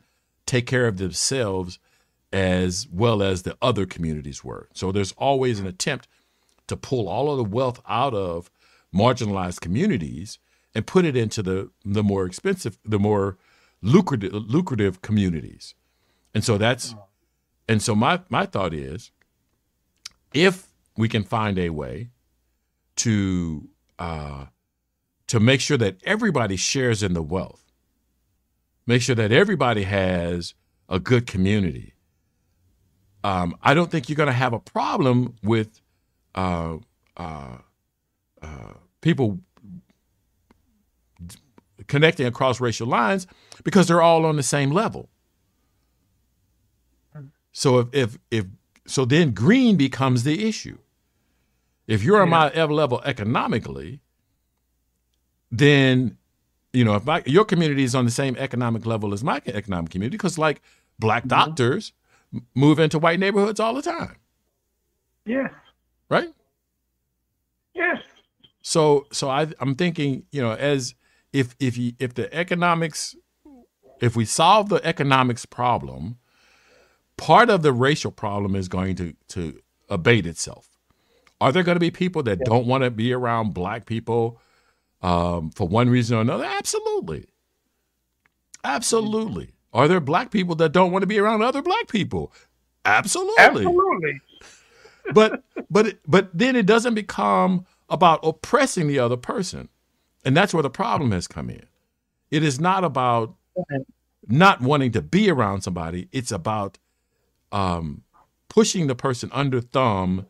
take 0.45 0.65
care 0.65 0.87
of 0.87 0.97
themselves 0.97 1.79
as 2.31 2.87
well 2.91 3.21
as 3.21 3.43
the 3.43 3.57
other 3.61 3.85
communities 3.85 4.43
were. 4.43 4.69
So 4.73 4.91
there's 4.91 5.13
always 5.13 5.59
an 5.59 5.67
attempt 5.67 6.07
to 6.67 6.77
pull 6.77 7.07
all 7.07 7.31
of 7.31 7.37
the 7.37 7.43
wealth 7.43 7.81
out 7.87 8.13
of 8.13 8.49
marginalized 8.93 9.61
communities 9.61 10.39
and 10.77 10.85
put 10.85 11.05
it 11.05 11.17
into 11.17 11.41
the 11.41 11.71
the 11.83 12.03
more 12.03 12.27
expensive, 12.27 12.77
the 12.85 12.99
more 12.99 13.35
lucrative 13.81 14.31
lucrative 14.31 15.01
communities. 15.01 15.73
And 16.35 16.43
so 16.43 16.59
that's 16.59 16.93
and 17.67 17.81
so 17.81 17.95
my 17.95 18.21
my 18.29 18.45
thought 18.45 18.75
is 18.75 19.11
if 20.35 20.67
we 20.95 21.09
can 21.09 21.23
find 21.23 21.57
a 21.57 21.71
way 21.71 22.09
to 22.97 23.67
uh, 23.97 24.45
to 25.25 25.39
make 25.39 25.61
sure 25.61 25.77
that 25.77 25.97
everybody 26.03 26.55
shares 26.55 27.01
in 27.01 27.13
the 27.13 27.23
wealth, 27.23 27.63
make 28.85 29.01
sure 29.01 29.15
that 29.15 29.31
everybody 29.31 29.81
has 29.81 30.53
a 30.89 30.99
good 30.99 31.25
community. 31.25 31.95
Um, 33.23 33.57
I 33.63 33.73
don't 33.73 33.89
think 33.89 34.09
you're 34.09 34.15
going 34.15 34.27
to 34.27 34.33
have 34.33 34.53
a 34.53 34.59
problem 34.59 35.37
with 35.41 35.81
uh, 36.35 36.77
uh, 37.17 37.57
uh, 38.43 38.73
people 39.01 39.39
connecting 41.87 42.25
across 42.25 42.59
racial 42.59 42.87
lines 42.87 43.27
because 43.63 43.87
they're 43.87 44.01
all 44.01 44.25
on 44.25 44.35
the 44.35 44.43
same 44.43 44.71
level. 44.71 45.09
So 47.51 47.79
if 47.79 47.87
if 47.93 48.17
if 48.29 48.45
so, 48.85 49.03
then 49.03 49.31
green 49.31 49.77
becomes 49.77 50.23
the 50.23 50.47
issue. 50.47 50.77
If 51.87 52.03
you're 52.03 52.21
on 52.21 52.29
my 52.29 52.53
level 52.53 53.01
economically, 53.03 54.01
then 55.51 56.17
you 56.73 56.85
know 56.85 56.95
if 56.95 57.05
my 57.05 57.23
your 57.25 57.45
community 57.45 57.83
is 57.83 57.95
on 57.95 58.05
the 58.05 58.11
same 58.11 58.35
economic 58.37 58.85
level 58.85 59.13
as 59.13 59.23
my 59.23 59.41
economic 59.47 59.89
community, 59.89 60.17
because 60.17 60.37
like 60.37 60.61
black 60.99 61.23
mm-hmm. 61.23 61.29
doctors 61.29 61.93
move 62.53 62.77
into 62.77 62.99
white 62.99 63.19
neighborhoods 63.19 63.59
all 63.59 63.73
the 63.73 63.81
time. 63.81 64.17
Yes. 65.25 65.51
Right. 66.09 66.29
Yes. 67.73 67.97
So 68.61 69.07
so 69.11 69.29
I 69.29 69.47
I'm 69.59 69.75
thinking 69.75 70.25
you 70.31 70.41
know 70.41 70.51
as 70.51 70.93
if 71.33 71.55
if 71.59 71.77
you, 71.77 71.93
if 71.99 72.13
the 72.13 72.33
economics 72.33 73.15
if 73.99 74.15
we 74.15 74.25
solve 74.25 74.69
the 74.69 74.83
economics 74.85 75.45
problem, 75.45 76.17
part 77.17 77.49
of 77.49 77.61
the 77.61 77.73
racial 77.73 78.11
problem 78.11 78.55
is 78.55 78.67
going 78.67 78.95
to 78.95 79.13
to 79.29 79.59
abate 79.89 80.25
itself. 80.25 80.69
Are 81.39 81.51
there 81.51 81.63
going 81.63 81.75
to 81.75 81.79
be 81.79 81.91
people 81.91 82.23
that 82.23 82.39
yeah. 82.39 82.45
don't 82.45 82.65
want 82.65 82.83
to 82.83 82.91
be 82.91 83.13
around 83.13 83.53
black 83.53 83.85
people 83.85 84.41
um, 85.01 85.51
for 85.51 85.67
one 85.67 85.89
reason 85.89 86.17
or 86.17 86.21
another? 86.21 86.45
Absolutely. 86.45 87.25
Absolutely. 88.63 89.51
Are 89.73 89.87
there 89.87 89.99
black 89.99 90.31
people 90.31 90.55
that 90.55 90.71
don't 90.71 90.91
want 90.91 91.03
to 91.03 91.07
be 91.07 91.19
around 91.19 91.43
other 91.43 91.61
black 91.61 91.87
people? 91.87 92.33
Absolutely. 92.85 93.43
Absolutely. 93.43 94.21
but 95.13 95.43
but 95.69 95.99
but 96.07 96.29
then 96.33 96.55
it 96.55 96.65
doesn't 96.65 96.95
become 96.95 97.65
about 97.89 98.19
oppressing 98.23 98.87
the 98.87 98.99
other 98.99 99.17
person. 99.17 99.69
And 100.27 100.35
that's 100.35 100.53
where 100.53 100.61
the 100.61 100.69
problem 100.69 101.11
has 101.11 101.25
come 101.25 101.49
in. 101.49 101.65
It 102.31 102.43
is 102.43 102.59
not 102.59 102.83
about 102.83 103.35
not 104.27 104.59
wanting 104.59 104.91
to 104.91 105.01
be 105.01 105.31
around 105.31 105.61
somebody, 105.61 106.09
it's 106.11 106.33
about 106.33 106.77
um, 107.53 108.03
pushing 108.49 108.87
the 108.87 108.93
person 108.93 109.29
under 109.31 109.61
thumb 109.61 110.25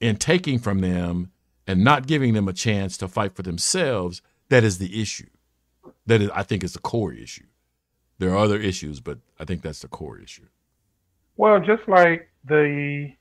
and 0.00 0.20
taking 0.20 0.58
from 0.58 0.80
them 0.80 1.30
and 1.64 1.84
not 1.84 2.08
giving 2.08 2.34
them 2.34 2.48
a 2.48 2.52
chance 2.52 2.96
to 2.96 3.06
fight 3.06 3.36
for 3.36 3.42
themselves. 3.42 4.20
That 4.48 4.64
is 4.64 4.78
the 4.78 5.00
issue. 5.00 5.30
That 6.04 6.20
is, 6.20 6.30
i 6.30 6.42
think 6.42 6.64
is 6.64 6.72
the 6.72 6.80
core 6.80 7.12
issue. 7.12 7.46
There 8.18 8.30
are 8.30 8.38
other 8.38 8.58
issues 8.58 8.98
but 8.98 9.18
i 9.38 9.44
think 9.44 9.62
that's 9.62 9.82
the 9.82 9.88
core 9.88 10.18
issue. 10.18 10.48
Well 11.36 11.60
just 11.60 11.86
like 11.86 12.28
the 12.44 13.12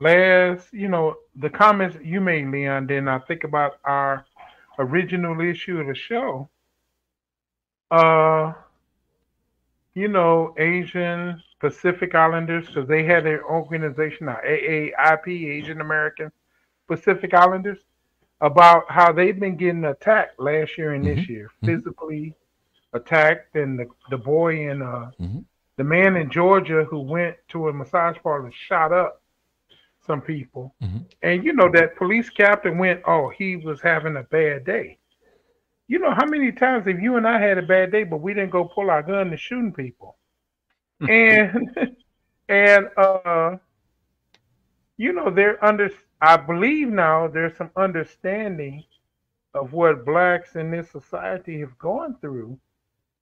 last 0.00 0.72
you 0.72 0.88
know 0.88 1.14
the 1.36 1.50
comments 1.50 1.96
you 2.02 2.20
made 2.20 2.48
leon 2.48 2.86
then 2.86 3.06
i 3.06 3.18
think 3.20 3.44
about 3.44 3.74
our 3.84 4.24
original 4.80 5.40
issue 5.40 5.78
of 5.78 5.86
the 5.86 5.94
show 5.94 6.48
uh 7.90 8.52
you 9.94 10.08
know 10.08 10.54
asian 10.58 11.40
Pacific 11.60 12.14
Islanders 12.14 12.66
because 12.66 12.88
they 12.88 13.04
had 13.04 13.24
their 13.24 13.44
organization, 13.44 14.26
now 14.26 14.38
AAIP, 14.44 15.28
Asian 15.28 15.80
American 15.80 16.32
Pacific 16.88 17.34
Islanders, 17.34 17.78
about 18.40 18.90
how 18.90 19.12
they've 19.12 19.38
been 19.38 19.56
getting 19.56 19.84
attacked 19.84 20.40
last 20.40 20.76
year 20.78 20.94
and 20.94 21.04
mm-hmm. 21.04 21.20
this 21.20 21.28
year, 21.28 21.50
mm-hmm. 21.62 21.66
physically 21.66 22.34
attacked, 22.94 23.54
and 23.54 23.78
the 23.78 23.86
the 24.08 24.16
boy 24.16 24.70
in 24.70 24.80
uh, 24.80 25.10
mm-hmm. 25.20 25.40
the 25.76 25.84
man 25.84 26.16
in 26.16 26.30
Georgia 26.30 26.84
who 26.84 27.00
went 27.00 27.36
to 27.48 27.68
a 27.68 27.72
massage 27.72 28.16
parlor 28.22 28.50
shot 28.50 28.92
up 28.92 29.19
some 30.06 30.20
people, 30.20 30.74
mm-hmm. 30.82 30.98
and 31.22 31.44
you 31.44 31.52
know 31.52 31.70
that 31.72 31.96
police 31.96 32.30
captain 32.30 32.78
went, 32.78 33.02
oh, 33.06 33.28
he 33.28 33.56
was 33.56 33.80
having 33.80 34.16
a 34.16 34.22
bad 34.24 34.64
day. 34.64 34.98
You 35.88 35.98
know 35.98 36.14
how 36.14 36.26
many 36.26 36.52
times 36.52 36.86
have 36.86 37.00
you 37.00 37.16
and 37.16 37.26
I 37.26 37.40
had 37.40 37.58
a 37.58 37.62
bad 37.62 37.92
day, 37.92 38.04
but 38.04 38.20
we 38.20 38.32
didn't 38.32 38.50
go 38.50 38.64
pull 38.64 38.90
our 38.90 39.02
gun 39.02 39.28
and 39.30 39.40
shooting 39.40 39.72
people? 39.72 40.16
and 41.08 41.68
and 42.48 42.88
uh, 42.96 43.56
you 44.96 45.12
know, 45.12 45.30
they're 45.30 45.64
under. 45.64 45.90
I 46.20 46.36
believe 46.36 46.88
now 46.88 47.26
there's 47.26 47.56
some 47.56 47.70
understanding 47.76 48.84
of 49.54 49.72
what 49.72 50.04
blacks 50.04 50.56
in 50.56 50.70
this 50.70 50.90
society 50.90 51.60
have 51.60 51.78
gone 51.78 52.16
through 52.20 52.58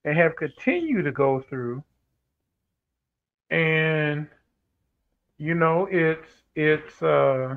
and 0.04 0.16
have 0.16 0.34
continued 0.36 1.04
to 1.04 1.12
go 1.12 1.40
through, 1.40 1.84
and 3.50 4.26
you 5.38 5.54
know, 5.54 5.86
it's 5.90 6.37
it's 6.58 7.00
uh, 7.02 7.56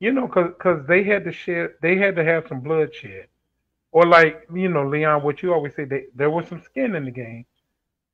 you 0.00 0.12
know, 0.12 0.26
cause 0.26 0.50
cause 0.58 0.84
they 0.88 1.04
had 1.04 1.24
to 1.24 1.32
share, 1.32 1.76
they 1.82 1.96
had 1.96 2.16
to 2.16 2.24
have 2.24 2.48
some 2.48 2.60
bloodshed, 2.60 3.28
or 3.92 4.04
like 4.04 4.48
you 4.52 4.68
know, 4.68 4.88
Leon, 4.88 5.22
what 5.22 5.40
you 5.40 5.54
always 5.54 5.72
say, 5.76 5.84
they, 5.84 6.06
there 6.16 6.30
was 6.30 6.48
some 6.48 6.60
skin 6.60 6.96
in 6.96 7.04
the 7.04 7.12
game 7.12 7.46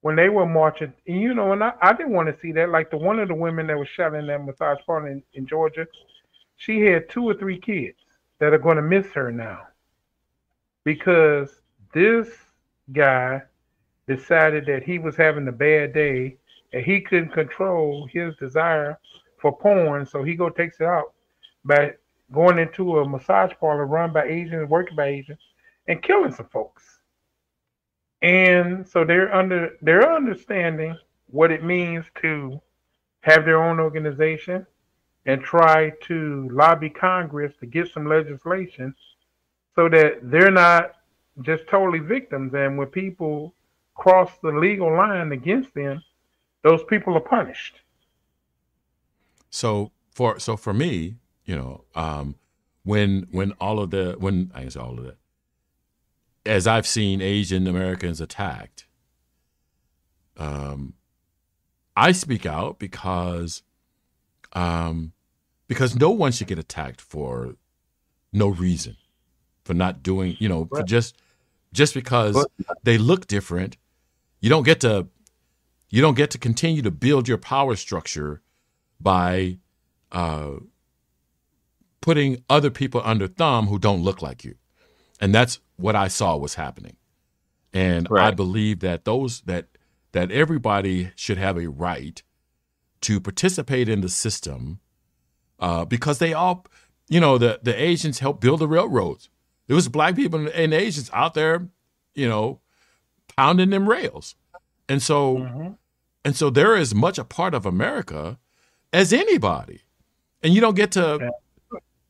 when 0.03 0.15
they 0.15 0.29
were 0.29 0.45
marching, 0.45 0.93
and 1.07 1.21
you 1.23 1.33
know, 1.33 1.53
and 1.53 1.65
I, 1.65 1.73
I 1.81 1.95
didn't 1.95 2.13
want 2.13 2.29
to 2.29 2.39
see 2.39 2.53
that. 2.53 2.69
Like 2.69 2.91
the 2.91 2.99
one 2.99 3.19
of 3.19 3.29
the 3.29 3.35
women 3.35 3.67
that 3.69 3.79
was 3.79 3.89
shot 3.89 4.15
in 4.15 4.27
that 4.27 4.45
massage 4.45 4.79
parlor 4.85 5.09
in, 5.09 5.23
in 5.33 5.47
Georgia, 5.47 5.87
she 6.59 6.83
had 6.83 7.09
two 7.09 7.25
or 7.25 7.33
three 7.33 7.59
kids 7.59 7.97
that 8.41 8.53
are 8.53 8.59
going 8.59 8.77
to 8.77 8.83
miss 8.83 9.07
her 9.13 9.33
now. 9.33 9.63
Because 10.85 11.63
this 11.95 12.29
guy 12.93 13.41
decided 14.07 14.67
that 14.67 14.83
he 14.83 14.99
was 14.99 15.17
having 15.17 15.49
a 15.49 15.53
bad 15.53 15.95
day 15.95 16.37
and 16.73 16.85
he 16.85 17.01
couldn't 17.01 17.33
control 17.33 18.07
his 18.13 18.37
desire 18.37 18.99
for 19.41 19.57
porn, 19.57 20.07
so 20.07 20.23
he 20.23 20.35
go 20.35 20.49
takes 20.49 20.81
it 20.81 20.87
out 20.87 21.13
by 21.65 21.95
going 22.33 22.59
into 22.59 22.99
a 22.99 23.09
massage 23.09 23.53
parlor 23.59 23.87
run 23.87 24.13
by 24.13 24.25
Asians, 24.25 24.69
working 24.69 24.97
by 24.97 25.07
Asians, 25.07 25.41
and 25.89 26.03
killing 26.03 26.33
some 26.33 26.47
folks 26.47 27.01
and 28.23 28.87
so 28.87 29.05
they're 29.05 29.35
under 29.35 29.77
they're 29.83 30.13
understanding 30.13 30.97
what 31.29 31.51
it 31.51 31.65
means 31.65 32.05
to 32.21 32.61
have 33.21 33.45
their 33.45 33.63
own 33.63 33.81
organization 33.81 34.67
and 35.27 35.43
try 35.43 35.91
to 36.03 36.49
lobby 36.53 36.91
Congress 36.91 37.55
to 37.61 37.67
get 37.67 37.89
some 37.93 38.07
legislation 38.07 38.95
so 39.75 39.89
that 39.89 40.19
they're 40.23 40.51
not 40.51 40.97
just 41.43 41.67
totally 41.69 41.99
victims. 41.99 42.53
And 42.55 42.77
when 42.77 42.89
people 42.89 43.55
cross 43.95 44.31
the 44.43 44.51
legal 44.51 44.95
line 44.95 45.33
against 45.33 45.73
them, 45.75 46.03
those 46.63 46.83
people 46.85 47.15
are 47.17 47.21
punished. 47.21 47.81
So 49.51 49.93
for 50.11 50.39
so 50.39 50.57
for 50.57 50.73
me, 50.73 51.17
you 51.45 51.57
know, 51.57 51.85
um, 51.95 52.37
when 52.85 53.27
when 53.31 53.53
all 53.53 53.81
of 53.81 53.91
the 53.91 54.17
when 54.19 54.51
I 54.55 54.65
guess 54.65 54.77
all 54.77 54.99
of 54.99 55.05
that 55.05 55.19
as 56.47 56.67
I've 56.67 56.87
seen 56.87 57.21
Asian 57.21 57.67
Americans 57.67 58.21
attacked, 58.21 58.87
um, 60.37 60.95
I 61.97 62.13
speak 62.13 62.47
out 62.47 62.79
because 62.79 63.63
um, 64.53 65.13
because 65.69 65.95
no 65.95 66.11
one 66.11 66.33
should 66.33 66.47
get 66.47 66.59
attacked 66.59 67.01
for 67.01 67.57
no 68.33 68.49
reason 68.49 68.97
for 69.65 69.75
not 69.75 70.03
doing 70.03 70.37
you 70.39 70.49
know 70.49 70.65
for 70.67 70.83
just 70.83 71.17
just 71.73 71.95
because 71.95 72.47
they 72.83 72.99
look 72.99 73.27
different. 73.27 73.77
You 74.41 74.49
don't 74.49 74.63
get 74.63 74.81
to 74.81 75.09
you 75.91 76.01
don't 76.01 76.15
get 76.15 76.31
to 76.31 76.39
continue 76.39 76.83
to 76.83 76.91
build 76.91 77.29
your 77.29 77.39
power 77.39 77.77
structure 77.77 78.41
by 79.01 79.59
uh, 80.13 80.53
putting 82.01 82.43
other 82.49 82.71
people 82.71 83.01
under 83.05 83.27
thumb 83.27 83.67
who 83.67 83.79
don't 83.79 84.03
look 84.03 84.23
like 84.23 84.45
you 84.45 84.55
and 85.21 85.35
that's 85.35 85.59
what 85.77 85.95
i 85.97 86.09
saw 86.09 86.37
was 86.37 86.55
happening 86.55 86.97
and 87.73 88.07
i 88.19 88.31
believe 88.31 88.81
that 88.81 89.05
those 89.05 89.41
that 89.43 89.67
that 90.13 90.31
everybody 90.31 91.11
should 91.15 91.39
have 91.39 91.57
a 91.57 91.69
right 91.69 92.23
to 93.03 93.21
participate 93.21 93.89
in 93.89 94.01
the 94.01 94.09
system 94.09 94.81
uh, 95.61 95.85
because 95.85 96.19
they 96.19 96.33
all, 96.33 96.67
you 97.09 97.21
know, 97.21 97.39
the 97.39 97.61
the 97.63 97.75
Asians 97.81 98.19
helped 98.19 98.41
build 98.41 98.61
the 98.61 98.67
railroads. 98.69 99.29
There 99.67 99.77
was 99.77 99.89
black 99.89 100.17
people 100.17 100.49
and, 100.49 100.75
Asians 100.75 101.11
out 101.13 101.35
there, 101.35 101.69
you 102.15 102.29
know, 102.29 102.61
pounding 103.37 103.71
them 103.71 103.89
rails, 103.89 104.35
and 104.89 105.03
so 105.03 105.37
Mhm. 105.37 105.77
and 106.25 106.35
so 106.37 106.51
they're 106.51 106.77
as 106.77 106.95
much 106.95 107.19
a 107.19 107.25
part 107.25 107.55
of 107.55 107.65
America 107.67 108.39
as 108.93 109.13
anybody, 109.13 109.81
and 110.43 110.55
you 110.55 110.61
don't 110.61 110.77
get 110.77 110.93
to 110.93 111.31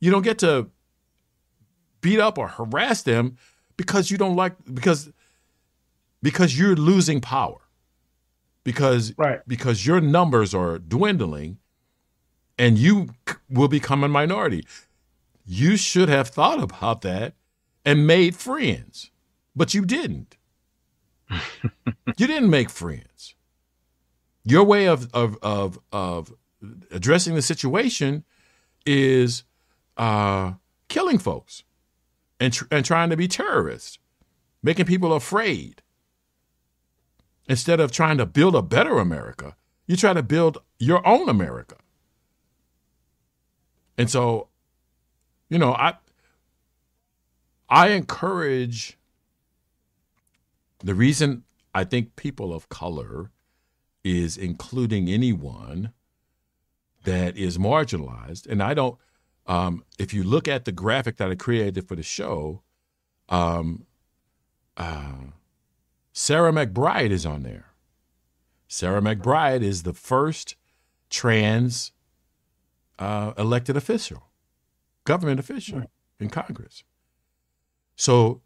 you 0.00 0.10
don't 0.10 0.22
get 0.22 0.38
to 0.38 0.70
beat 2.00 2.18
up 2.18 2.38
or 2.38 2.48
harass 2.48 3.02
them 3.02 3.36
because 3.76 4.10
you 4.10 4.16
don't 4.18 4.36
like 4.36 4.54
because 4.72 5.10
because 6.22 6.58
you're 6.58 6.76
losing 6.76 7.20
power 7.20 7.58
because 8.64 9.12
Right. 9.16 9.40
because 9.46 9.86
your 9.86 10.00
numbers 10.00 10.54
are 10.54 10.78
dwindling 10.78 11.58
and 12.58 12.78
you 12.78 13.08
will 13.48 13.68
become 13.68 14.04
a 14.04 14.08
minority. 14.08 14.66
You 15.46 15.76
should 15.76 16.08
have 16.08 16.28
thought 16.28 16.62
about 16.62 17.00
that 17.02 17.34
and 17.84 18.06
made 18.06 18.36
friends, 18.36 19.10
but 19.56 19.74
you 19.74 19.84
didn't. 19.84 20.36
you 21.30 22.26
didn't 22.26 22.50
make 22.50 22.70
friends. 22.70 23.34
Your 24.44 24.64
way 24.64 24.86
of 24.86 25.08
of 25.12 25.36
of 25.42 25.78
of 25.92 26.32
addressing 26.90 27.34
the 27.34 27.42
situation 27.42 28.24
is 28.86 29.44
uh, 29.96 30.52
killing 30.88 31.18
folks 31.18 31.64
and 32.38 32.52
tr- 32.52 32.64
and 32.70 32.84
trying 32.84 33.10
to 33.10 33.16
be 33.16 33.28
terrorists, 33.28 33.98
making 34.62 34.86
people 34.86 35.12
afraid 35.12 35.82
instead 37.48 37.80
of 37.80 37.90
trying 37.90 38.16
to 38.16 38.26
build 38.26 38.54
a 38.54 38.62
better 38.62 38.98
America, 38.98 39.56
you 39.86 39.96
try 39.96 40.12
to 40.12 40.22
build 40.22 40.58
your 40.78 41.06
own 41.06 41.28
America. 41.28 41.76
And 43.98 44.08
so, 44.08 44.48
you 45.48 45.58
know, 45.58 45.74
I 45.74 45.94
I 47.68 47.88
encourage 47.88 48.96
the 50.78 50.94
reason 50.94 51.42
I 51.74 51.84
think 51.84 52.16
people 52.16 52.54
of 52.54 52.68
color 52.68 53.30
is 54.02 54.36
including 54.38 55.08
anyone 55.08 55.92
that 57.04 57.36
is 57.36 57.58
marginalized. 57.58 58.46
And 58.46 58.62
I 58.62 58.74
don't 58.74 58.98
um, 59.46 59.84
if 59.98 60.14
you 60.14 60.22
look 60.22 60.46
at 60.46 60.64
the 60.64 60.72
graphic 60.72 61.16
that 61.16 61.30
I 61.30 61.34
created 61.34 61.88
for 61.88 61.96
the 61.96 62.04
show, 62.04 62.62
um, 63.28 63.86
uh, 64.76 65.14
Sarah 66.12 66.52
McBride 66.52 67.10
is 67.10 67.26
on 67.26 67.42
there. 67.42 67.66
Sarah 68.68 69.00
McBride 69.00 69.62
is 69.62 69.82
the 69.82 69.92
first 69.92 70.54
trans 71.08 71.90
uh, 72.98 73.32
elected 73.36 73.76
official, 73.76 74.28
government 75.04 75.40
official 75.40 75.90
in 76.20 76.30
Congress. 76.30 76.84
So 77.96 78.42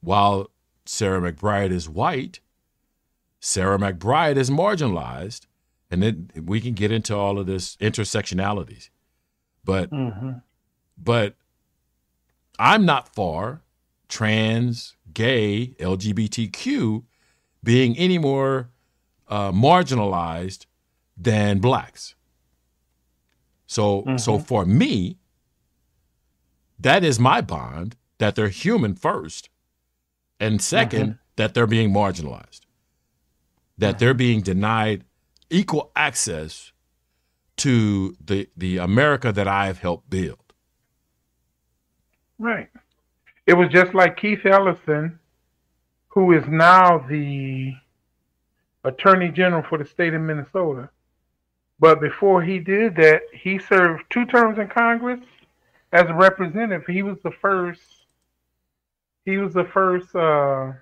while 0.00 0.50
Sarah 0.84 1.32
McBride 1.32 1.70
is 1.70 1.88
white, 1.88 2.40
Sarah 3.40 3.78
McBride 3.78 4.36
is 4.36 4.50
marginalized, 4.50 5.46
and 5.92 6.02
then 6.02 6.30
we 6.46 6.58
can 6.58 6.72
get 6.72 6.90
into 6.90 7.14
all 7.14 7.38
of 7.38 7.46
this 7.46 7.76
intersectionalities. 7.76 8.88
But 9.62 9.90
Mhm. 9.90 10.42
but 10.96 11.36
I'm 12.58 12.84
not 12.86 13.14
for 13.14 13.62
trans, 14.08 14.96
gay, 15.12 15.74
LGBTQ 15.78 17.04
being 17.62 17.96
any 17.98 18.18
more 18.18 18.70
uh, 19.28 19.50
marginalized 19.52 20.66
than 21.16 21.58
blacks. 21.58 22.14
So 23.66 24.02
so 24.18 24.38
for 24.38 24.64
me, 24.66 25.18
that 26.78 27.04
is 27.04 27.18
my 27.18 27.40
bond 27.40 27.96
that 28.18 28.34
they're 28.34 28.48
human 28.48 28.94
first, 28.94 29.48
and 30.40 30.60
2nd 30.60 31.18
that 31.36 31.54
they're 31.54 31.66
being 31.66 31.90
marginalized, 31.92 32.60
that 33.78 33.98
they're 33.98 34.14
being 34.14 34.40
denied 34.42 35.04
equal 35.52 35.92
access 35.94 36.72
to 37.58 38.16
the 38.24 38.48
the 38.56 38.78
America 38.78 39.30
that 39.32 39.46
I've 39.46 39.78
helped 39.78 40.10
build. 40.10 40.38
Right. 42.38 42.68
It 43.46 43.54
was 43.54 43.68
just 43.68 43.94
like 43.94 44.16
Keith 44.16 44.44
Ellison, 44.44 45.18
who 46.08 46.32
is 46.32 46.44
now 46.48 46.98
the 47.08 47.74
Attorney 48.84 49.30
General 49.30 49.62
for 49.62 49.78
the 49.78 49.84
state 49.84 50.14
of 50.14 50.22
Minnesota. 50.22 50.88
But 51.78 52.00
before 52.00 52.42
he 52.42 52.58
did 52.58 52.96
that, 52.96 53.22
he 53.32 53.58
served 53.58 54.04
two 54.10 54.24
terms 54.26 54.58
in 54.58 54.68
Congress 54.68 55.20
as 55.92 56.08
a 56.08 56.14
representative. 56.14 56.86
He 56.86 57.02
was 57.02 57.18
the 57.22 57.32
first. 57.32 57.82
He 59.24 59.38
was 59.38 59.54
the 59.54 59.64
first 59.72 60.14
uh, 60.16 60.72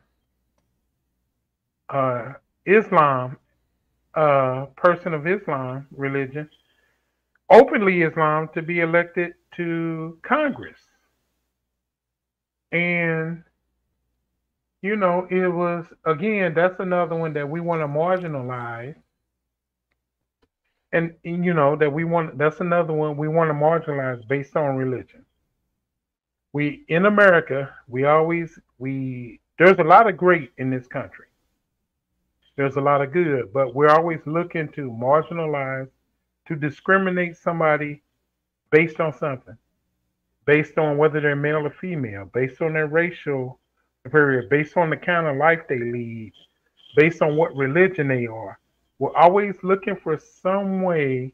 uh, 1.90 2.32
Islam 2.64 3.36
uh, 4.14 4.66
person 4.76 5.14
of 5.14 5.26
Islam 5.26 5.86
religion, 5.96 6.48
openly 7.50 8.02
Islam, 8.02 8.48
to 8.54 8.62
be 8.62 8.80
elected 8.80 9.34
to 9.56 10.18
Congress. 10.22 10.78
And 12.72 13.42
you 14.82 14.96
know, 14.96 15.26
it 15.30 15.48
was 15.48 15.86
again, 16.06 16.54
that's 16.54 16.80
another 16.80 17.16
one 17.16 17.34
that 17.34 17.48
we 17.48 17.61
want 17.61 17.82
to 17.82 17.86
marginalize. 17.86 18.94
And 20.92 21.14
and, 21.24 21.44
you 21.44 21.54
know, 21.54 21.76
that 21.76 21.92
we 21.92 22.04
want 22.04 22.38
that's 22.38 22.61
another 22.61 22.92
one 22.92 23.16
we 23.16 23.28
want 23.28 23.50
to 23.50 23.54
marginalize 23.54 24.26
based 24.26 24.56
on 24.56 24.76
religion. 24.76 25.24
We 26.52 26.84
in 26.88 27.06
America, 27.06 27.72
we 27.88 28.04
always 28.04 28.58
we 28.78 29.40
there's 29.58 29.78
a 29.78 29.84
lot 29.84 30.08
of 30.08 30.16
great 30.16 30.52
in 30.58 30.70
this 30.70 30.86
country. 30.88 31.26
There's 32.57 32.76
a 32.76 32.80
lot 32.80 33.01
of 33.01 33.12
good, 33.12 33.53
but 33.53 33.74
we're 33.74 33.88
always 33.88 34.20
looking 34.26 34.68
to 34.70 34.90
marginalize, 34.90 35.88
to 36.46 36.57
discriminate 36.57 37.36
somebody 37.36 38.03
based 38.70 39.01
on 39.01 39.12
something 39.12 39.57
based 40.51 40.78
on 40.78 40.96
whether 40.96 41.20
they're 41.20 41.36
male 41.36 41.64
or 41.64 41.70
female, 41.70 42.28
based 42.34 42.61
on 42.61 42.72
their 42.72 42.88
racial 42.88 43.61
superior, 44.03 44.48
based 44.48 44.76
on 44.76 44.90
the 44.90 44.96
kind 44.96 45.28
of 45.28 45.36
life 45.36 45.61
they 45.68 45.78
lead, 45.78 46.32
based 46.96 47.22
on 47.22 47.36
what 47.36 47.55
religion 47.55 48.09
they 48.09 48.26
are. 48.26 48.59
We're 48.98 49.16
always 49.16 49.55
looking 49.62 49.94
for 49.94 50.18
some 50.18 50.82
way 50.82 51.32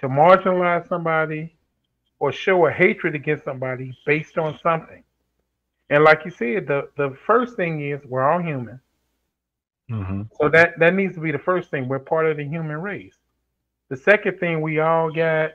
to 0.00 0.08
marginalize 0.08 0.88
somebody 0.88 1.56
or 2.18 2.32
show 2.32 2.66
a 2.66 2.72
hatred 2.72 3.14
against 3.14 3.44
somebody 3.44 3.96
based 4.06 4.38
on 4.38 4.58
something. 4.62 5.04
And 5.90 6.02
like 6.02 6.24
you 6.24 6.30
said, 6.30 6.66
the, 6.66 6.88
the 6.96 7.16
first 7.26 7.54
thing 7.56 7.90
is 7.90 8.00
we're 8.06 8.26
all 8.26 8.40
human. 8.40 8.80
Mm-hmm. 9.90 10.22
So 10.40 10.48
that, 10.48 10.78
that 10.78 10.94
needs 10.94 11.14
to 11.14 11.20
be 11.20 11.30
the 11.30 11.38
first 11.38 11.70
thing. 11.70 11.88
We're 11.88 11.98
part 11.98 12.26
of 12.26 12.36
the 12.36 12.44
human 12.44 12.80
race. 12.80 13.16
The 13.88 13.96
second 13.96 14.38
thing 14.38 14.60
we 14.60 14.80
all 14.80 15.12
got 15.12 15.52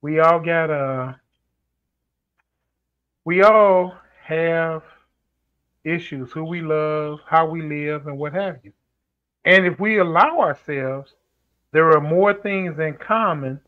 we 0.00 0.20
all 0.20 0.38
got 0.38 0.70
uh 0.70 1.12
we 3.24 3.42
all 3.42 3.96
have 4.22 4.84
issues 5.84 6.30
who 6.30 6.44
we 6.44 6.60
love 6.60 7.18
how 7.26 7.44
we 7.44 7.62
live 7.62 8.06
and 8.06 8.16
what 8.16 8.32
have 8.32 8.58
you 8.62 8.72
and 9.44 9.66
if 9.66 9.80
we 9.80 9.98
allow 9.98 10.38
ourselves 10.38 11.14
there 11.72 11.90
are 11.90 12.00
more 12.00 12.32
things 12.32 12.78
in 12.78 12.94
common 12.94 13.60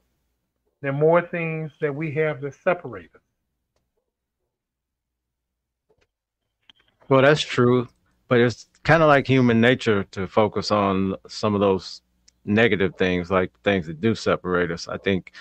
than 0.80 0.94
more 0.94 1.20
things 1.20 1.72
that 1.80 1.92
we 1.92 2.12
have 2.12 2.40
that 2.40 2.54
separate 2.54 3.12
us 3.16 3.20
Well, 7.10 7.22
that's 7.22 7.40
true, 7.40 7.88
but 8.30 8.40
it's 8.40 8.68
kind 8.84 9.02
of 9.02 9.08
like 9.08 9.26
human 9.26 9.60
nature 9.60 10.04
to 10.04 10.28
focus 10.28 10.70
on 10.70 11.16
some 11.26 11.52
of 11.52 11.60
those 11.60 12.00
negative 12.44 12.94
things, 12.94 13.28
like 13.28 13.50
things 13.64 13.88
that 13.88 14.00
do 14.00 14.14
separate 14.14 14.70
us. 14.70 14.86
I 14.86 14.98
think 14.98 15.32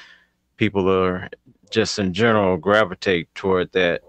people 0.58 0.92
are 0.92 1.30
just 1.70 2.00
in 2.00 2.14
general 2.16 2.58
gravitate 2.58 3.34
toward 3.36 3.72
that 3.74 4.02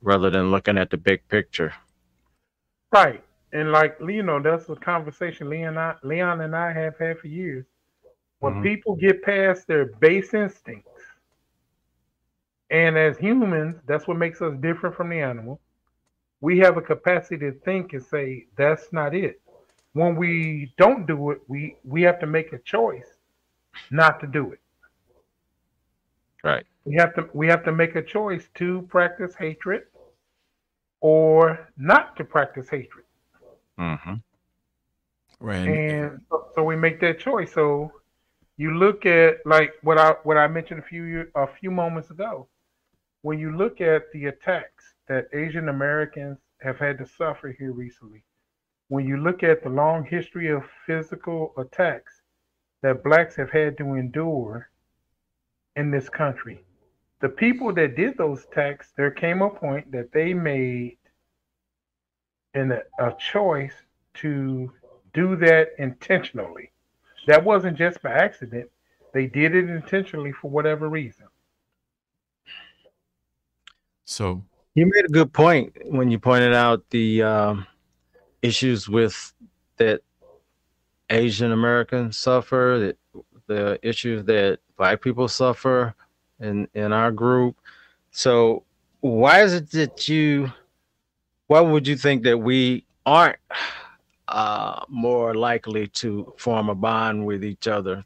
rather 0.00 0.30
than 0.30 0.52
looking 0.52 0.78
at 0.78 0.90
the 0.90 0.96
big 0.96 1.26
picture. 1.28 1.74
right 2.92 3.22
and 3.52 3.72
like 3.72 3.96
you 4.00 4.22
know, 4.22 4.40
that's 4.40 4.68
a 4.68 4.76
conversation 4.76 5.50
Leon, 5.50 5.76
I, 5.76 5.94
Leon 6.04 6.40
and 6.40 6.54
I 6.54 6.72
have 6.72 6.96
had 6.98 7.18
for 7.18 7.26
years. 7.26 7.66
When 8.38 8.54
mm-hmm. 8.54 8.62
people 8.62 8.94
get 8.94 9.22
past 9.22 9.66
their 9.66 9.86
base 9.86 10.34
instincts, 10.34 11.02
and 12.70 12.96
as 12.96 13.18
humans, 13.18 13.80
that's 13.86 14.06
what 14.06 14.18
makes 14.18 14.40
us 14.40 14.54
different 14.60 14.94
from 14.94 15.08
the 15.08 15.18
animal. 15.20 15.60
We 16.44 16.58
have 16.58 16.76
a 16.76 16.82
capacity 16.82 17.38
to 17.38 17.52
think 17.52 17.94
and 17.94 18.04
say 18.04 18.44
that's 18.54 18.92
not 18.92 19.14
it. 19.14 19.40
When 19.94 20.14
we 20.14 20.74
don't 20.76 21.06
do 21.06 21.30
it, 21.30 21.40
we 21.48 21.76
we 21.84 22.02
have 22.02 22.20
to 22.20 22.26
make 22.26 22.52
a 22.52 22.58
choice 22.58 23.10
not 23.90 24.20
to 24.20 24.26
do 24.26 24.52
it. 24.52 24.60
Right. 26.42 26.66
We 26.84 26.96
have 26.96 27.14
to 27.14 27.30
we 27.32 27.46
have 27.46 27.64
to 27.64 27.72
make 27.72 27.96
a 27.96 28.02
choice 28.02 28.46
to 28.56 28.82
practice 28.90 29.34
hatred 29.34 29.84
or 31.00 31.70
not 31.78 32.14
to 32.16 32.24
practice 32.24 32.68
hatred. 32.68 33.06
Mm-hmm. 33.78 34.16
Right. 35.40 35.66
And 35.66 36.20
so, 36.28 36.48
so, 36.54 36.62
we 36.62 36.76
make 36.76 37.00
that 37.00 37.18
choice. 37.18 37.54
So 37.54 37.90
you 38.58 38.76
look 38.76 39.06
at 39.06 39.38
like 39.46 39.72
what 39.80 39.96
I 39.96 40.10
what 40.24 40.36
I 40.36 40.46
mentioned 40.46 40.80
a 40.80 40.86
few 40.86 41.26
a 41.34 41.46
few 41.46 41.70
moments 41.70 42.10
ago. 42.10 42.48
When 43.22 43.38
you 43.38 43.56
look 43.56 43.80
at 43.80 44.12
the 44.12 44.26
attacks 44.26 44.93
that 45.08 45.28
Asian 45.32 45.68
Americans 45.68 46.38
have 46.60 46.78
had 46.78 46.98
to 46.98 47.06
suffer 47.06 47.54
here 47.58 47.72
recently, 47.72 48.24
when 48.88 49.06
you 49.06 49.16
look 49.16 49.42
at 49.42 49.62
the 49.62 49.68
long 49.68 50.04
history 50.04 50.48
of 50.48 50.62
physical 50.86 51.52
attacks 51.58 52.22
that 52.82 53.02
blacks 53.02 53.36
have 53.36 53.50
had 53.50 53.76
to 53.78 53.94
endure 53.94 54.68
in 55.76 55.90
this 55.90 56.08
country, 56.08 56.64
the 57.20 57.28
people 57.28 57.72
that 57.72 57.96
did 57.96 58.16
those 58.18 58.44
attacks, 58.44 58.92
there 58.96 59.10
came 59.10 59.42
a 59.42 59.50
point 59.50 59.90
that 59.92 60.12
they 60.12 60.34
made 60.34 60.98
in 62.54 62.72
a, 62.72 62.82
a 62.98 63.14
choice 63.18 63.74
to 64.14 64.70
do 65.12 65.36
that 65.36 65.70
intentionally. 65.78 66.70
That 67.26 67.42
wasn't 67.42 67.78
just 67.78 68.02
by 68.02 68.12
accident. 68.12 68.70
They 69.12 69.26
did 69.26 69.54
it 69.54 69.70
intentionally 69.70 70.32
for 70.32 70.50
whatever 70.50 70.88
reason. 70.88 71.26
So 74.04 74.44
you 74.74 74.86
made 74.86 75.04
a 75.04 75.12
good 75.12 75.32
point 75.32 75.72
when 75.84 76.10
you 76.10 76.18
pointed 76.18 76.52
out 76.52 76.82
the 76.90 77.22
um, 77.22 77.66
issues 78.42 78.88
with 78.88 79.32
that 79.76 80.00
Asian 81.10 81.52
Americans 81.52 82.16
suffer, 82.16 82.78
that 82.80 83.24
the 83.46 83.78
issues 83.86 84.24
that 84.24 84.58
black 84.76 85.00
people 85.00 85.28
suffer 85.28 85.94
in 86.40 86.68
in 86.74 86.92
our 86.92 87.12
group. 87.12 87.56
So 88.10 88.64
why 89.00 89.42
is 89.42 89.54
it 89.54 89.70
that 89.72 90.08
you 90.08 90.52
why 91.46 91.60
would 91.60 91.86
you 91.86 91.96
think 91.96 92.22
that 92.24 92.38
we 92.38 92.86
aren't 93.06 93.38
uh, 94.28 94.84
more 94.88 95.34
likely 95.34 95.86
to 95.88 96.32
form 96.38 96.68
a 96.68 96.74
bond 96.74 97.24
with 97.24 97.44
each 97.44 97.68
other? 97.68 98.04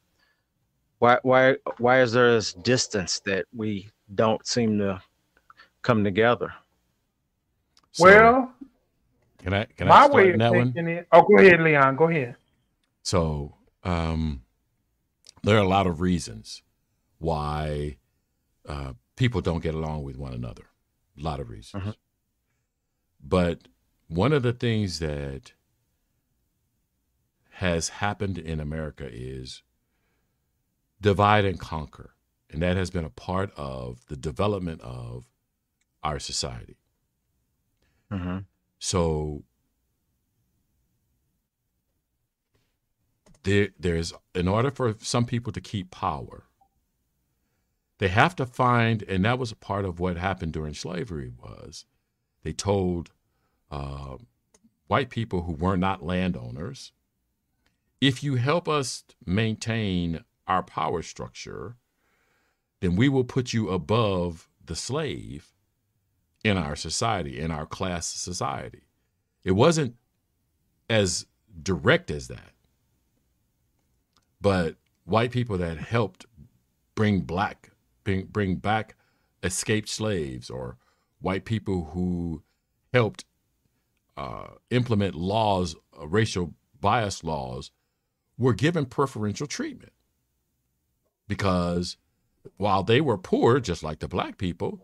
Why 0.99 1.19
why 1.23 1.57
why 1.79 2.03
is 2.03 2.13
there 2.13 2.33
this 2.35 2.53
distance 2.53 3.21
that 3.21 3.47
we 3.55 3.89
don't 4.15 4.45
seem 4.47 4.79
to 4.79 5.01
come 5.89 6.05
together? 6.05 6.53
So, 7.93 8.05
well, 8.05 8.53
can 9.39 9.55
I 9.55 9.65
can 9.65 9.89
my 9.89 9.95
I 9.95 9.99
start 10.01 10.15
way 10.15 10.33
of 10.33 10.39
that 10.39 10.53
one? 10.53 10.73
It, 10.77 11.09
oh, 11.11 11.23
go 11.23 11.39
ahead, 11.39 11.61
Leon. 11.61 11.97
Go 11.97 12.09
ahead. 12.09 12.37
So, 13.03 13.55
um, 13.85 14.43
there 15.43 15.57
are 15.57 15.63
a 15.63 15.69
lot 15.69 15.87
of 15.87 16.03
reasons 16.03 16.63
why 17.19 17.97
uh, 18.69 18.93
people 19.17 19.41
don't 19.41 19.63
get 19.63 19.75
along 19.75 20.03
with 20.03 20.19
one 20.19 20.35
another. 20.35 20.65
A 21.19 21.23
lot 21.23 21.41
of 21.41 21.49
reasons. 21.49 21.83
Uh-huh. 21.83 21.93
But 23.21 23.69
one 24.09 24.35
of 24.35 24.43
the 24.43 24.53
things 24.53 24.99
that 24.99 25.53
has 27.53 27.89
happened 27.89 28.37
in 28.37 28.61
America 28.61 29.09
is 29.11 29.63
divide 31.01 31.47
and 31.47 31.59
conquer. 31.59 32.11
And 32.51 32.63
that 32.63 32.77
has 32.77 32.91
been 32.91 33.05
a 33.05 33.11
part 33.11 33.53
of 33.57 34.07
the 34.09 34.17
development 34.17 34.81
of 34.83 35.25
our 36.03 36.19
society. 36.19 36.77
Mm-hmm. 38.13 38.39
So 38.79 39.45
there, 43.43 43.69
there's 43.79 44.13
in 44.35 44.49
order 44.49 44.71
for 44.71 44.95
some 45.01 45.25
people 45.25 45.53
to 45.53 45.61
keep 45.61 45.91
power, 45.91 46.45
they 47.99 48.09
have 48.09 48.37
to 48.37 48.47
find, 48.47 49.03
and 49.03 49.25
that 49.25 49.39
was 49.39 49.53
a 49.53 49.57
part 49.57 49.85
of 49.85 50.01
what 50.01 50.17
happened 50.17 50.53
during 50.53 50.75
slavery 50.75 51.33
was 51.37 51.85
they 52.45 52.53
told 52.53 53.11
uh, 53.71 54.17
white 54.87 55.11
people 55.11 55.43
who 55.43 55.53
were 55.53 55.77
not 55.77 56.05
landowners, 56.05 56.93
if 58.01 58.23
you 58.23 58.37
help 58.37 58.69
us 58.69 59.05
maintain 59.27 60.25
our 60.47 60.63
power 60.63 61.03
structure, 61.03 61.77
then 62.81 62.95
we 62.95 63.09
will 63.09 63.25
put 63.25 63.53
you 63.53 63.69
above 63.71 64.49
the 64.65 64.77
slave 64.77 65.53
in 66.45 66.57
our 66.57 66.77
society, 66.77 67.39
in 67.39 67.51
our 67.51 67.67
class 67.67 68.07
society. 68.07 68.83
It 69.45 69.53
wasn't 69.53 69.97
as 70.89 71.27
direct 71.63 72.11
as 72.11 72.29
that. 72.29 72.53
But 74.41 74.77
white 75.05 75.31
people 75.31 75.59
that 75.59 75.79
helped 75.79 76.27
bring 76.95 77.21
black 77.21 77.71
bring, 78.05 78.27
bring 78.27 78.57
back 78.57 78.97
escaped 79.43 79.89
slaves 79.89 80.51
or 80.51 80.77
white 81.21 81.45
people 81.45 81.91
who 81.93 82.43
helped 82.93 83.25
uh, 84.17 84.49
implement 84.71 85.15
laws, 85.15 85.77
uh, 86.01 86.07
racial 86.07 86.55
bias 86.81 87.23
laws, 87.25 87.71
were 88.37 88.55
given 88.55 88.87
preferential 88.87 89.47
treatment 89.47 89.93
because 91.27 91.97
while 92.57 92.83
they 92.83 93.01
were 93.01 93.19
poor, 93.19 93.61
just 93.61 93.83
like 93.83 93.99
the 93.99 94.09
black 94.09 94.39
people, 94.39 94.81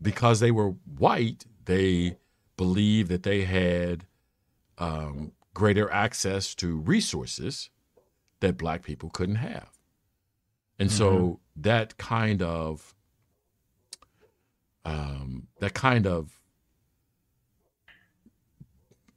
because 0.00 0.40
they 0.40 0.50
were 0.50 0.70
white, 0.98 1.44
they 1.64 2.16
believed 2.56 3.10
that 3.10 3.22
they 3.22 3.42
had 3.42 4.04
um, 4.78 5.32
greater 5.54 5.90
access 5.90 6.54
to 6.54 6.76
resources 6.76 7.70
that 8.40 8.58
black 8.58 8.82
people 8.82 9.10
couldn't 9.10 9.36
have. 9.36 9.70
And 10.78 10.88
mm-hmm. 10.88 10.98
so 10.98 11.40
that 11.56 11.96
kind 11.96 12.42
of 12.42 12.94
um, 14.84 15.48
that 15.58 15.74
kind 15.74 16.06
of 16.06 16.40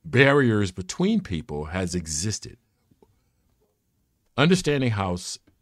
barriers 0.03 0.71
between 0.71 1.21
people 1.21 1.65
has 1.65 1.93
existed. 1.93 2.57
Understanding 4.38 4.91
how 4.91 5.17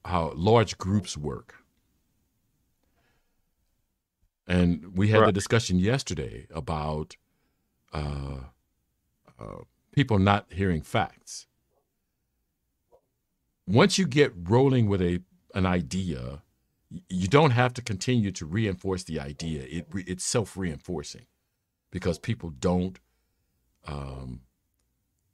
how 0.06 0.32
large 0.36 0.78
groups 0.78 1.18
work, 1.18 1.56
and 4.48 4.98
we 4.98 5.10
had 5.10 5.20
right. 5.20 5.26
the 5.28 5.32
discussion 5.34 5.78
yesterday 5.78 6.48
about 6.54 7.18
uh, 7.94 8.40
uh, 9.40 9.58
people 9.92 10.20
not 10.20 10.46
hearing 10.52 10.82
facts. 10.82 11.48
Once 13.68 13.98
you 13.98 14.08
get 14.08 14.32
rolling 14.36 14.88
with 14.88 15.02
a 15.02 15.20
an 15.54 15.66
idea, 15.66 16.42
you 17.10 17.28
don't 17.28 17.52
have 17.52 17.74
to 17.74 17.82
continue 17.82 18.32
to 18.32 18.46
reinforce 18.46 19.04
the 19.04 19.20
idea. 19.20 19.64
It 19.64 19.88
it's 19.94 20.24
self 20.24 20.56
reinforcing 20.56 21.26
because 21.92 22.18
people 22.18 22.52
don't 22.52 23.00
um, 23.86 24.42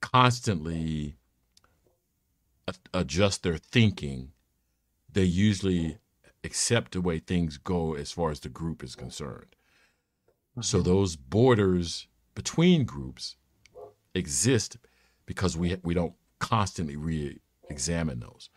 constantly 0.01 1.15
adjust 2.93 3.43
their 3.43 3.57
thinking. 3.57 4.31
They 5.11 5.23
usually 5.23 5.99
accept 6.43 6.91
the 6.93 7.01
way 7.01 7.19
things 7.19 7.57
go 7.57 7.95
as 7.95 8.11
far 8.11 8.31
as 8.31 8.39
the 8.39 8.49
group 8.49 8.83
is 8.83 8.95
concerned. 8.95 9.55
So 10.61 10.79
mm-hmm. 10.79 10.89
those 10.89 11.15
borders 11.15 12.07
between 12.35 12.85
groups 12.85 13.35
exist 14.13 14.77
because 15.25 15.57
we 15.57 15.77
we 15.83 15.93
don't 15.93 16.13
constantly 16.39 16.95
re-examine 16.95 18.19
those, 18.19 18.49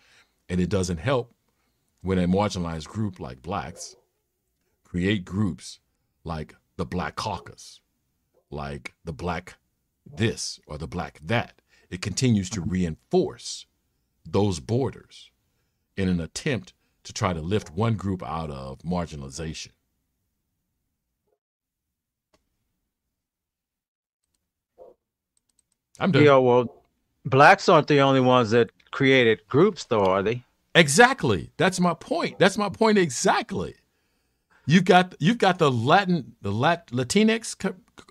and 0.49 0.61
it 0.61 0.69
doesn't 0.69 0.99
help 0.99 1.33
when 2.03 2.19
a 2.19 2.29
marginalized 2.29 2.89
group 2.89 3.19
like 3.19 3.43
blacks 3.43 3.97
create 4.85 5.25
groups 5.25 5.81
like 6.25 6.55
the 6.77 6.85
Black 6.85 7.17
Caucus, 7.17 7.81
like 8.51 8.95
the 9.05 9.13
Black 9.13 9.57
this 10.07 10.61
or 10.67 10.79
the 10.79 10.87
Black 10.87 11.19
that, 11.23 11.61
it 11.91 12.01
continues 12.01 12.49
to 12.51 12.61
reinforce 12.61 13.67
those 14.25 14.61
borders 14.61 15.31
in 15.97 16.09
an 16.09 16.21
attempt 16.21 16.73
to 17.07 17.13
try 17.13 17.33
to 17.33 17.41
lift 17.41 17.71
one 17.71 17.95
group 17.95 18.21
out 18.23 18.51
of 18.51 18.81
marginalization. 18.81 19.71
I'm 26.01 26.11
done. 26.11 26.25
Yeah, 26.25 26.37
well, 26.37 26.83
blacks 27.25 27.69
aren't 27.69 27.87
the 27.87 28.01
only 28.01 28.21
ones 28.21 28.51
that 28.51 28.71
created 28.91 29.47
groups, 29.49 29.85
though, 29.85 30.05
are 30.05 30.23
they? 30.23 30.43
Exactly. 30.75 31.53
That's 31.57 31.79
my 31.81 31.95
point. 31.95 32.39
That's 32.39 32.59
my 32.59 32.69
point 32.69 32.99
exactly. 32.99 33.77
You've 34.67 34.85
got 34.85 35.15
you've 35.21 35.39
got 35.39 35.59
the 35.59 35.71
Latin 35.71 36.35
the 36.43 36.51
Lat, 36.51 36.89
Latinx 36.89 37.57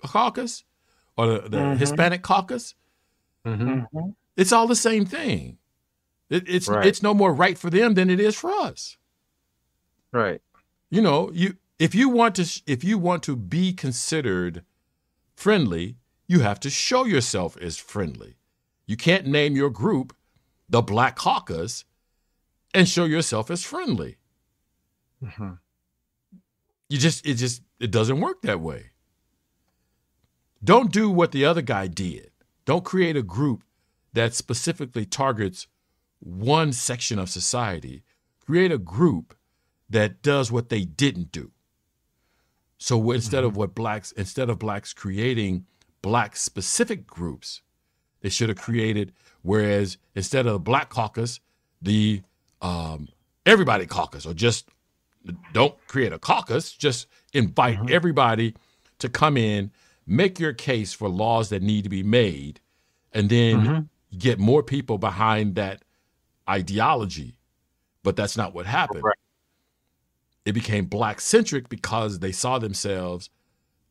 caucus, 0.06 0.64
or 1.16 1.26
the, 1.26 1.48
the 1.48 1.56
Mhm. 1.58 1.76
Hispanic 1.76 2.22
caucus. 2.22 2.74
Mhm. 3.46 3.86
Mhm. 3.92 4.14
It's 4.36 4.52
all 4.52 4.66
the 4.66 4.74
same 4.74 5.04
thing. 5.04 5.58
It, 6.28 6.48
it's 6.48 6.68
Right. 6.68 6.86
it's 6.86 7.02
no 7.02 7.14
more 7.14 7.32
right 7.32 7.56
for 7.58 7.70
them 7.70 7.94
than 7.94 8.10
it 8.10 8.20
is 8.20 8.34
for 8.34 8.50
us. 8.50 8.96
Right. 10.12 10.40
You 10.90 11.02
know, 11.02 11.30
you 11.32 11.56
if 11.78 11.94
you 11.94 12.08
want 12.08 12.34
to 12.36 12.62
if 12.66 12.82
you 12.82 12.98
want 12.98 13.22
to 13.24 13.36
be 13.36 13.72
considered 13.72 14.64
friendly, 15.34 15.96
you 16.26 16.40
have 16.40 16.58
to 16.60 16.70
show 16.70 17.04
yourself 17.04 17.56
as 17.58 17.76
friendly. 17.76 18.36
You 18.86 18.96
can't 18.96 19.26
name 19.26 19.56
your 19.56 19.70
group 19.70 20.16
the 20.68 20.82
Black 20.82 21.16
Caucus 21.16 21.84
and 22.74 22.88
show 22.88 23.04
yourself 23.04 23.50
as 23.50 23.62
friendly. 23.64 24.16
Mhm. 25.22 25.58
You 26.88 26.98
just 26.98 27.26
it 27.26 27.34
just 27.34 27.62
it 27.78 27.90
doesn't 27.90 28.20
work 28.20 28.42
that 28.42 28.60
way. 28.60 28.90
Don't 30.64 30.92
do 30.92 31.10
what 31.10 31.32
the 31.32 31.44
other 31.44 31.62
guy 31.62 31.86
did. 31.86 32.30
Don't 32.64 32.84
create 32.84 33.16
a 33.16 33.22
group 33.22 33.62
that 34.12 34.34
specifically 34.34 35.04
targets 35.04 35.66
one 36.20 36.72
section 36.72 37.18
of 37.18 37.28
society. 37.28 38.02
Create 38.44 38.72
a 38.72 38.78
group 38.78 39.36
that 39.88 40.22
does 40.22 40.50
what 40.50 40.68
they 40.68 40.84
didn't 40.84 41.32
do. 41.32 41.50
So 42.78 43.10
instead 43.10 43.44
of 43.44 43.52
mm-hmm. 43.52 43.60
what 43.60 43.74
blacks 43.74 44.12
instead 44.12 44.50
of 44.50 44.58
blacks 44.58 44.92
creating 44.92 45.66
black 46.02 46.36
specific 46.36 47.06
groups, 47.06 47.62
they 48.20 48.28
should 48.28 48.48
have 48.48 48.58
created 48.58 49.12
whereas 49.42 49.96
instead 50.14 50.46
of 50.46 50.52
the 50.52 50.58
black 50.58 50.90
caucus, 50.90 51.40
the 51.80 52.20
um, 52.60 53.08
everybody 53.46 53.86
caucus 53.86 54.26
or 54.26 54.34
just 54.34 54.68
don't 55.52 55.74
create 55.86 56.12
a 56.12 56.18
caucus, 56.18 56.72
just 56.72 57.06
invite 57.32 57.78
mm-hmm. 57.78 57.94
everybody 57.94 58.54
to 58.98 59.08
come 59.08 59.36
in, 59.36 59.70
make 60.06 60.38
your 60.38 60.52
case 60.52 60.92
for 60.92 61.08
laws 61.08 61.48
that 61.48 61.62
need 61.62 61.84
to 61.84 61.90
be 61.90 62.02
made, 62.02 62.60
and 63.12 63.28
then 63.28 63.60
mm-hmm. 63.60 64.18
get 64.18 64.38
more 64.38 64.62
people 64.62 64.98
behind 64.98 65.54
that 65.54 65.82
ideology. 66.48 67.38
But 68.02 68.16
that's 68.16 68.36
not 68.36 68.54
what 68.54 68.66
happened. 68.66 69.02
Right. 69.02 69.16
It 70.44 70.52
became 70.52 70.86
black 70.86 71.20
centric 71.20 71.68
because 71.68 72.20
they 72.20 72.30
saw 72.32 72.58
themselves 72.58 73.30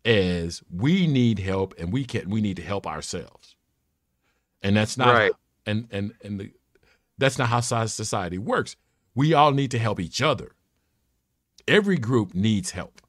as 0.05 0.61
we 0.73 1.07
need 1.07 1.39
help 1.39 1.73
and 1.77 1.91
we 1.91 2.05
can 2.05 2.29
we 2.29 2.39
need 2.39 2.55
to 2.57 2.63
help 2.63 2.87
ourselves. 2.87 3.55
And 4.61 4.75
that's 4.75 4.97
not 4.97 5.13
Right. 5.13 5.31
and 5.65 5.87
and 5.91 6.13
and 6.23 6.39
the, 6.39 6.51
that's 7.17 7.37
not 7.37 7.49
how 7.49 7.59
society 7.59 8.37
works. 8.37 8.75
We 9.15 9.33
all 9.33 9.51
need 9.51 9.71
to 9.71 9.79
help 9.79 9.99
each 9.99 10.21
other. 10.21 10.51
Every 11.67 11.97
group 11.97 12.33
needs 12.33 12.71
help. 12.71 13.01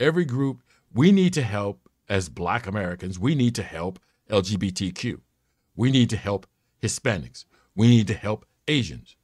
Every 0.00 0.24
group 0.24 0.62
we 0.92 1.12
need 1.12 1.34
to 1.34 1.42
help 1.42 1.88
as 2.08 2.28
black 2.28 2.66
Americans. 2.66 3.18
We 3.18 3.34
need 3.34 3.54
to 3.56 3.62
help 3.62 3.98
LGBTQ. 4.30 5.20
We 5.76 5.90
need 5.90 6.10
to 6.10 6.16
help 6.16 6.46
Hispanics. 6.82 7.44
We 7.76 7.88
need 7.88 8.06
to 8.08 8.14
help 8.14 8.46
Asians 8.68 9.16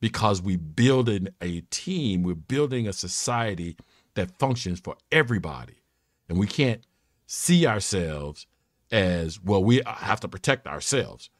because 0.00 0.40
we're 0.40 0.58
building 0.58 1.28
a 1.40 1.60
team, 1.62 2.22
we're 2.22 2.34
building 2.34 2.86
a 2.86 2.92
society 2.92 3.76
that 4.14 4.38
functions 4.38 4.80
for 4.80 4.96
everybody. 5.10 5.82
And 6.28 6.38
we 6.38 6.46
can't 6.46 6.84
see 7.26 7.66
ourselves 7.66 8.46
as 8.90 9.40
well, 9.42 9.62
we 9.62 9.82
have 9.86 10.20
to 10.20 10.28
protect 10.28 10.66
ourselves. 10.66 11.30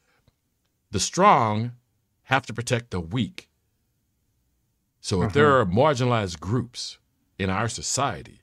The 0.91 0.99
strong 0.99 1.73
have 2.23 2.45
to 2.45 2.53
protect 2.53 2.91
the 2.91 2.99
weak. 2.99 3.49
So 5.01 5.23
if 5.23 5.33
there 5.33 5.49
mm-hmm. 5.49 5.77
are 5.77 5.93
marginalized 5.93 6.39
groups 6.39 6.99
in 7.37 7.49
our 7.49 7.67
society 7.67 8.41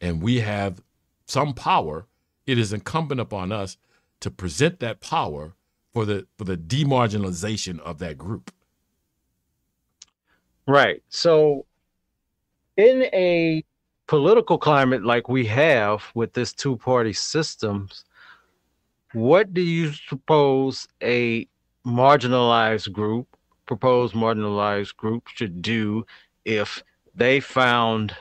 and 0.00 0.22
we 0.22 0.40
have 0.40 0.80
some 1.26 1.54
power, 1.54 2.06
it 2.46 2.58
is 2.58 2.72
incumbent 2.72 3.20
upon 3.20 3.50
us 3.50 3.76
to 4.20 4.30
present 4.30 4.80
that 4.80 5.00
power 5.00 5.54
for 5.92 6.04
the 6.04 6.26
for 6.38 6.44
the 6.44 6.56
demarginalization 6.56 7.80
of 7.80 7.98
that 7.98 8.18
group. 8.18 8.52
Right. 10.66 11.02
So, 11.08 11.66
in 12.76 13.04
a 13.12 13.64
political 14.06 14.58
climate 14.58 15.04
like 15.04 15.28
we 15.28 15.46
have 15.46 16.04
with 16.14 16.32
this 16.32 16.52
two 16.52 16.76
party 16.76 17.12
systems, 17.12 18.04
what 19.12 19.52
do 19.52 19.60
you 19.60 19.92
suppose 19.92 20.86
a 21.02 21.46
marginalized 21.84 22.92
group, 22.92 23.26
proposed 23.66 24.14
marginalized 24.14 24.96
group, 24.96 25.26
should 25.28 25.62
do 25.62 26.06
if 26.44 26.82
they 27.14 27.40
found 27.40 28.14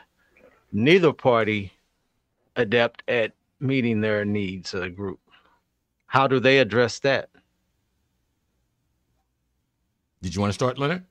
neither 0.71 1.13
party 1.13 1.71
adept 2.55 3.03
at 3.07 3.33
meeting 3.59 4.01
their 4.01 4.25
needs 4.25 4.73
of 4.73 4.81
the 4.81 4.89
group? 4.89 5.19
How 6.07 6.27
do 6.27 6.39
they 6.39 6.57
address 6.57 6.97
that? 6.99 7.28
Did 10.21 10.35
you 10.35 10.41
want 10.41 10.49
to 10.49 10.53
start, 10.55 10.77
Leonard? 10.77 11.03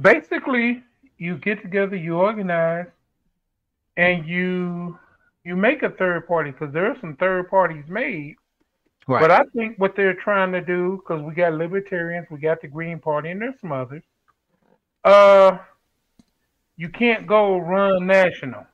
basically 0.00 0.82
you 1.18 1.36
get 1.36 1.60
together 1.60 1.96
you 1.96 2.16
organize 2.16 2.86
and 3.98 4.26
you 4.26 4.98
you 5.44 5.54
make 5.54 5.82
a 5.82 5.90
third 5.90 6.26
party 6.26 6.50
because 6.50 6.72
there 6.72 6.90
are 6.90 6.96
some 7.00 7.14
third 7.16 7.48
parties 7.50 7.84
made 7.88 8.36
Right. 9.06 9.20
but 9.20 9.30
i 9.30 9.42
think 9.54 9.78
what 9.78 9.94
they're 9.96 10.14
trying 10.14 10.52
to 10.52 10.60
do 10.62 11.02
because 11.02 11.20
we 11.22 11.34
got 11.34 11.52
libertarians 11.52 12.26
we 12.30 12.38
got 12.38 12.62
the 12.62 12.68
green 12.68 12.98
party 13.00 13.30
and 13.30 13.42
there's 13.42 13.60
some 13.60 13.72
others 13.72 14.02
uh 15.04 15.58
you 16.76 16.88
can't 16.88 17.26
go 17.26 17.58
run 17.58 18.06
national 18.06 18.64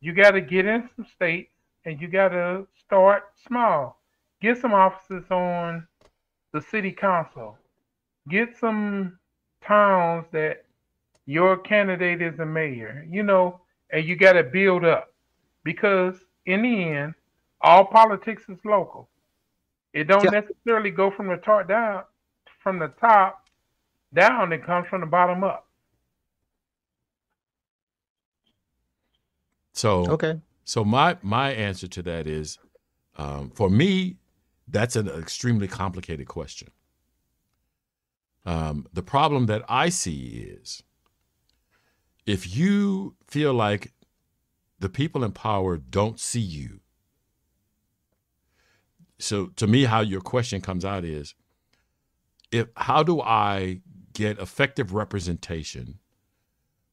you 0.00 0.12
got 0.14 0.30
to 0.30 0.40
get 0.40 0.64
in 0.64 0.88
some 0.96 1.06
states 1.14 1.52
and 1.84 2.00
you 2.00 2.08
got 2.08 2.28
to 2.28 2.66
start 2.86 3.24
small 3.46 4.00
get 4.40 4.56
some 4.58 4.72
offices 4.72 5.24
on 5.30 5.86
the 6.52 6.60
city 6.60 6.92
council 6.92 7.58
get 8.28 8.56
some 8.56 9.18
towns 9.64 10.26
that 10.32 10.64
your 11.26 11.56
candidate 11.56 12.20
is 12.22 12.38
a 12.40 12.46
mayor, 12.46 13.06
you 13.10 13.22
know, 13.22 13.60
and 13.90 14.04
you 14.06 14.16
got 14.16 14.32
to 14.32 14.42
build 14.44 14.84
up 14.84 15.12
because 15.64 16.16
in 16.46 16.62
the 16.62 16.82
end, 16.84 17.14
all 17.60 17.84
politics 17.84 18.44
is 18.48 18.58
local. 18.64 19.08
It 19.92 20.04
don't 20.04 20.24
Yeah. 20.24 20.30
necessarily 20.30 20.90
go 20.90 21.10
from 21.10 21.28
the 21.28 21.36
top 21.36 21.68
down, 21.68 22.04
from 22.62 22.78
the 22.78 22.88
top 23.00 23.44
down. 24.14 24.52
It 24.52 24.64
comes 24.64 24.88
from 24.88 25.00
the 25.00 25.06
bottom 25.06 25.44
up. 25.44 25.68
So 29.72 30.06
Okay. 30.10 30.40
So 30.64 30.84
my 30.84 31.16
my 31.22 31.50
answer 31.52 31.88
to 31.88 32.02
that 32.02 32.26
is, 32.26 32.58
um, 33.16 33.50
for 33.50 33.68
me, 33.68 34.16
that's 34.72 34.96
an 34.96 35.08
extremely 35.08 35.68
complicated 35.68 36.26
question. 36.26 36.70
Um, 38.44 38.86
the 38.92 39.02
problem 39.02 39.46
that 39.46 39.62
I 39.68 39.88
see 39.88 40.56
is, 40.60 40.82
if 42.26 42.56
you 42.56 43.14
feel 43.26 43.52
like 43.54 43.92
the 44.82 44.88
people 44.88 45.22
in 45.22 45.30
power 45.30 45.76
don't 45.76 46.18
see 46.18 46.40
you. 46.40 46.80
So 49.18 49.46
to 49.56 49.68
me, 49.68 49.84
how 49.84 50.00
your 50.00 50.20
question 50.20 50.60
comes 50.60 50.84
out 50.84 51.04
is, 51.04 51.34
if 52.50 52.66
how 52.76 53.04
do 53.04 53.20
I 53.20 53.80
get 54.12 54.38
effective 54.40 54.92
representation 54.92 56.00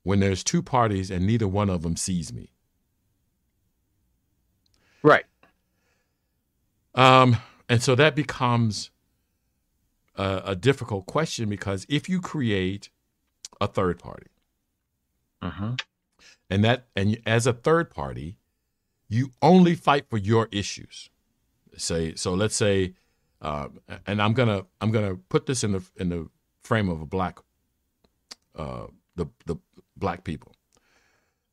when 0.03 0.19
there's 0.19 0.43
two 0.43 0.61
parties 0.61 1.09
and 1.09 1.25
neither 1.25 1.47
one 1.47 1.69
of 1.69 1.82
them 1.82 1.95
sees 1.95 2.32
me? 2.32 2.51
Right. 5.01 5.25
Um, 6.93 7.38
and 7.70 7.82
so 7.84 7.95
that 7.95 8.15
becomes 8.15 8.89
a, 10.15 10.41
a 10.47 10.55
difficult 10.55 11.05
question 11.05 11.47
because 11.47 11.86
if 11.88 12.09
you 12.09 12.20
create 12.20 12.89
a 13.61 13.67
third 13.67 13.99
party, 13.99 14.28
Mm-hmm. 15.41 15.76
and 16.49 16.63
that 16.65 16.88
and 16.97 17.17
as 17.26 17.47
a 17.47 17.53
third 17.53 17.89
party, 17.91 18.36
you 19.07 19.32
only 19.41 19.74
fight 19.74 20.09
for 20.09 20.17
your 20.17 20.49
issues. 20.51 21.09
Say 21.78 22.13
so. 22.15 22.34
Let's 22.34 22.57
say, 22.57 22.95
um, 23.41 23.80
and 24.05 24.22
I'm 24.22 24.34
gonna 24.34 24.65
I'm 24.82 24.91
gonna 24.91 25.15
put 25.15 25.45
this 25.45 25.63
in 25.63 25.72
the 25.72 25.82
in 25.95 26.09
the 26.09 26.30
frame 26.61 26.89
of 26.89 26.99
a 27.01 27.05
black, 27.05 27.39
uh, 28.53 28.88
the 29.15 29.28
the 29.45 29.55
black 29.95 30.26
people. 30.26 30.51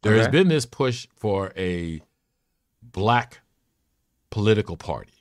There 0.03 0.17
has 0.17 0.27
been 0.29 0.49
this 0.49 0.67
push 0.67 1.07
for 1.17 1.53
a 1.57 2.01
black 2.83 3.41
political 4.31 4.77
party. 4.77 5.16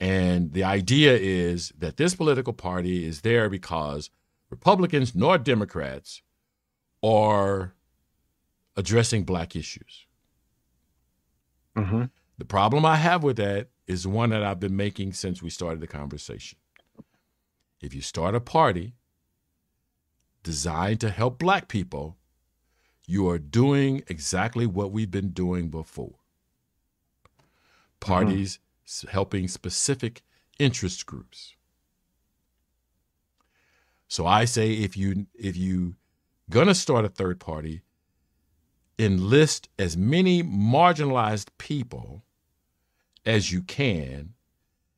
And 0.00 0.52
the 0.54 0.64
idea 0.64 1.14
is 1.14 1.72
that 1.78 1.98
this 1.98 2.14
political 2.14 2.54
party 2.54 3.06
is 3.06 3.20
there 3.20 3.50
because 3.50 4.08
Republicans 4.48 5.14
nor 5.14 5.36
Democrats 5.36 6.22
are 7.02 7.74
addressing 8.76 9.24
black 9.24 9.54
issues. 9.54 10.06
Mm-hmm. 11.76 12.04
The 12.38 12.44
problem 12.44 12.86
I 12.86 12.96
have 12.96 13.22
with 13.22 13.36
that 13.36 13.68
is 13.86 14.06
one 14.06 14.30
that 14.30 14.42
I've 14.42 14.60
been 14.60 14.76
making 14.76 15.12
since 15.12 15.42
we 15.42 15.50
started 15.50 15.80
the 15.80 15.86
conversation. 15.86 16.58
If 17.80 17.94
you 17.94 18.00
start 18.00 18.34
a 18.34 18.40
party 18.40 18.94
designed 20.42 21.00
to 21.00 21.10
help 21.10 21.38
black 21.38 21.68
people, 21.68 22.16
you 23.06 23.28
are 23.28 23.38
doing 23.38 24.02
exactly 24.08 24.66
what 24.66 24.92
we've 24.92 25.10
been 25.10 25.30
doing 25.30 25.68
before. 25.68 26.14
Parties 27.98 28.54
mm-hmm. 28.54 28.69
Helping 29.10 29.48
specific 29.48 30.22
interest 30.58 31.06
groups. 31.06 31.54
So 34.08 34.26
I 34.26 34.44
say 34.44 34.72
if 34.72 34.96
you 34.96 35.26
if 35.34 35.56
you 35.56 35.94
gonna 36.48 36.74
start 36.74 37.04
a 37.04 37.08
third 37.08 37.38
party, 37.38 37.82
enlist 38.98 39.68
as 39.78 39.96
many 39.96 40.42
marginalized 40.42 41.48
people 41.58 42.24
as 43.24 43.52
you 43.52 43.62
can 43.62 44.34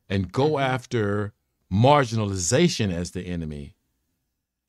and 0.09 0.31
go 0.31 0.51
mm-hmm. 0.51 0.73
after 0.73 1.33
marginalization 1.71 2.91
as 2.91 3.11
the 3.11 3.21
enemy 3.21 3.75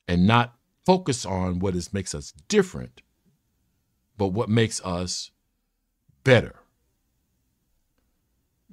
and 0.07 0.27
not 0.27 0.55
focus 0.85 1.25
on 1.25 1.59
what 1.59 1.75
is 1.75 1.91
makes 1.93 2.13
us 2.13 2.31
different 2.47 3.01
but 4.17 4.27
what 4.27 4.49
makes 4.49 4.83
us 4.85 5.31
better 6.23 6.55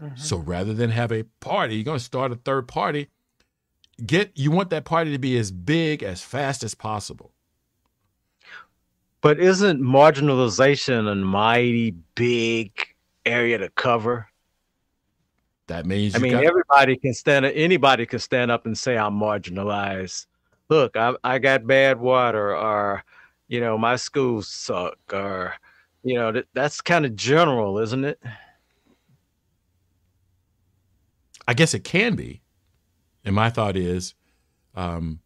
mm-hmm. 0.00 0.16
so 0.16 0.36
rather 0.38 0.74
than 0.74 0.90
have 0.90 1.12
a 1.12 1.24
party 1.40 1.76
you're 1.76 1.84
going 1.84 1.98
to 1.98 2.04
start 2.04 2.32
a 2.32 2.36
third 2.36 2.68
party 2.68 3.08
get 4.04 4.30
you 4.34 4.50
want 4.50 4.70
that 4.70 4.84
party 4.84 5.12
to 5.12 5.18
be 5.18 5.36
as 5.38 5.50
big 5.50 6.02
as 6.02 6.22
fast 6.22 6.62
as 6.62 6.74
possible 6.74 7.32
but 9.20 9.38
isn't 9.38 9.80
marginalization 9.80 11.10
a 11.10 11.14
mighty 11.14 11.94
big 12.14 12.72
area 13.24 13.58
to 13.58 13.68
cover 13.70 14.28
that 15.72 15.86
means 15.86 16.14
I 16.14 16.18
mean, 16.18 16.32
got- 16.32 16.44
everybody 16.44 16.96
can 16.96 17.14
stand 17.14 17.46
up. 17.46 17.52
Anybody 17.54 18.04
can 18.04 18.18
stand 18.18 18.50
up 18.50 18.66
and 18.66 18.76
say 18.76 18.96
I'm 18.96 19.18
marginalized. 19.18 20.26
Look, 20.68 20.96
I 20.96 21.14
I 21.24 21.38
got 21.38 21.66
bad 21.66 21.98
water, 21.98 22.54
or 22.54 23.04
you 23.48 23.60
know, 23.60 23.78
my 23.78 23.96
schools 23.96 24.48
suck, 24.48 24.98
or 25.12 25.54
you 26.02 26.14
know, 26.14 26.32
that, 26.32 26.46
that's 26.52 26.80
kind 26.80 27.06
of 27.06 27.16
general, 27.16 27.78
isn't 27.78 28.04
it? 28.04 28.20
I 31.46 31.54
guess 31.54 31.74
it 31.74 31.84
can 31.84 32.14
be. 32.14 32.42
And 33.24 33.34
my 33.34 33.50
thought 33.50 33.76
is, 33.76 34.14
um, 34.74 35.20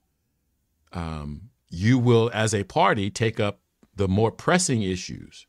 um, 0.92 1.50
you 1.68 1.98
will, 1.98 2.30
as 2.32 2.54
a 2.54 2.64
party, 2.64 3.10
take 3.10 3.40
up 3.40 3.60
the 3.94 4.08
more 4.08 4.30
pressing 4.30 4.82
issues. 4.82 5.46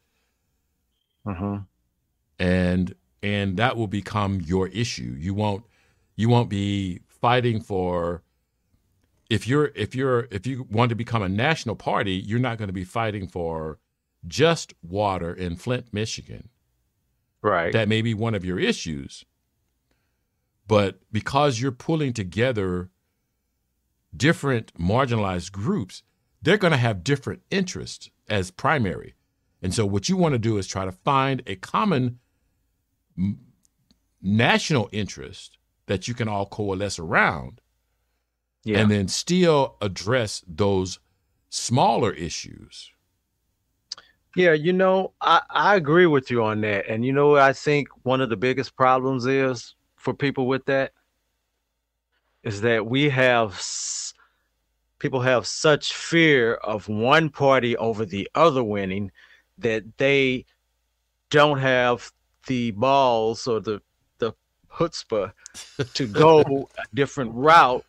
Uh-huh. 1.25 1.59
And 2.39 2.95
and 3.23 3.57
that 3.57 3.75
will 3.75 3.87
become 3.87 4.41
your 4.41 4.67
issue. 4.69 5.15
You 5.17 5.33
won't 5.33 5.65
you 6.15 6.29
won't 6.29 6.49
be 6.49 7.01
fighting 7.07 7.59
for 7.61 8.23
if 9.29 9.47
you're 9.47 9.71
if 9.75 9.95
you're 9.95 10.27
if 10.31 10.47
you 10.47 10.65
want 10.69 10.89
to 10.89 10.95
become 10.95 11.21
a 11.21 11.29
national 11.29 11.75
party, 11.75 12.13
you're 12.13 12.39
not 12.39 12.57
going 12.57 12.67
to 12.69 12.73
be 12.73 12.83
fighting 12.83 13.27
for 13.27 13.79
just 14.25 14.73
water 14.81 15.33
in 15.33 15.55
Flint, 15.55 15.93
Michigan. 15.93 16.49
Right. 17.41 17.73
That 17.73 17.87
may 17.87 18.01
be 18.01 18.13
one 18.13 18.35
of 18.35 18.45
your 18.45 18.59
issues. 18.59 19.25
But 20.67 20.99
because 21.11 21.61
you're 21.61 21.71
pulling 21.71 22.13
together 22.13 22.89
different 24.15 24.73
marginalized 24.73 25.51
groups, 25.51 26.03
they're 26.41 26.57
going 26.57 26.71
to 26.71 26.77
have 26.77 27.03
different 27.03 27.41
interests 27.49 28.09
as 28.29 28.51
primary. 28.51 29.15
And 29.61 29.73
so 29.73 29.85
what 29.85 30.09
you 30.09 30.17
want 30.17 30.33
to 30.33 30.39
do 30.39 30.57
is 30.57 30.67
try 30.67 30.85
to 30.85 30.91
find 30.91 31.41
a 31.47 31.55
common 31.55 32.19
national 34.21 34.89
interest 34.91 35.57
that 35.87 36.07
you 36.07 36.13
can 36.13 36.27
all 36.27 36.45
coalesce 36.45 36.99
around 36.99 37.61
yeah. 38.63 38.79
and 38.79 38.91
then 38.91 39.07
still 39.07 39.77
address 39.81 40.43
those 40.47 40.99
smaller 41.49 42.11
issues. 42.11 42.91
Yeah, 44.35 44.53
you 44.53 44.73
know, 44.73 45.13
I, 45.21 45.41
I 45.49 45.75
agree 45.75 46.05
with 46.05 46.29
you 46.29 46.43
on 46.43 46.61
that. 46.61 46.87
And 46.87 47.03
you 47.03 47.13
know 47.13 47.37
I 47.37 47.53
think 47.53 47.87
one 48.03 48.21
of 48.21 48.29
the 48.29 48.37
biggest 48.37 48.75
problems 48.75 49.25
is 49.25 49.73
for 50.07 50.13
people 50.13 50.47
with 50.47 50.63
that 50.67 50.93
is 52.41 52.61
that 52.61 52.85
we 52.87 53.09
have 53.09 53.61
people 54.99 55.19
have 55.19 55.45
such 55.45 55.91
fear 55.91 56.53
of 56.53 56.87
one 56.87 57.29
party 57.29 57.75
over 57.75 58.05
the 58.05 58.29
other 58.33 58.63
winning 58.63 59.11
that 59.57 59.83
they 59.97 60.45
don't 61.29 61.59
have 61.59 62.09
the 62.47 62.71
balls 62.71 63.47
or 63.47 63.59
the 63.59 63.81
the 64.19 64.31
chutzpah 64.71 65.33
to 65.93 66.07
go 66.25 66.69
a 66.77 66.95
different 66.95 67.33
route 67.33 67.83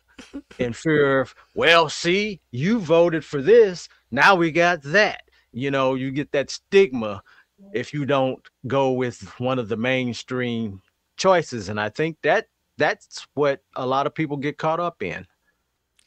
in 0.57 0.73
fear 0.73 1.21
of, 1.21 1.33
well, 1.55 1.87
see, 1.87 2.41
you 2.51 2.79
voted 2.79 3.23
for 3.23 3.41
this, 3.41 3.87
now 4.11 4.35
we 4.35 4.51
got 4.51 4.81
that. 4.83 5.21
You 5.53 5.71
know, 5.71 5.95
you 5.95 6.11
get 6.11 6.33
that 6.33 6.49
stigma 6.49 7.23
if 7.71 7.93
you 7.93 8.05
don't 8.05 8.45
go 8.67 8.91
with 8.91 9.39
one 9.39 9.57
of 9.57 9.69
the 9.69 9.77
mainstream 9.77 10.81
choices. 11.19 11.69
And 11.69 11.79
I 11.79 11.89
think 11.89 12.17
that 12.23 12.47
that's 12.77 13.27
what 13.35 13.61
a 13.75 13.85
lot 13.85 14.07
of 14.07 14.15
people 14.15 14.37
get 14.37 14.57
caught 14.57 14.79
up 14.79 15.03
in. 15.03 15.27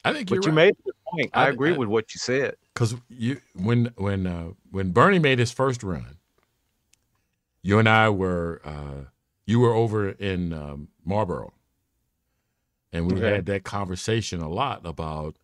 I 0.03 0.11
think 0.11 0.29
but 0.29 0.43
you 0.45 0.51
right. 0.51 0.55
made 0.67 0.75
the 0.85 0.91
point. 1.09 1.29
I, 1.33 1.45
I 1.45 1.49
agree 1.49 1.73
I, 1.73 1.77
with 1.77 1.87
what 1.87 2.13
you 2.13 2.19
said. 2.19 2.55
Because 2.73 2.95
you 3.07 3.39
when 3.55 3.93
when 3.95 4.27
uh, 4.27 4.49
when 4.71 4.91
Bernie 4.91 5.19
made 5.19 5.39
his 5.39 5.51
first 5.51 5.81
run, 5.81 6.17
you 7.61 7.79
and 7.79 7.87
I 7.87 8.09
were 8.09 8.61
uh, 8.65 9.05
you 9.45 9.59
were 9.61 9.73
over 9.73 10.09
in 10.09 10.51
um, 10.51 10.89
Marlboro, 11.05 11.53
and 12.91 13.09
we 13.09 13.17
okay. 13.17 13.35
had 13.35 13.45
that 13.45 13.63
conversation 13.63 14.41
a 14.41 14.49
lot 14.49 14.81
about 14.85 15.37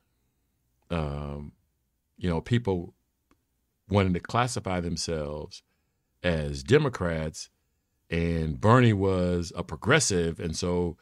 um, 0.90 1.54
you 2.18 2.30
know 2.30 2.42
people 2.42 2.94
wanting 3.88 4.14
to 4.14 4.20
classify 4.20 4.82
themselves 4.82 5.64
as 6.22 6.64
Democrats, 6.64 7.50
and 8.10 8.60
Bernie 8.60 8.94
was 8.94 9.52
a 9.56 9.64
progressive, 9.64 10.40
and 10.40 10.56
so 10.56 10.98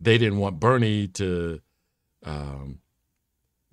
they 0.00 0.18
didn't 0.18 0.38
want 0.38 0.60
Bernie 0.60 1.06
to 1.08 1.60
um, 2.24 2.80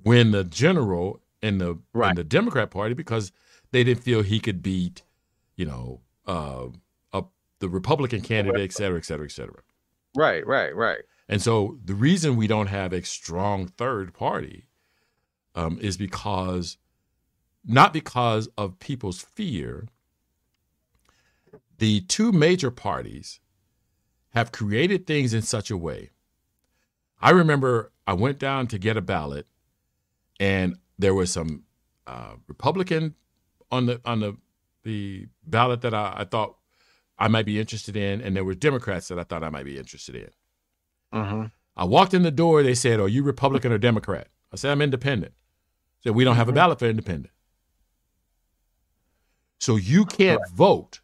win 0.03 0.31
the 0.31 0.43
general 0.43 1.21
in 1.41 1.57
the 1.57 1.79
right. 1.93 2.11
in 2.11 2.15
the 2.15 2.23
Democrat 2.23 2.71
Party 2.71 2.93
because 2.93 3.31
they 3.71 3.83
didn't 3.83 4.03
feel 4.03 4.21
he 4.21 4.39
could 4.39 4.61
beat, 4.61 5.03
you 5.55 5.65
know, 5.65 6.01
uh, 6.25 6.67
the 7.59 7.69
Republican 7.69 8.21
candidate, 8.21 8.61
et 8.61 8.73
cetera, 8.73 8.97
et 8.97 9.05
cetera, 9.05 9.25
et 9.25 9.31
cetera. 9.31 9.61
Right, 10.15 10.45
right, 10.45 10.75
right. 10.75 11.01
And 11.27 11.41
so 11.41 11.77
the 11.83 11.95
reason 11.95 12.35
we 12.35 12.47
don't 12.47 12.67
have 12.67 12.93
a 12.93 13.03
strong 13.03 13.67
third 13.67 14.13
party 14.13 14.67
um, 15.55 15.77
is 15.81 15.97
because, 15.97 16.77
not 17.65 17.93
because 17.93 18.47
of 18.57 18.79
people's 18.79 19.21
fear, 19.21 19.87
the 21.77 22.01
two 22.01 22.31
major 22.31 22.71
parties 22.71 23.39
have 24.29 24.51
created 24.51 25.07
things 25.07 25.33
in 25.33 25.41
such 25.41 25.71
a 25.71 25.77
way. 25.77 26.11
I 27.21 27.31
remember 27.31 27.91
I 28.05 28.13
went 28.13 28.39
down 28.39 28.67
to 28.67 28.77
get 28.77 28.97
a 28.97 29.01
ballot, 29.01 29.47
and 30.39 30.77
there 30.99 31.13
was 31.13 31.31
some 31.31 31.63
uh, 32.05 32.33
Republican 32.47 33.15
on 33.71 33.85
the 33.87 34.01
on 34.05 34.19
the 34.19 34.37
the 34.83 35.27
ballot 35.45 35.81
that 35.81 35.93
I, 35.93 36.13
I 36.17 36.23
thought 36.23 36.57
I 37.17 37.27
might 37.27 37.45
be 37.45 37.59
interested 37.59 37.97
in, 37.97 38.21
and 38.21 38.35
there 38.35 38.45
were 38.45 38.53
Democrats 38.53 39.07
that 39.07 39.19
I 39.19 39.23
thought 39.23 39.43
I 39.43 39.49
might 39.49 39.65
be 39.65 39.77
interested 39.77 40.15
in. 40.15 40.29
Uh-huh. 41.11 41.47
I 41.75 41.85
walked 41.85 42.13
in 42.13 42.23
the 42.23 42.31
door. 42.31 42.63
They 42.63 42.75
said, 42.75 42.99
"Are 42.99 43.07
you 43.07 43.23
Republican 43.23 43.71
or 43.71 43.77
Democrat?" 43.77 44.27
I 44.51 44.55
said, 44.55 44.71
"I'm 44.71 44.81
independent." 44.81 45.33
Said, 46.03 46.15
"We 46.15 46.23
don't 46.23 46.35
have 46.35 46.47
a 46.47 46.51
mm-hmm. 46.51 46.57
ballot 46.57 46.79
for 46.79 46.85
independent." 46.85 47.33
So 49.59 49.75
you 49.75 50.05
can't 50.05 50.41
vote 50.49 51.01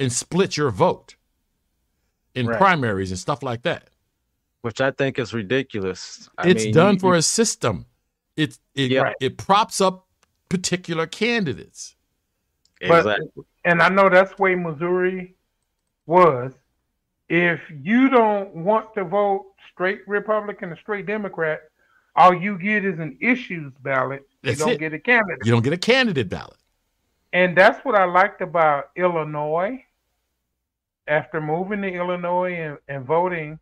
and 0.00 0.12
split 0.12 0.56
your 0.56 0.70
vote 0.70 1.14
in 2.34 2.46
right. 2.46 2.58
primaries 2.58 3.10
and 3.10 3.18
stuff 3.18 3.42
like 3.42 3.62
that. 3.62 3.90
Which 4.62 4.80
I 4.80 4.90
think 4.90 5.18
is 5.18 5.32
ridiculous. 5.32 6.28
I 6.36 6.48
it's 6.48 6.64
mean, 6.64 6.74
done 6.74 6.94
you, 6.94 7.00
for 7.00 7.12
you, 7.14 7.18
a 7.18 7.22
system. 7.22 7.86
It 8.36 8.58
it 8.74 8.90
yeah. 8.90 9.12
it 9.20 9.38
props 9.38 9.80
up 9.80 10.06
particular 10.48 11.06
candidates. 11.06 11.96
Exactly. 12.80 13.30
But, 13.36 13.44
and 13.64 13.82
I 13.82 13.88
know 13.88 14.08
that's 14.08 14.38
way 14.38 14.54
Missouri 14.54 15.34
was. 16.06 16.52
If 17.28 17.60
you 17.82 18.08
don't 18.08 18.54
want 18.54 18.94
to 18.94 19.04
vote 19.04 19.46
straight 19.72 20.00
Republican 20.06 20.72
or 20.72 20.76
straight 20.76 21.06
Democrat, 21.06 21.60
all 22.16 22.34
you 22.34 22.58
get 22.58 22.84
is 22.84 22.98
an 22.98 23.16
issues 23.20 23.72
ballot. 23.82 24.26
You 24.42 24.56
don't 24.56 24.72
it. 24.72 24.78
get 24.78 24.92
a 24.92 24.98
candidate. 24.98 25.38
You 25.44 25.52
don't 25.52 25.62
get 25.62 25.72
a 25.72 25.78
candidate 25.78 26.28
ballot. 26.28 26.56
And 27.32 27.56
that's 27.56 27.84
what 27.84 27.94
I 27.94 28.04
liked 28.04 28.40
about 28.40 28.90
Illinois. 28.96 29.84
After 31.10 31.40
moving 31.40 31.82
to 31.82 31.88
Illinois 31.92 32.54
and, 32.54 32.78
and 32.88 33.04
voting, 33.04 33.58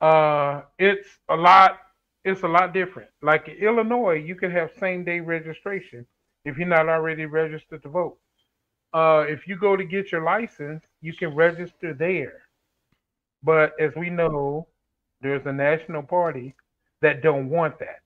uh, 0.00 0.62
it's 0.78 1.08
a 1.28 1.36
lot. 1.36 1.78
It's 2.24 2.42
a 2.42 2.48
lot 2.48 2.72
different. 2.74 3.10
Like 3.22 3.48
in 3.48 3.56
Illinois, 3.56 4.14
you 4.14 4.34
can 4.34 4.50
have 4.50 4.70
same 4.80 5.04
day 5.04 5.20
registration 5.20 6.06
if 6.44 6.56
you're 6.58 6.66
not 6.66 6.88
already 6.88 7.26
registered 7.26 7.82
to 7.82 7.88
vote. 7.90 8.18
Uh, 8.92 9.24
if 9.28 9.46
you 9.46 9.56
go 9.56 9.76
to 9.76 9.84
get 9.84 10.10
your 10.10 10.24
license, 10.24 10.82
you 11.00 11.12
can 11.12 11.34
register 11.34 11.94
there. 11.94 12.42
But 13.42 13.72
as 13.80 13.92
we 13.94 14.10
know, 14.10 14.66
there's 15.20 15.46
a 15.46 15.52
national 15.52 16.02
party 16.02 16.54
that 17.02 17.22
don't 17.22 17.48
want 17.48 17.78
that. 17.78 18.00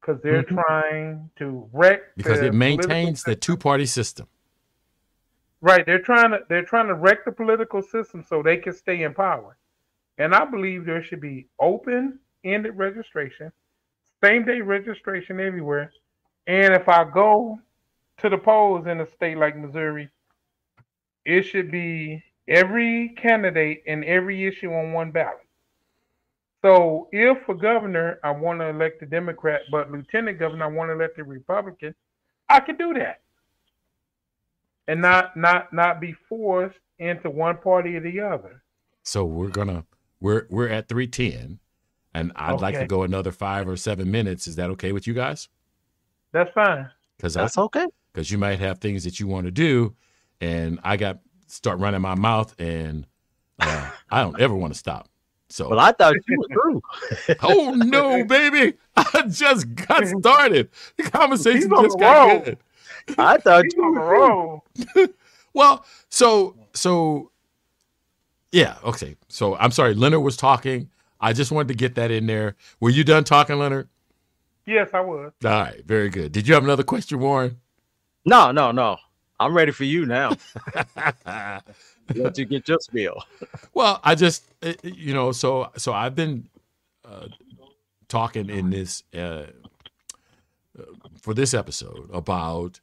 because 0.00 0.20
they're 0.22 0.42
mm-hmm. 0.42 0.60
trying 0.60 1.30
to 1.38 1.68
wreck 1.72 2.00
because 2.16 2.40
it 2.40 2.54
maintains 2.54 3.22
the 3.22 3.34
two-party 3.34 3.86
system. 3.86 4.26
Right, 5.66 5.86
they're 5.86 6.02
trying 6.02 6.32
to 6.32 6.40
they're 6.50 6.62
trying 6.62 6.88
to 6.88 6.94
wreck 6.94 7.24
the 7.24 7.32
political 7.32 7.80
system 7.80 8.22
so 8.22 8.42
they 8.42 8.58
can 8.58 8.74
stay 8.74 9.02
in 9.02 9.14
power. 9.14 9.56
And 10.18 10.34
I 10.34 10.44
believe 10.44 10.84
there 10.84 11.02
should 11.02 11.22
be 11.22 11.48
open-ended 11.58 12.76
registration, 12.76 13.50
same-day 14.22 14.60
registration 14.60 15.40
everywhere. 15.40 15.90
And 16.46 16.74
if 16.74 16.86
I 16.86 17.04
go 17.04 17.58
to 18.18 18.28
the 18.28 18.36
polls 18.36 18.86
in 18.86 19.00
a 19.00 19.10
state 19.10 19.38
like 19.38 19.56
Missouri, 19.56 20.10
it 21.24 21.44
should 21.44 21.70
be 21.70 22.22
every 22.46 23.14
candidate 23.16 23.84
and 23.86 24.04
every 24.04 24.46
issue 24.46 24.70
on 24.70 24.92
one 24.92 25.12
ballot. 25.12 25.48
So 26.60 27.08
if 27.10 27.38
for 27.46 27.54
governor 27.54 28.18
I 28.22 28.32
want 28.32 28.60
to 28.60 28.68
elect 28.68 29.00
a 29.00 29.06
Democrat, 29.06 29.62
but 29.70 29.90
lieutenant 29.90 30.38
governor 30.38 30.66
I 30.66 30.68
want 30.68 30.90
to 30.90 30.92
elect 30.92 31.18
a 31.18 31.24
Republican, 31.24 31.94
I 32.50 32.60
could 32.60 32.76
do 32.76 32.92
that, 32.92 33.22
and 34.88 35.00
not 35.00 35.36
not 35.36 35.72
not 35.72 36.00
be 36.00 36.14
forced 36.28 36.78
into 36.98 37.30
one 37.30 37.58
party 37.58 37.96
or 37.96 38.00
the 38.00 38.20
other. 38.20 38.62
So 39.02 39.24
we're 39.24 39.48
gonna 39.48 39.84
we're 40.20 40.46
we're 40.50 40.68
at 40.68 40.88
three 40.88 41.06
ten, 41.06 41.58
and 42.12 42.32
I'd 42.36 42.54
okay. 42.54 42.62
like 42.62 42.78
to 42.78 42.86
go 42.86 43.02
another 43.02 43.32
five 43.32 43.68
or 43.68 43.76
seven 43.76 44.10
minutes. 44.10 44.46
Is 44.46 44.56
that 44.56 44.70
okay 44.70 44.92
with 44.92 45.06
you 45.06 45.14
guys? 45.14 45.48
That's 46.32 46.52
fine. 46.52 46.90
Because 47.16 47.34
that's 47.34 47.56
I, 47.58 47.62
okay. 47.62 47.86
Because 48.12 48.30
you 48.30 48.38
might 48.38 48.58
have 48.58 48.78
things 48.78 49.04
that 49.04 49.20
you 49.20 49.26
want 49.26 49.46
to 49.46 49.50
do, 49.50 49.94
and 50.40 50.80
I 50.82 50.96
got 50.96 51.20
start 51.46 51.78
running 51.78 52.00
my 52.00 52.14
mouth, 52.14 52.54
and 52.58 53.06
uh, 53.58 53.90
I 54.10 54.22
don't 54.22 54.40
ever 54.40 54.54
want 54.54 54.72
to 54.72 54.78
stop. 54.78 55.08
So 55.48 55.68
well, 55.68 55.78
I 55.78 55.92
thought 55.92 56.14
you 56.26 56.38
were 56.38 56.48
through. 56.48 56.82
oh 57.42 57.74
no, 57.74 58.24
baby! 58.24 58.76
I 58.96 59.24
just 59.28 59.74
got 59.74 60.06
started. 60.06 60.70
The 60.96 61.04
conversation 61.04 61.70
just 61.70 61.98
got 61.98 62.28
roll. 62.28 62.40
good. 62.40 62.58
I 63.18 63.38
thought 63.38 63.64
you 63.74 63.92
were 63.92 64.00
wrong. 64.00 64.60
well, 65.54 65.84
so 66.08 66.56
so 66.72 67.30
yeah, 68.52 68.76
okay. 68.84 69.16
So 69.28 69.56
I'm 69.56 69.70
sorry, 69.70 69.94
Leonard 69.94 70.22
was 70.22 70.36
talking. 70.36 70.90
I 71.20 71.32
just 71.32 71.50
wanted 71.50 71.68
to 71.68 71.74
get 71.74 71.94
that 71.96 72.10
in 72.10 72.26
there. 72.26 72.56
Were 72.80 72.90
you 72.90 73.04
done 73.04 73.24
talking, 73.24 73.58
Leonard? 73.58 73.88
Yes, 74.66 74.90
I 74.94 75.00
was. 75.00 75.32
All 75.44 75.50
right, 75.50 75.84
very 75.84 76.08
good. 76.08 76.32
Did 76.32 76.48
you 76.48 76.54
have 76.54 76.64
another 76.64 76.82
question, 76.82 77.18
Warren? 77.18 77.60
No, 78.24 78.52
no, 78.52 78.72
no. 78.72 78.96
I'm 79.38 79.54
ready 79.54 79.72
for 79.72 79.84
you 79.84 80.06
now. 80.06 80.36
Let 82.14 82.38
you 82.38 82.44
get 82.44 82.68
your 82.68 82.78
spiel. 82.80 83.22
Well, 83.72 84.00
I 84.04 84.14
just 84.14 84.44
eh, 84.62 84.74
eh, 84.84 84.90
you 84.94 85.12
know, 85.12 85.32
so 85.32 85.70
so 85.76 85.92
I've 85.92 86.14
been 86.14 86.48
uh, 87.04 87.28
talking 88.08 88.48
in 88.48 88.70
this 88.70 89.02
uh, 89.16 89.46
for 91.20 91.34
this 91.34 91.54
episode 91.54 92.08
about 92.12 92.80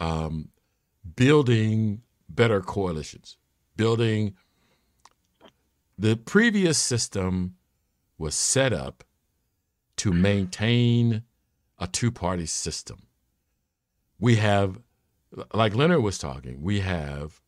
um, 0.00 0.50
building 1.16 2.02
better 2.28 2.60
coalitions, 2.60 3.36
building. 3.76 4.34
The 5.98 6.16
previous 6.16 6.78
system 6.78 7.56
was 8.18 8.34
set 8.34 8.72
up 8.72 9.04
to 9.96 10.12
maintain 10.12 11.22
a 11.78 11.86
two-party 11.86 12.46
system. 12.46 13.06
We 14.20 14.36
have, 14.36 14.80
like 15.52 15.74
Leonard 15.74 16.02
was 16.02 16.18
talking, 16.18 16.62
we 16.62 16.80
have 16.80 17.40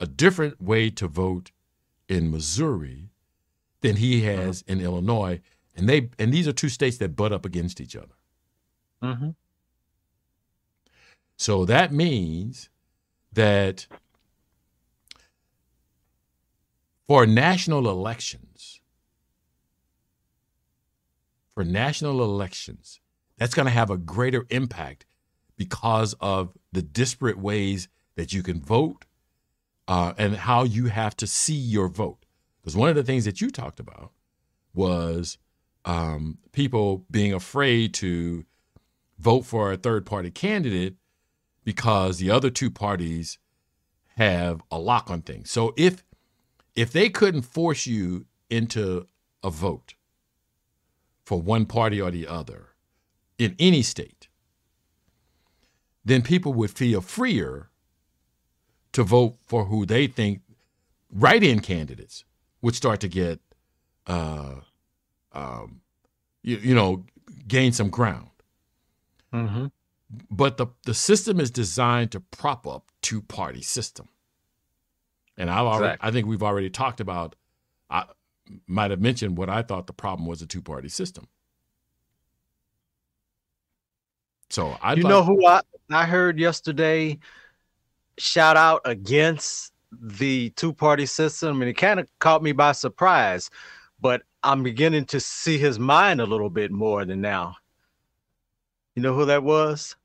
a 0.00 0.06
different 0.06 0.60
way 0.60 0.90
to 0.90 1.06
vote 1.06 1.50
in 2.08 2.30
Missouri 2.30 3.10
than 3.80 3.96
he 3.96 4.22
has 4.22 4.62
in 4.66 4.80
Illinois, 4.80 5.40
and 5.74 5.88
they 5.88 6.10
and 6.18 6.32
these 6.32 6.48
are 6.48 6.52
two 6.52 6.68
states 6.68 6.98
that 6.98 7.16
butt 7.16 7.32
up 7.32 7.44
against 7.44 7.80
each 7.80 7.96
other. 7.96 8.14
Mm-hmm. 9.02 9.30
So 11.42 11.64
that 11.64 11.92
means 11.92 12.70
that 13.32 13.88
for 17.08 17.26
national 17.26 17.90
elections, 17.90 18.80
for 21.52 21.64
national 21.64 22.22
elections, 22.22 23.00
that's 23.38 23.54
going 23.54 23.66
to 23.66 23.72
have 23.72 23.90
a 23.90 23.96
greater 23.96 24.46
impact 24.50 25.04
because 25.56 26.14
of 26.20 26.56
the 26.70 26.80
disparate 26.80 27.40
ways 27.40 27.88
that 28.14 28.32
you 28.32 28.44
can 28.44 28.60
vote 28.60 29.04
uh, 29.88 30.12
and 30.16 30.36
how 30.36 30.62
you 30.62 30.86
have 30.86 31.16
to 31.16 31.26
see 31.26 31.56
your 31.56 31.88
vote. 31.88 32.24
Because 32.60 32.76
one 32.76 32.88
of 32.88 32.94
the 32.94 33.02
things 33.02 33.24
that 33.24 33.40
you 33.40 33.50
talked 33.50 33.80
about 33.80 34.12
was 34.74 35.38
um, 35.84 36.38
people 36.52 37.04
being 37.10 37.34
afraid 37.34 37.94
to 37.94 38.44
vote 39.18 39.42
for 39.42 39.72
a 39.72 39.76
third 39.76 40.06
party 40.06 40.30
candidate 40.30 40.94
because 41.64 42.18
the 42.18 42.30
other 42.30 42.50
two 42.50 42.70
parties 42.70 43.38
have 44.16 44.60
a 44.70 44.78
lock 44.78 45.10
on 45.10 45.22
things. 45.22 45.50
So 45.50 45.74
if 45.76 46.04
if 46.74 46.92
they 46.92 47.08
couldn't 47.08 47.42
force 47.42 47.86
you 47.86 48.26
into 48.50 49.06
a 49.42 49.50
vote 49.50 49.94
for 51.24 51.40
one 51.40 51.66
party 51.66 52.00
or 52.00 52.10
the 52.10 52.26
other 52.26 52.68
in 53.38 53.54
any 53.58 53.82
state, 53.82 54.28
then 56.04 56.22
people 56.22 56.52
would 56.54 56.70
feel 56.70 57.00
freer 57.00 57.70
to 58.92 59.02
vote 59.02 59.36
for 59.46 59.66
who 59.66 59.86
they 59.86 60.06
think 60.06 60.40
write-in 61.10 61.60
candidates 61.60 62.24
would 62.60 62.74
start 62.74 63.00
to 63.00 63.08
get, 63.08 63.40
uh, 64.06 64.56
um, 65.32 65.80
you, 66.42 66.56
you 66.58 66.74
know, 66.74 67.04
gain 67.46 67.72
some 67.72 67.90
ground. 67.90 68.30
Mm-hmm. 69.32 69.66
But 70.30 70.56
the 70.56 70.66
the 70.84 70.94
system 70.94 71.40
is 71.40 71.50
designed 71.50 72.12
to 72.12 72.20
prop 72.20 72.66
up 72.66 72.90
two-party 73.00 73.62
system, 73.62 74.08
and 75.38 75.50
I've 75.50 75.66
already. 75.66 75.98
I 76.00 76.10
think 76.10 76.26
we've 76.26 76.42
already 76.42 76.70
talked 76.70 77.00
about. 77.00 77.34
I 77.88 78.04
might 78.66 78.90
have 78.90 79.00
mentioned 79.00 79.38
what 79.38 79.48
I 79.48 79.62
thought 79.62 79.86
the 79.86 79.92
problem 79.92 80.26
was 80.26 80.42
a 80.42 80.46
two-party 80.46 80.88
system. 80.88 81.28
So 84.50 84.76
I 84.82 84.94
you 84.94 85.02
like, 85.02 85.10
know 85.10 85.22
who 85.22 85.46
I 85.46 85.62
I 85.90 86.04
heard 86.04 86.38
yesterday 86.38 87.18
shout 88.18 88.58
out 88.58 88.82
against 88.84 89.72
the 90.00 90.50
two 90.50 90.72
party 90.74 91.06
system, 91.06 91.62
and 91.62 91.70
it 91.70 91.74
kind 91.74 92.00
of 92.00 92.06
caught 92.18 92.42
me 92.42 92.52
by 92.52 92.72
surprise. 92.72 93.48
But 94.00 94.22
I'm 94.42 94.62
beginning 94.62 95.06
to 95.06 95.20
see 95.20 95.56
his 95.56 95.78
mind 95.78 96.20
a 96.20 96.26
little 96.26 96.50
bit 96.50 96.70
more 96.70 97.04
than 97.04 97.20
now. 97.20 97.56
You 98.94 99.02
know 99.02 99.14
who 99.14 99.24
that 99.26 99.42
was? 99.42 99.96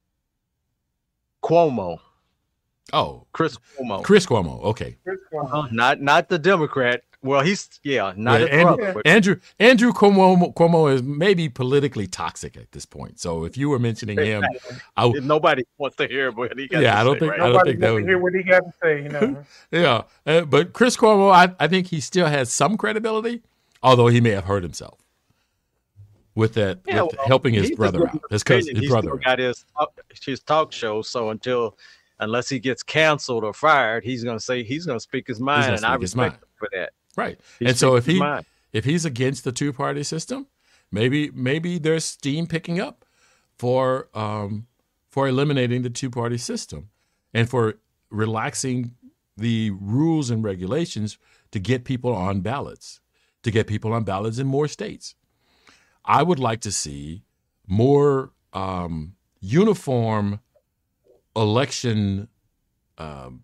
Cuomo. 1.44 2.00
Oh, 2.94 3.28
Chris 3.34 3.58
Cuomo. 3.78 4.04
Chris 4.04 4.26
Cuomo. 4.26 4.64
Okay. 4.64 4.98
Chris 5.04 5.20
Cuomo. 5.32 5.66
Uh, 5.66 5.68
not 5.72 6.02
not 6.02 6.30
the 6.30 6.40
Democrat, 6.40 7.04
well, 7.24 7.42
he's 7.42 7.80
yeah, 7.84 8.14
not 8.16 8.42
yeah, 8.42 8.48
Andrew, 8.48 8.76
brother, 8.78 9.02
Andrew 9.06 9.36
Andrew 9.60 9.92
Cuomo, 9.92 10.54
Cuomo 10.54 10.94
is 10.94 11.02
maybe 11.02 11.50
politically 11.50 12.06
toxic 12.06 12.56
at 12.56 12.72
this 12.72 12.86
point. 12.86 13.20
So 13.20 13.44
if 13.44 13.58
you 13.58 13.70
were 13.70 13.80
mentioning 13.80 14.18
him, 14.20 14.44
I, 14.96 15.10
nobody 15.10 15.64
wants 15.80 15.96
to 15.98 16.08
hear 16.08 16.32
what 16.32 16.58
he 16.58 16.68
got. 16.68 16.82
Yeah, 16.82 17.00
I 17.00 17.04
don't 17.04 17.16
say, 17.16 17.20
think 17.22 17.32
right? 17.32 17.42
I 17.42 17.50
don't 17.50 17.66
think 17.66 17.80
that 17.80 17.92
would 17.92 18.04
hear 18.04 18.20
what 18.20 18.34
he 18.34 18.44
got 18.44 18.60
to 18.60 18.74
say. 18.82 19.04
You 19.04 19.10
know. 19.10 19.46
yeah, 19.72 20.04
uh, 20.28 20.42
but 20.42 20.74
Chris 20.74 20.96
Cuomo, 20.96 21.32
I, 21.32 21.54
I 21.60 21.68
think 21.68 21.88
he 21.88 22.00
still 22.02 22.28
has 22.28 22.52
some 22.52 22.78
credibility, 22.78 23.42
although 23.82 24.08
he 24.08 24.22
may 24.22 24.32
have 24.32 24.46
hurt 24.46 24.62
himself 24.62 25.00
with 26.38 26.54
that, 26.54 26.80
yeah, 26.86 27.02
with 27.02 27.18
well, 27.18 27.28
helping 27.28 27.56
his 27.56 27.72
brother 27.72 28.08
out. 28.08 28.22
His 28.30 28.44
cousin, 28.44 28.76
his 28.76 28.88
brother 28.88 29.16
got 29.18 29.40
his 29.40 29.66
his 30.24 30.40
talk 30.40 30.72
show. 30.72 31.02
So 31.02 31.32
until 31.32 31.78
unless 32.20 32.48
he 32.48 32.60
gets 32.60 32.84
canceled 32.84 33.44
or 33.44 33.54
fired, 33.54 34.04
he's 34.04 34.24
going 34.24 34.38
to 34.38 34.44
say 34.44 34.64
he's 34.64 34.86
going 34.86 34.98
to 34.98 35.02
speak 35.02 35.28
his 35.28 35.40
mind, 35.40 35.74
and 35.74 35.84
I 35.84 35.96
respect 35.96 36.36
him 36.36 36.50
for 36.56 36.70
that. 36.74 36.92
Right. 37.16 37.40
And 37.60 37.76
so 37.76 37.96
if 37.96 38.06
he 38.06 38.20
mind. 38.20 38.46
if 38.72 38.86
he's 38.86 39.04
against 39.04 39.46
the 39.46 39.52
two 39.52 39.74
party 39.74 40.04
system, 40.04 40.46
maybe 40.92 41.32
maybe 41.32 41.80
there's 41.80 42.06
steam 42.06 42.46
picking 42.46 42.80
up 42.80 43.04
for 43.58 44.08
um, 44.14 44.68
for 45.10 45.28
eliminating 45.28 45.82
the 45.82 45.90
two 45.90 46.12
party 46.12 46.38
system 46.38 46.90
and 47.34 47.50
for 47.50 47.80
relaxing 48.12 48.92
the 49.36 49.72
rules 49.72 50.30
and 50.30 50.44
regulations 50.44 51.18
to 51.50 51.60
get 51.60 51.84
people 51.84 52.14
on 52.14 52.42
ballots, 52.42 53.00
to 53.42 53.50
get 53.50 53.66
people 53.66 53.92
on 53.92 54.04
ballots 54.04 54.38
in 54.38 54.46
more 54.46 54.68
states. 54.68 55.16
I 56.08 56.24
would 56.24 56.40
like 56.40 56.62
to 56.62 56.72
see 56.72 57.24
more 57.68 58.32
um, 58.54 59.16
uniform 59.40 60.40
election 61.36 62.30
um, 62.98 63.44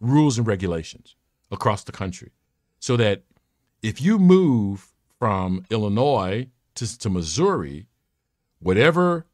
rules 0.00 0.38
and 0.38 0.46
regulations 0.46 1.14
across 1.50 1.84
the 1.84 1.92
country 1.92 2.32
so 2.78 2.96
that 2.96 3.22
if 3.82 4.00
you 4.00 4.18
move 4.18 4.92
from 5.18 5.64
Illinois 5.70 6.48
to, 6.74 6.98
to 6.98 7.10
Missouri, 7.10 7.86
whatever 8.58 9.26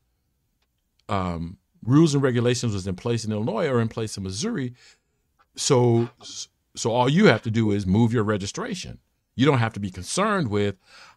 um, 1.09 1.59
rules 1.85 2.15
and 2.15 2.23
regulations 2.23 2.75
was 2.75 2.87
in 2.87 2.97
place 2.97 3.25
in 3.25 3.33
Illinois 3.33 3.69
are 3.69 3.81
in 3.81 3.89
place 3.89 4.17
in 4.17 4.25
Missouri. 4.25 4.75
So, 5.55 6.11
so 6.75 6.91
all 6.91 7.09
you 7.09 7.27
have 7.27 7.43
to 7.43 7.51
do 7.51 7.71
is 7.71 7.87
move 7.87 8.13
your 8.13 8.25
registration. 8.25 8.99
You 9.37 9.47
don't 9.47 9.59
have 9.59 9.73
to 9.75 9.81
be 9.81 9.91
concerned 9.91 10.49
with 10.49 10.77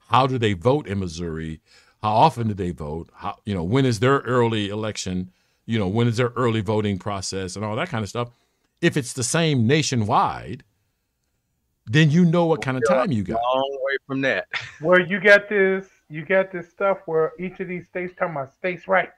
how 0.10 0.28
do 0.28 0.38
they 0.38 0.54
vote 0.54 0.88
in 0.88 1.00
Missouri, 1.00 1.62
how 2.02 2.12
often 2.12 2.48
do 2.48 2.54
they 2.54 2.72
vote? 2.72 3.10
How 3.14 3.38
you 3.46 3.54
know 3.54 3.64
when 3.64 3.86
is 3.86 4.00
their 4.00 4.20
early 4.20 4.70
election? 4.70 5.32
You 5.66 5.80
know 5.80 5.88
when 5.88 6.08
is 6.08 6.18
their 6.18 6.34
early 6.36 6.62
voting 6.62 6.98
process 6.98 7.56
and 7.56 7.64
all 7.64 7.76
that 7.76 7.90
kind 7.90 8.04
of 8.04 8.10
stuff. 8.10 8.30
If 8.82 8.98
it's 8.98 9.14
the 9.14 9.24
same 9.24 9.68
nationwide, 9.68 10.64
then 11.86 12.10
you 12.12 12.24
know 12.24 12.46
what 12.46 12.62
kind 12.62 12.78
of 12.78 12.84
time 12.88 13.12
you 13.12 13.24
got. 13.24 13.42
Long 13.54 13.78
way 13.82 13.98
from 14.08 14.22
that. 14.22 14.48
Well, 14.82 15.06
you 15.06 15.20
got 15.20 15.50
this, 15.50 15.90
you 16.10 16.24
got 16.24 16.54
this 16.54 16.70
stuff 16.70 17.00
where 17.06 17.34
each 17.38 17.60
of 17.60 17.68
these 17.68 17.86
states 17.88 18.14
talking 18.18 18.34
about 18.34 18.54
states' 18.54 18.88
rights, 18.88 19.12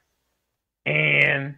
and 0.88 1.56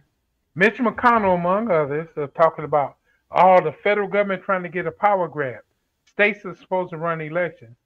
Mitch 0.54 0.76
McConnell, 0.76 1.36
among 1.36 1.70
others, 1.70 2.08
are 2.18 2.26
talking 2.26 2.66
about 2.66 2.96
all 3.30 3.62
the 3.62 3.72
federal 3.72 4.08
government 4.08 4.42
trying 4.42 4.62
to 4.62 4.68
get 4.68 4.86
a 4.86 4.90
power 4.90 5.26
grab. 5.26 5.62
States 6.04 6.44
are 6.44 6.54
supposed 6.54 6.90
to 6.90 6.98
run 6.98 7.22
elections, 7.22 7.76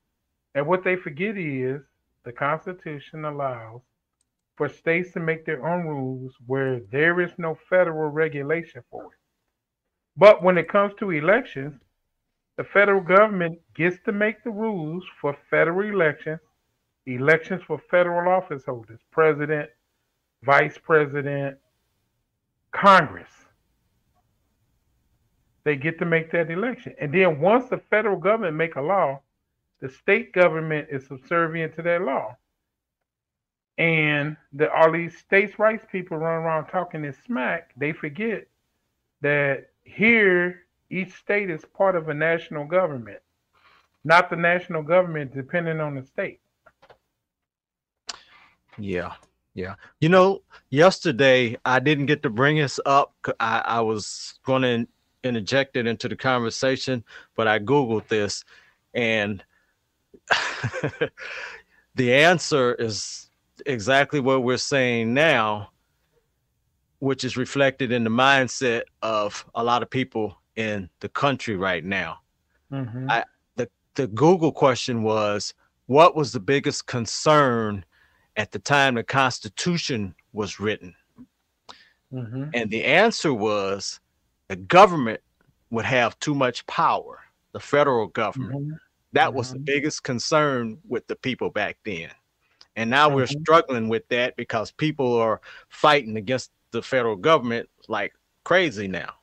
and 0.59 0.66
what 0.66 0.82
they 0.82 0.97
forget 0.97 1.36
is 1.36 1.80
the 2.24 2.32
Constitution 2.32 3.24
allows 3.24 3.80
for 4.56 4.68
states 4.68 5.12
to 5.12 5.20
make 5.20 5.47
their 5.47 5.64
own 5.64 5.86
rules 5.86 6.35
where 6.48 6.80
there 6.90 7.20
is 7.20 7.30
no 7.39 7.56
federal 7.70 8.10
regulation 8.10 8.82
for 8.90 9.05
it. 9.05 9.18
But 10.16 10.43
when 10.43 10.59
it 10.59 10.68
comes 10.68 10.94
to 10.98 11.12
elections, 11.12 11.80
the 12.56 12.64
federal 12.64 13.01
government 13.01 13.60
gets 13.76 13.98
to 14.06 14.10
make 14.10 14.43
the 14.43 14.51
rules 14.51 15.05
for 15.20 15.36
federal 15.48 15.89
elections, 15.89 16.40
elections 17.06 17.62
for 17.64 17.80
federal 17.89 18.28
office 18.28 18.64
holders, 18.64 18.98
president, 19.12 19.70
vice 20.43 20.76
president, 20.76 21.56
Congress. 22.72 23.30
They 25.62 25.76
get 25.76 26.01
to 26.01 26.05
make 26.05 26.32
that 26.32 26.51
election. 26.51 26.97
And 27.01 27.14
then 27.14 27.39
once 27.39 27.68
the 27.68 27.78
federal 27.78 28.16
government 28.16 28.56
make 28.56 28.74
a 28.74 28.82
law, 28.82 29.20
the 29.80 29.88
state 29.88 30.32
government 30.32 30.88
is 30.90 31.06
subservient 31.06 31.74
to 31.76 31.82
that 31.82 32.02
law. 32.02 32.36
And 33.78 34.36
the, 34.52 34.72
all 34.72 34.90
these 34.90 35.16
states' 35.16 35.59
rights 35.59 35.84
people 35.90 36.16
run 36.16 36.42
around 36.42 36.66
talking 36.66 37.02
this 37.02 37.16
smack, 37.24 37.70
they 37.76 37.92
forget 37.92 38.46
that 39.20 39.70
here 39.84 40.62
each 40.90 41.12
state 41.14 41.50
is 41.50 41.64
part 41.76 41.94
of 41.94 42.09
a 42.09 42.14
national 42.14 42.64
government, 42.64 43.20
not 44.05 44.30
the 44.30 44.36
national 44.36 44.82
government 44.82 45.32
depending 45.32 45.80
on 45.80 45.94
the 45.94 46.02
state. 46.02 46.40
Yeah, 48.78 49.12
yeah. 49.55 49.74
You 50.00 50.09
know, 50.09 50.42
yesterday 50.70 51.56
I 51.64 51.78
didn't 51.78 52.06
get 52.06 52.22
to 52.22 52.30
bring 52.30 52.56
this 52.56 52.80
up. 52.84 53.14
I, 53.38 53.62
I 53.64 53.80
was 53.80 54.38
going 54.44 54.62
to 54.62 54.88
interject 55.24 55.76
it 55.76 55.86
into 55.86 56.09
the 56.09 56.16
conversation, 56.16 57.05
but 57.36 57.48
I 57.48 57.59
Googled 57.59 58.09
this 58.09 58.44
and 58.94 59.44
the 61.94 62.14
answer 62.14 62.74
is 62.74 63.30
exactly 63.66 64.20
what 64.20 64.43
we're 64.43 64.56
saying 64.56 65.14
now, 65.14 65.70
which 67.01 67.24
is 67.24 67.36
reflected 67.36 67.93
in 67.93 68.05
the 68.05 68.10
mindset 68.10 68.82
of 69.02 69.44
a 69.55 69.62
lot 69.62 69.82
of 69.82 69.90
people 69.90 70.39
in 70.56 70.89
the 71.01 71.09
country 71.09 71.56
right 71.56 71.85
now. 71.85 72.18
Mm-hmm. 72.72 73.10
I, 73.10 73.24
the 73.56 73.68
the 73.94 74.09
Google 74.09 74.52
question 74.52 75.02
was, 75.02 75.55
what 75.86 76.16
was 76.16 76.32
the 76.32 76.40
biggest 76.40 76.86
concern 76.86 77.85
at 78.36 78.52
the 78.52 78.59
time 78.59 78.94
the 78.94 79.02
Constitution 79.02 80.14
was 80.32 80.60
written? 80.60 80.94
Mm-hmm. 82.12 82.51
And 82.55 82.70
the 82.70 82.85
answer 82.85 83.32
was 83.35 84.01
the 84.48 84.56
government 84.56 85.20
would 85.70 85.85
have 85.85 86.18
too 86.20 86.35
much 86.35 86.66
power, 86.66 87.20
the 87.52 87.60
federal 87.60 88.06
government. 88.06 88.68
Mm-hmm. 88.68 88.74
That 89.12 89.32
was 89.35 89.51
the 89.51 89.56
mm-hmm. 89.56 89.64
biggest 89.64 90.02
concern 90.02 90.78
with 90.86 91.06
the 91.06 91.16
people 91.16 91.51
back 91.51 91.78
then. 91.85 92.10
And 92.76 92.90
now 92.90 93.09
we're 93.09 93.24
mm-hmm. 93.24 93.40
struggling 93.40 93.89
with 93.89 94.06
that 94.09 94.36
because 94.36 94.70
people 94.70 95.14
are 95.16 95.40
fighting 95.68 96.16
against 96.16 96.51
the 96.70 96.82
federal 96.82 97.16
government 97.16 97.68
like 97.89 98.12
crazy 98.44 98.86
now 98.86 99.14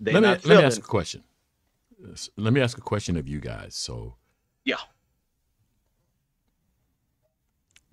let 0.00 0.14
me 0.14 0.20
let 0.20 0.46
me 0.46 0.62
ask 0.62 0.78
a 0.78 0.82
question. 0.82 1.22
Let 2.36 2.52
me 2.52 2.60
ask 2.60 2.78
a 2.78 2.82
question 2.82 3.16
of 3.16 3.26
you 3.26 3.40
guys. 3.40 3.74
So, 3.74 4.14
yeah, 4.64 4.76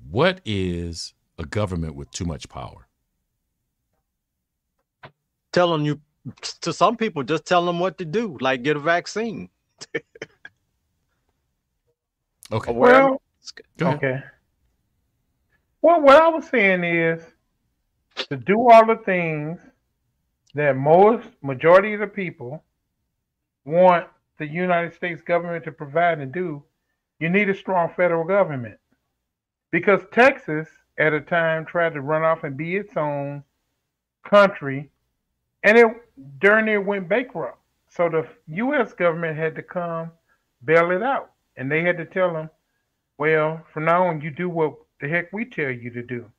what 0.09 0.41
is 0.45 1.13
a 1.39 1.45
government 1.45 1.95
with 1.95 2.11
too 2.11 2.25
much 2.25 2.47
power? 2.47 2.87
Telling 5.51 5.85
you 5.85 6.01
to 6.61 6.73
some 6.73 6.97
people, 6.97 7.23
just 7.23 7.45
tell 7.45 7.65
them 7.65 7.79
what 7.79 7.97
to 7.97 8.05
do, 8.05 8.37
like 8.41 8.63
get 8.63 8.77
a 8.77 8.79
vaccine. 8.79 9.49
okay. 12.51 12.71
Well, 12.71 13.21
okay. 13.81 14.23
Well, 15.81 16.01
what 16.01 16.21
I 16.21 16.27
was 16.29 16.47
saying 16.47 16.83
is 16.83 17.21
to 18.29 18.37
do 18.37 18.69
all 18.69 18.85
the 18.85 19.01
things 19.05 19.59
that 20.55 20.75
most 20.75 21.27
majority 21.41 21.93
of 21.93 21.99
the 21.99 22.07
people 22.07 22.63
want 23.65 24.07
the 24.37 24.47
United 24.47 24.93
States 24.93 25.21
government 25.21 25.63
to 25.65 25.71
provide 25.71 26.19
and 26.19 26.31
do, 26.31 26.63
you 27.19 27.29
need 27.29 27.49
a 27.49 27.55
strong 27.55 27.91
federal 27.95 28.23
government. 28.23 28.79
Because 29.71 30.01
Texas 30.11 30.67
at 30.97 31.13
a 31.13 31.21
time 31.21 31.65
tried 31.65 31.93
to 31.93 32.01
run 32.01 32.23
off 32.23 32.43
and 32.43 32.55
be 32.55 32.75
its 32.75 32.95
own 32.95 33.43
country 34.23 34.89
and 35.63 35.77
it 35.77 35.87
during 36.39 36.67
it 36.67 36.83
went 36.83 37.09
bankrupt. 37.09 37.59
So 37.89 38.09
the 38.09 38.27
US 38.63 38.93
government 38.93 39.37
had 39.37 39.55
to 39.55 39.63
come 39.63 40.11
bail 40.63 40.91
it 40.91 41.03
out. 41.03 41.31
And 41.57 41.71
they 41.71 41.81
had 41.81 41.97
to 41.97 42.05
tell 42.05 42.33
them, 42.33 42.49
well, 43.17 43.65
from 43.73 43.85
now 43.85 44.07
on 44.07 44.21
you 44.21 44.31
do 44.31 44.49
what 44.49 44.75
the 44.99 45.07
heck 45.07 45.31
we 45.31 45.45
tell 45.45 45.71
you 45.71 45.89
to 45.91 46.03
do. 46.03 46.31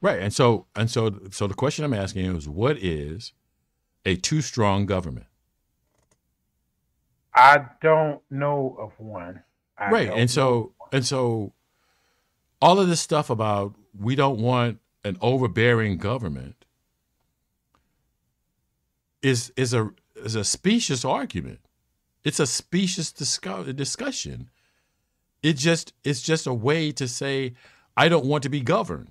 Right. 0.00 0.20
And 0.20 0.32
so 0.32 0.66
and 0.74 0.90
so 0.90 1.20
so 1.30 1.46
the 1.46 1.54
question 1.54 1.84
I'm 1.84 1.94
asking 1.94 2.34
is 2.36 2.48
what 2.48 2.78
is 2.78 3.32
a 4.04 4.16
too 4.16 4.40
strong 4.40 4.86
government? 4.86 5.26
I 7.34 7.66
don't 7.80 8.20
know 8.30 8.76
of 8.78 8.92
one. 8.98 9.42
I 9.76 9.90
right. 9.90 10.10
And 10.10 10.30
so 10.30 10.72
and 10.92 11.04
so 11.04 11.52
all 12.62 12.80
of 12.80 12.88
this 12.88 13.00
stuff 13.00 13.30
about 13.30 13.74
we 13.98 14.14
don't 14.14 14.40
want 14.40 14.78
an 15.04 15.16
overbearing 15.20 15.98
government 15.98 16.64
is 19.22 19.52
is 19.56 19.74
a 19.74 19.90
is 20.16 20.34
a 20.34 20.44
specious 20.44 21.04
argument. 21.04 21.60
It's 22.24 22.40
a 22.40 22.46
specious 22.46 23.12
discuss, 23.12 23.66
discussion. 23.72 24.50
It 25.42 25.56
just 25.56 25.94
it's 26.04 26.20
just 26.20 26.46
a 26.46 26.54
way 26.54 26.92
to 26.92 27.08
say 27.08 27.54
I 27.96 28.08
don't 28.08 28.26
want 28.26 28.42
to 28.42 28.48
be 28.48 28.60
governed. 28.60 29.10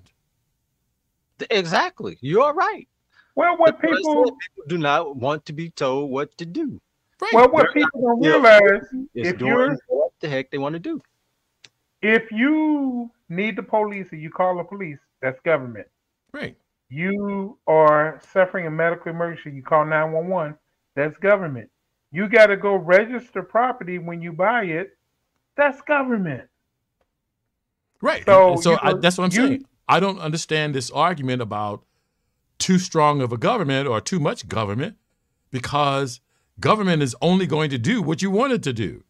Exactly. 1.50 2.18
You're 2.20 2.52
right. 2.54 2.86
Well, 3.34 3.56
what 3.56 3.80
people, 3.80 4.24
people, 4.24 4.64
do 4.68 4.78
not 4.78 5.16
want 5.16 5.46
to 5.46 5.52
be 5.52 5.70
told 5.70 6.10
what 6.10 6.36
to 6.38 6.46
do. 6.46 6.80
Right. 7.20 7.32
Well, 7.32 7.50
what 7.50 7.66
They're 7.66 7.84
people 7.84 8.00
don't 8.02 8.20
realize 8.20 8.86
if 9.14 9.40
you're 9.40 9.76
what 9.88 10.12
the 10.20 10.28
heck 10.28 10.50
they 10.50 10.58
want 10.58 10.74
to 10.74 10.78
do. 10.78 11.00
If 12.02 12.30
you 12.30 13.10
need 13.28 13.56
the 13.56 13.62
police 13.62 14.08
and 14.12 14.20
you 14.20 14.30
call 14.30 14.56
the 14.56 14.64
police, 14.64 14.98
that's 15.20 15.38
government. 15.40 15.86
Right. 16.32 16.56
You 16.88 17.58
are 17.66 18.20
suffering 18.32 18.66
a 18.66 18.70
medical 18.70 19.10
emergency, 19.10 19.52
you 19.52 19.62
call 19.62 19.84
911, 19.84 20.56
that's 20.96 21.16
government. 21.18 21.70
You 22.12 22.28
got 22.28 22.46
to 22.46 22.56
go 22.56 22.74
register 22.74 23.42
property 23.42 23.98
when 23.98 24.20
you 24.20 24.32
buy 24.32 24.64
it, 24.64 24.96
that's 25.56 25.80
government. 25.82 26.48
Right. 28.02 28.24
So, 28.24 28.56
so 28.56 28.78
I, 28.80 28.94
that's 28.94 29.18
what 29.18 29.24
I'm 29.24 29.40
you, 29.40 29.48
saying. 29.48 29.64
I 29.88 30.00
don't 30.00 30.18
understand 30.18 30.74
this 30.74 30.90
argument 30.90 31.42
about 31.42 31.84
too 32.58 32.78
strong 32.78 33.20
of 33.20 33.32
a 33.32 33.36
government 33.36 33.88
or 33.88 34.00
too 34.00 34.20
much 34.20 34.48
government 34.48 34.96
because 35.50 36.20
government 36.58 37.02
is 37.02 37.16
only 37.20 37.46
going 37.46 37.70
to 37.70 37.78
do 37.78 38.02
what 38.02 38.22
you 38.22 38.30
want 38.30 38.52
it 38.52 38.62
to 38.62 38.72
do, 38.72 39.02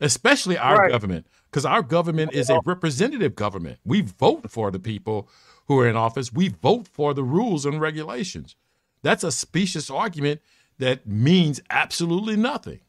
especially 0.00 0.58
our 0.58 0.76
right. 0.76 0.90
government, 0.90 1.26
because 1.50 1.64
our 1.64 1.82
government 1.82 2.32
is 2.32 2.50
a 2.50 2.60
representative 2.64 3.34
government. 3.34 3.78
We 3.84 4.02
vote 4.02 4.50
for 4.50 4.70
the 4.70 4.80
people 4.80 5.28
who 5.66 5.78
are 5.78 5.88
in 5.88 5.96
office, 5.96 6.32
we 6.32 6.48
vote 6.48 6.88
for 6.88 7.14
the 7.14 7.22
rules 7.22 7.64
and 7.64 7.80
regulations. 7.80 8.56
That's 9.02 9.24
a 9.24 9.32
specious 9.32 9.90
argument 9.90 10.40
that 10.78 11.06
means 11.06 11.60
absolutely 11.70 12.36
nothing. 12.36 12.80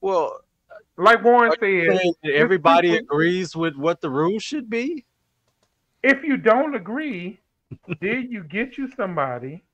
Well, 0.00 0.40
like 0.96 1.22
Warren 1.22 1.52
said, 1.60 2.00
everybody 2.32 2.96
agrees 2.96 3.54
with 3.54 3.76
what 3.76 4.00
the 4.00 4.10
rules 4.10 4.42
should 4.42 4.68
be. 4.68 5.04
If 6.02 6.22
you 6.24 6.36
don't 6.36 6.74
agree, 6.74 7.40
then 8.00 8.28
you 8.30 8.44
get 8.44 8.78
you 8.78 8.88
somebody, 8.96 9.64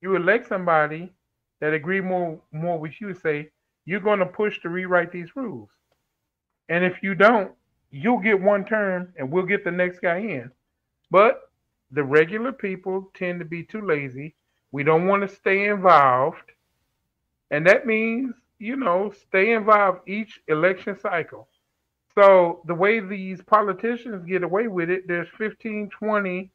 you 0.00 0.16
elect 0.16 0.48
somebody 0.48 1.12
that 1.60 1.72
agree 1.72 2.00
more 2.00 2.40
more 2.52 2.78
with 2.78 3.00
you. 3.00 3.14
Say 3.14 3.50
you're 3.84 4.00
going 4.00 4.18
to 4.18 4.26
push 4.26 4.60
to 4.62 4.68
rewrite 4.68 5.12
these 5.12 5.36
rules, 5.36 5.70
and 6.68 6.84
if 6.84 7.02
you 7.02 7.14
don't, 7.14 7.52
you'll 7.90 8.18
get 8.18 8.40
one 8.40 8.64
term, 8.64 9.12
and 9.16 9.30
we'll 9.30 9.46
get 9.46 9.64
the 9.64 9.70
next 9.70 10.00
guy 10.00 10.18
in. 10.18 10.50
But 11.10 11.50
the 11.90 12.02
regular 12.02 12.52
people 12.52 13.10
tend 13.14 13.38
to 13.38 13.44
be 13.44 13.62
too 13.62 13.82
lazy. 13.82 14.34
We 14.72 14.82
don't 14.82 15.06
want 15.06 15.22
to 15.22 15.34
stay 15.34 15.68
involved, 15.68 16.52
and 17.50 17.66
that 17.66 17.86
means 17.86 18.34
you 18.58 18.76
know 18.76 19.12
stay 19.28 19.52
involved 19.52 20.08
each 20.08 20.40
election 20.48 20.98
cycle. 20.98 21.48
So 22.14 22.62
the 22.66 22.74
way 22.74 23.00
these 23.00 23.42
politicians 23.42 24.24
get 24.24 24.42
away 24.42 24.68
with 24.68 24.88
it, 24.88 25.06
there's 25.06 25.28
15, 25.36 25.90
20 25.90 26.50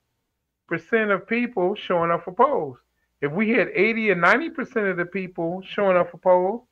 percent 0.68 1.12
of 1.12 1.28
people 1.28 1.76
showing 1.76 2.12
up 2.12 2.24
for 2.24 2.34
polls. 2.34 2.78
If 3.22 3.32
we 3.32 3.50
had 3.52 3.68
80 3.76 4.12
or 4.12 4.16
90 4.16 4.50
percent 4.52 4.88
of 4.88 4.98
the 4.98 5.06
people 5.06 5.62
showing 5.62 5.98
up 5.98 6.10
for 6.12 6.18
polls, 6.18 6.64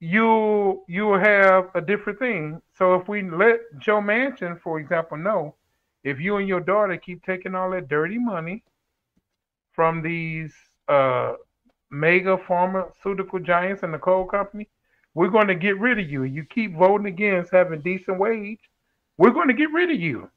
you 0.00 0.82
you 0.88 1.06
will 1.06 1.20
have 1.20 1.70
a 1.74 1.80
different 1.80 2.18
thing. 2.18 2.60
So 2.76 2.94
if 2.96 3.08
we 3.08 3.22
let 3.22 3.60
Joe 3.78 4.00
Manchin, 4.00 4.60
for 4.60 4.80
example, 4.80 5.16
know 5.16 5.54
if 6.02 6.20
you 6.20 6.36
and 6.36 6.48
your 6.48 6.60
daughter 6.60 6.96
keep 6.96 7.24
taking 7.24 7.54
all 7.54 7.70
that 7.70 7.88
dirty 7.88 8.18
money 8.18 8.64
from 9.72 10.02
these 10.02 10.52
uh, 10.88 11.34
mega 11.92 12.38
pharmaceutical 12.48 13.38
giants 13.38 13.82
and 13.82 13.94
the 13.94 13.98
coal 13.98 14.24
company, 14.24 14.68
we're 15.14 15.28
going 15.28 15.46
to 15.46 15.54
get 15.54 15.78
rid 15.78 15.98
of 15.98 16.10
you. 16.10 16.24
You 16.24 16.44
keep 16.44 16.74
voting 16.74 17.06
against 17.06 17.52
having 17.52 17.80
decent 17.82 18.18
wage, 18.18 18.58
we're 19.18 19.30
going 19.30 19.48
to 19.48 19.54
get 19.54 19.70
rid 19.72 19.90
of 19.90 20.00
you. 20.00 20.30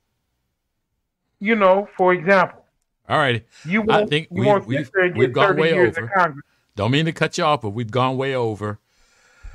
You 1.39 1.55
know, 1.55 1.87
for 1.97 2.13
example. 2.13 2.63
All 3.07 3.17
right. 3.17 3.45
You 3.63 3.81
won't, 3.81 4.03
I 4.03 4.05
think 4.05 4.27
we, 4.29 4.47
have 4.47 4.65
we've, 4.65 4.91
we've 5.15 5.33
gone 5.33 5.57
way 5.57 5.73
over. 5.73 6.35
Don't 6.75 6.91
mean 6.91 7.05
to 7.05 7.13
cut 7.13 7.37
you 7.37 7.45
off, 7.45 7.61
but 7.61 7.69
we've 7.69 7.91
gone 7.91 8.17
way 8.17 8.35
over. 8.35 8.79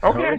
Okay. 0.02 0.36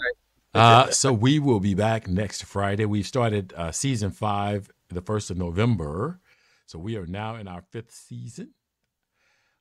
Uh, 0.53 0.89
so 0.89 1.13
we 1.13 1.39
will 1.39 1.59
be 1.59 1.73
back 1.73 2.07
next 2.07 2.43
Friday. 2.43 2.85
We've 2.85 3.05
started 3.05 3.53
uh, 3.55 3.71
season 3.71 4.11
five 4.11 4.69
the 4.89 5.01
first 5.01 5.29
of 5.29 5.37
November, 5.37 6.19
so 6.65 6.79
we 6.79 6.97
are 6.97 7.05
now 7.05 7.35
in 7.35 7.47
our 7.47 7.61
fifth 7.61 7.93
season. 7.93 8.49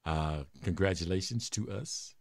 Uh, 0.05 0.45
congratulations 0.63 1.51
to 1.51 1.71
us. 1.71 2.15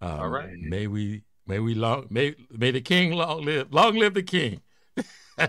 Um, 0.00 0.20
All 0.20 0.28
right. 0.28 0.50
May 0.58 0.86
we 0.86 1.22
may 1.46 1.58
we 1.58 1.74
long 1.74 2.06
may 2.10 2.34
may 2.50 2.70
the 2.70 2.80
king 2.80 3.12
long 3.12 3.44
live. 3.44 3.72
Long 3.72 3.96
live 3.96 4.14
the 4.14 4.22
king. 4.22 4.60